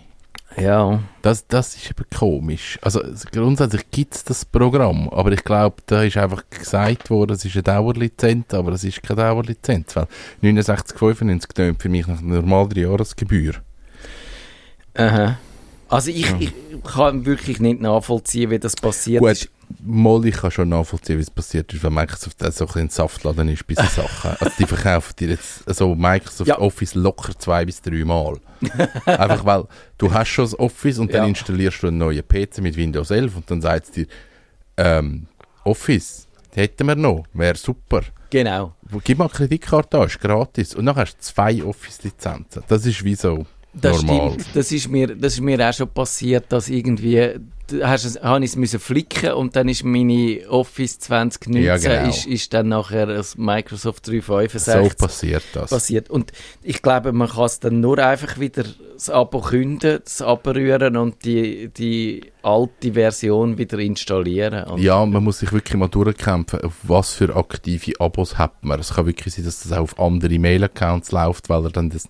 ja. 0.56 0.98
Das, 1.22 1.46
das 1.46 1.76
ist 1.76 1.88
eben 1.88 2.04
komisch. 2.12 2.80
Also 2.82 3.00
grundsätzlich 3.30 3.88
gibt 3.92 4.16
es 4.16 4.24
das 4.24 4.44
Programm, 4.44 5.08
aber 5.10 5.30
ich 5.30 5.44
glaube, 5.44 5.76
da 5.86 6.02
ist 6.02 6.16
einfach 6.16 6.42
gesagt 6.50 7.10
worden, 7.10 7.34
es 7.34 7.44
ist 7.44 7.54
eine 7.54 7.62
Dauerlizenz, 7.62 8.52
aber 8.54 8.72
es 8.72 8.82
ist 8.82 9.04
keine 9.04 9.22
Dauerlizenz. 9.22 9.94
Weil 9.94 10.08
69,95 10.42 11.54
tönt 11.54 11.80
für 11.80 11.88
mich 11.88 12.08
nach 12.08 12.18
einer 12.18 12.42
normalen 12.42 12.76
Jahresgebühr. 12.76 13.54
Aha. 14.94 15.38
Also 15.88 16.10
ich, 16.10 16.28
ich 16.40 16.52
kann 16.82 17.24
wirklich 17.24 17.60
nicht 17.60 17.80
nachvollziehen, 17.80 18.50
wie 18.50 18.58
das 18.58 18.74
passiert 18.74 19.20
Gut, 19.20 19.30
ist. 19.30 19.48
Mal 19.84 20.24
ich 20.26 20.34
kann 20.36 20.50
schon 20.50 20.68
nachvollziehen, 20.68 21.18
wie 21.18 21.22
es 21.22 21.30
passiert 21.30 21.72
ist, 21.72 21.82
weil 21.84 21.90
Microsoft 21.90 22.38
so 22.52 22.66
ein 22.74 22.88
Saftladen 22.88 23.48
ist 23.48 23.66
bei 23.66 23.74
so 23.74 23.82
Sachen. 24.02 24.30
Also 24.40 24.52
die 24.58 24.66
verkaufen 24.66 25.14
dir 25.18 25.28
jetzt 25.30 25.62
so 25.74 25.94
Microsoft 25.94 26.48
Ja. 26.48 26.58
Office 26.58 26.94
locker 26.94 27.32
zwei 27.38 27.64
bis 27.64 27.80
drei 27.80 28.04
Mal. 28.04 28.38
Einfach 29.06 29.44
weil 29.44 29.64
du 29.98 30.12
hast 30.12 30.28
schon 30.28 30.44
das 30.44 30.58
Office 30.58 30.98
und 30.98 31.12
dann 31.14 31.22
Ja. 31.22 31.28
installierst 31.28 31.82
du 31.82 31.88
einen 31.88 31.98
neuen 31.98 32.22
PC 32.26 32.58
mit 32.58 32.76
Windows 32.76 33.10
11 33.10 33.36
und 33.36 33.50
dann 33.50 33.60
sagt 33.60 33.86
es 33.86 33.90
dir, 33.92 34.06
ähm, 34.76 35.26
Office, 35.64 36.26
hätten 36.54 36.86
wir 36.86 36.94
noch, 36.96 37.24
wäre 37.32 37.56
super. 37.56 38.02
Genau. 38.30 38.74
Gib 39.04 39.18
mal 39.18 39.24
eine 39.26 39.32
Kreditkarte 39.34 39.98
an, 39.98 40.06
ist 40.06 40.20
gratis. 40.20 40.74
Und 40.74 40.86
dann 40.86 40.96
hast 40.96 41.16
du 41.16 41.20
zwei 41.20 41.62
Office-Lizenzen. 41.64 42.62
Das 42.68 42.86
ist 42.86 43.02
wie 43.04 43.14
so 43.14 43.44
Das 43.74 44.02
normal. 44.02 44.32
stimmt. 44.32 44.56
Das 44.56 44.72
ist, 44.72 44.88
mir, 44.88 45.14
das 45.16 45.34
ist 45.34 45.40
mir 45.40 45.68
auch 45.68 45.72
schon 45.74 45.88
passiert, 45.88 46.46
dass 46.52 46.68
irgendwie, 46.68 47.36
hast 47.82 48.22
habe 48.22 48.44
ich 48.44 48.50
es 48.50 48.56
müssen 48.56 48.80
flicken 48.80 49.32
und 49.32 49.56
dann 49.56 49.68
ist 49.68 49.84
meine 49.84 50.40
Office 50.48 50.98
2019 51.00 51.62
Ja, 51.64 51.76
genau. 51.76 52.08
ist, 52.08 52.26
ist 52.26 52.52
dann 52.54 52.68
nachher 52.68 53.06
das 53.06 53.36
Microsoft 53.36 54.06
So 54.06 54.12
365 54.12 54.96
passiert 54.98 55.42
das. 55.52 55.70
passiert. 55.70 56.10
Und 56.10 56.32
ich 56.62 56.82
glaube, 56.82 57.12
man 57.12 57.28
kann 57.28 57.44
es 57.44 57.60
dann 57.60 57.80
nur 57.80 57.98
einfach 57.98 58.38
wieder 58.38 58.64
das 58.94 59.08
Abo 59.10 59.40
künden, 59.40 60.00
das 60.04 60.20
abrühren 60.20 60.96
und 60.96 61.24
die, 61.24 61.68
die 61.68 62.22
alte 62.42 62.92
Version 62.92 63.56
wieder 63.58 63.78
installieren. 63.78 64.64
Und 64.64 64.82
Ja, 64.82 65.04
man 65.06 65.24
muss 65.24 65.38
sich 65.38 65.52
wirklich 65.52 65.76
mal 65.78 65.88
durchkämpfen, 65.88 66.60
auf 66.62 66.74
was 66.82 67.12
für 67.12 67.34
aktive 67.34 67.98
Abos 68.00 68.36
hat 68.38 68.62
man. 68.64 68.78
Es 68.80 68.94
kann 68.94 69.06
wirklich 69.06 69.34
sein, 69.34 69.44
dass 69.44 69.62
das 69.62 69.72
auch 69.72 69.80
auf 69.82 69.98
andere 69.98 70.38
Mail-Accounts 70.38 71.12
läuft, 71.12 71.48
weil 71.48 71.64
er 71.64 71.70
dann 71.70 71.90
das 71.90 72.08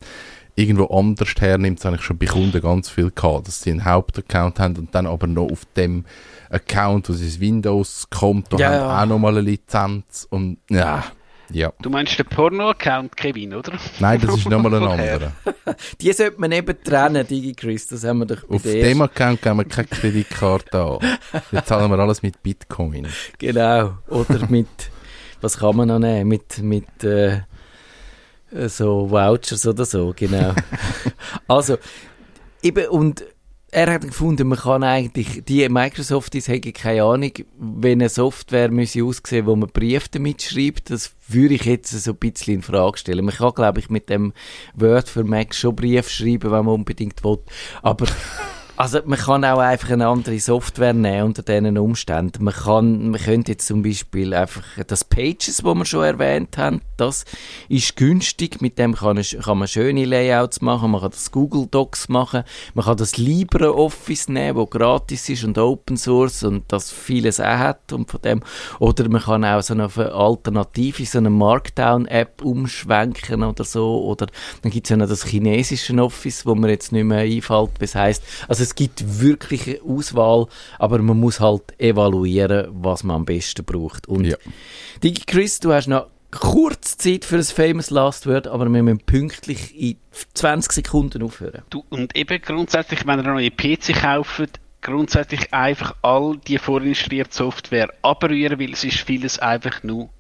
irgendwo 0.60 0.86
anders 0.86 1.28
hernimmt. 1.38 1.78
Das 1.80 1.86
habe 1.86 1.96
ich 1.96 2.02
schon 2.02 2.18
bei 2.18 2.26
Kunden 2.26 2.60
ganz 2.60 2.88
viel 2.90 3.10
gehabt, 3.10 3.48
dass 3.48 3.62
sie 3.62 3.70
einen 3.70 3.84
Hauptaccount 3.84 4.60
haben 4.60 4.76
und 4.76 4.94
dann 4.94 5.06
aber 5.06 5.26
noch 5.26 5.50
auf 5.50 5.64
dem 5.76 6.04
Account, 6.50 7.08
wo 7.08 7.12
sie 7.12 7.26
das 7.26 7.40
Windows-Konto 7.40 8.58
Ja, 8.58 8.68
haben, 8.68 8.74
ja. 8.74 9.02
auch 9.02 9.06
nochmal 9.06 9.32
eine 9.38 9.42
Lizenz 9.42 10.26
und 10.30 10.58
ja, 10.68 11.04
Ja. 11.52 11.72
Du 11.82 11.90
meinst 11.90 12.16
den 12.18 12.26
Porno-Account, 12.26 13.16
Kevin, 13.16 13.54
oder? 13.54 13.72
Nein, 13.98 14.20
das 14.20 14.36
ist 14.36 14.48
nochmal 14.48 14.74
ein 14.74 14.82
anderer. 14.84 15.32
Die 16.00 16.12
sollte 16.12 16.40
man 16.40 16.52
eben 16.52 16.76
trennen, 16.84 17.26
DigiChris, 17.26 17.88
das 17.88 18.04
haben 18.04 18.18
wir 18.20 18.26
doch 18.26 18.48
Auf 18.48 18.62
dem 18.62 18.76
ersten- 18.76 19.02
Account 19.02 19.42
geben 19.42 19.58
wir 19.58 19.64
keine 19.64 19.88
Kreditkarte 19.88 20.80
an. 20.80 20.98
Jetzt 21.50 21.66
zahlen 21.68 21.90
wir 21.90 21.98
alles 21.98 22.22
mit 22.22 22.40
Bitcoin. 22.42 23.08
Genau. 23.38 23.94
Oder 24.08 24.46
mit, 24.48 24.68
was 25.40 25.58
kann 25.58 25.74
man 25.76 25.88
noch 25.88 25.98
nehmen? 25.98 26.28
Mit, 26.28 26.58
mit 26.58 27.02
äh, 27.04 27.40
so 28.68 29.10
Vouchers 29.10 29.66
oder 29.66 29.84
so, 29.84 30.12
genau. 30.16 30.54
also, 31.48 31.76
eben, 32.62 32.86
und 32.88 33.24
er 33.72 33.92
hat 33.92 34.02
gefunden, 34.02 34.48
man 34.48 34.58
kann 34.58 34.82
eigentlich, 34.82 35.44
die 35.44 35.68
Microsoft, 35.68 36.34
die 36.34 36.40
hätte 36.40 36.72
keine 36.72 37.04
Ahnung, 37.04 37.32
wenn 37.56 38.00
eine 38.00 38.08
Software 38.08 38.70
müsse 38.70 39.04
aussehen, 39.04 39.46
wo 39.46 39.54
man 39.54 39.70
Briefe 39.70 40.08
damit 40.10 40.42
schreibt, 40.42 40.90
das 40.90 41.12
würde 41.28 41.54
ich 41.54 41.64
jetzt 41.64 41.90
so 41.90 42.10
ein 42.10 42.16
bisschen 42.16 42.54
in 42.54 42.62
Frage 42.62 42.98
stellen. 42.98 43.24
Man 43.24 43.34
kann, 43.34 43.54
glaube 43.54 43.78
ich, 43.78 43.88
mit 43.88 44.08
dem 44.08 44.32
Word 44.74 45.08
für 45.08 45.22
Mac 45.22 45.54
schon 45.54 45.76
Brief 45.76 46.08
schreiben, 46.08 46.50
wenn 46.50 46.64
man 46.64 46.74
unbedingt 46.74 47.22
will. 47.22 47.38
Aber 47.82 48.06
also 48.76 48.98
man 49.04 49.18
kann 49.18 49.44
auch 49.44 49.58
einfach 49.58 49.90
eine 49.90 50.08
andere 50.08 50.40
Software 50.40 50.94
nehmen 50.94 51.24
unter 51.24 51.42
diesen 51.42 51.76
Umständen. 51.76 52.42
Man 52.42 52.54
kann, 52.54 53.10
man 53.10 53.20
könnte 53.20 53.52
jetzt 53.52 53.66
zum 53.66 53.82
Beispiel 53.82 54.32
einfach 54.32 54.64
das 54.86 55.04
Pages, 55.04 55.62
wo 55.62 55.74
wir 55.74 55.84
schon 55.84 56.02
erwähnt 56.02 56.56
haben, 56.56 56.80
das 57.00 57.24
ist 57.68 57.96
günstig. 57.96 58.60
Mit 58.60 58.78
dem 58.78 58.94
kann, 58.94 59.20
kann 59.20 59.58
man 59.58 59.68
schöne 59.68 60.04
Layouts 60.04 60.60
machen. 60.60 60.90
Man 60.90 61.00
kann 61.00 61.10
das 61.10 61.30
Google 61.30 61.66
Docs 61.70 62.08
machen. 62.08 62.44
Man 62.74 62.84
kann 62.84 62.96
das 62.96 63.16
LibreOffice 63.16 64.28
nehmen, 64.28 64.56
wo 64.56 64.66
gratis 64.66 65.28
ist 65.28 65.44
und 65.44 65.58
Open 65.58 65.96
Source 65.96 66.42
und 66.42 66.64
das 66.68 66.90
vieles 66.90 67.40
auch 67.40 67.46
hat 67.46 67.92
und 67.92 68.10
von 68.10 68.20
dem. 68.20 68.42
Oder 68.78 69.08
man 69.08 69.22
kann 69.22 69.44
auch 69.44 69.62
so 69.62 69.74
eine 69.74 69.88
Alternative, 70.12 71.04
so 71.04 71.18
eine 71.18 71.30
Markdown-App 71.30 72.42
umschwenken 72.42 73.42
oder 73.42 73.64
so. 73.64 74.02
Oder 74.04 74.26
dann 74.62 74.70
gibt 74.70 74.86
es 74.86 74.90
ja 74.90 74.96
noch 74.96 75.08
das 75.08 75.24
chinesische 75.24 75.94
Office, 76.02 76.46
wo 76.46 76.54
mir 76.54 76.70
jetzt 76.70 76.92
nicht 76.92 77.04
mehr 77.04 77.20
einfällt, 77.20 77.70
was 77.78 77.94
heisst. 77.94 78.22
Also 78.48 78.62
es 78.62 78.74
gibt 78.74 79.20
wirklich 79.20 79.66
eine 79.66 79.82
Auswahl, 79.82 80.46
aber 80.78 80.98
man 80.98 81.18
muss 81.18 81.40
halt 81.40 81.78
evaluieren, 81.80 82.68
was 82.72 83.04
man 83.04 83.16
am 83.16 83.24
besten 83.24 83.64
braucht. 83.64 84.08
Und 84.08 84.24
Ja. 84.24 84.36
Digi 85.02 85.22
Chris, 85.26 85.60
du 85.60 85.72
hast 85.72 85.88
noch 85.88 86.06
kurze 86.30 86.96
Zeit 86.96 87.24
für 87.24 87.36
ein 87.36 87.44
famous 87.44 87.90
Last 87.90 88.26
Word, 88.26 88.46
aber 88.46 88.68
wir 88.68 88.82
müssen 88.82 89.00
pünktlich 89.00 89.78
in 89.78 89.96
20 90.34 90.72
Sekunden 90.72 91.22
aufhören. 91.22 91.62
Du, 91.70 91.84
und 91.90 92.16
eben 92.16 92.40
grundsätzlich, 92.40 93.06
wenn 93.06 93.18
ihr 93.18 93.24
einen 93.24 93.34
neuen 93.34 93.56
PC 93.56 94.00
kauft, 94.00 94.60
grundsätzlich 94.82 95.52
einfach 95.52 95.94
all 96.02 96.38
die 96.46 96.58
vorinstallierte 96.58 97.34
Software 97.34 97.88
abrühren, 98.02 98.58
weil 98.58 98.72
es 98.72 98.84
ist 98.84 98.98
vieles 98.98 99.38
einfach 99.38 99.82
nur 99.82 100.10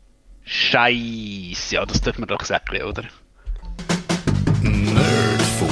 Scheiße. 0.44 1.74
Ja, 1.74 1.86
das 1.86 2.00
dürfen 2.00 2.22
wir 2.22 2.26
doch 2.26 2.44
sagen, 2.44 2.82
oder? 2.82 3.04
Nerdfunk. 4.62 5.70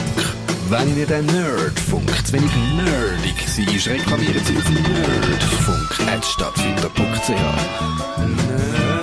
Wenn 0.70 0.98
ihr 0.98 1.06
den 1.06 1.24
Nerdfunk 1.26 2.08
zu 2.26 2.34
wenig 2.34 2.50
nerdig 2.76 3.36
seid, 3.46 3.88
reklamiert 3.88 4.44
sie 4.44 4.56
auf 4.56 4.70
nerdfunk.net 4.70 6.24
stattfinder.ch. 6.24 8.97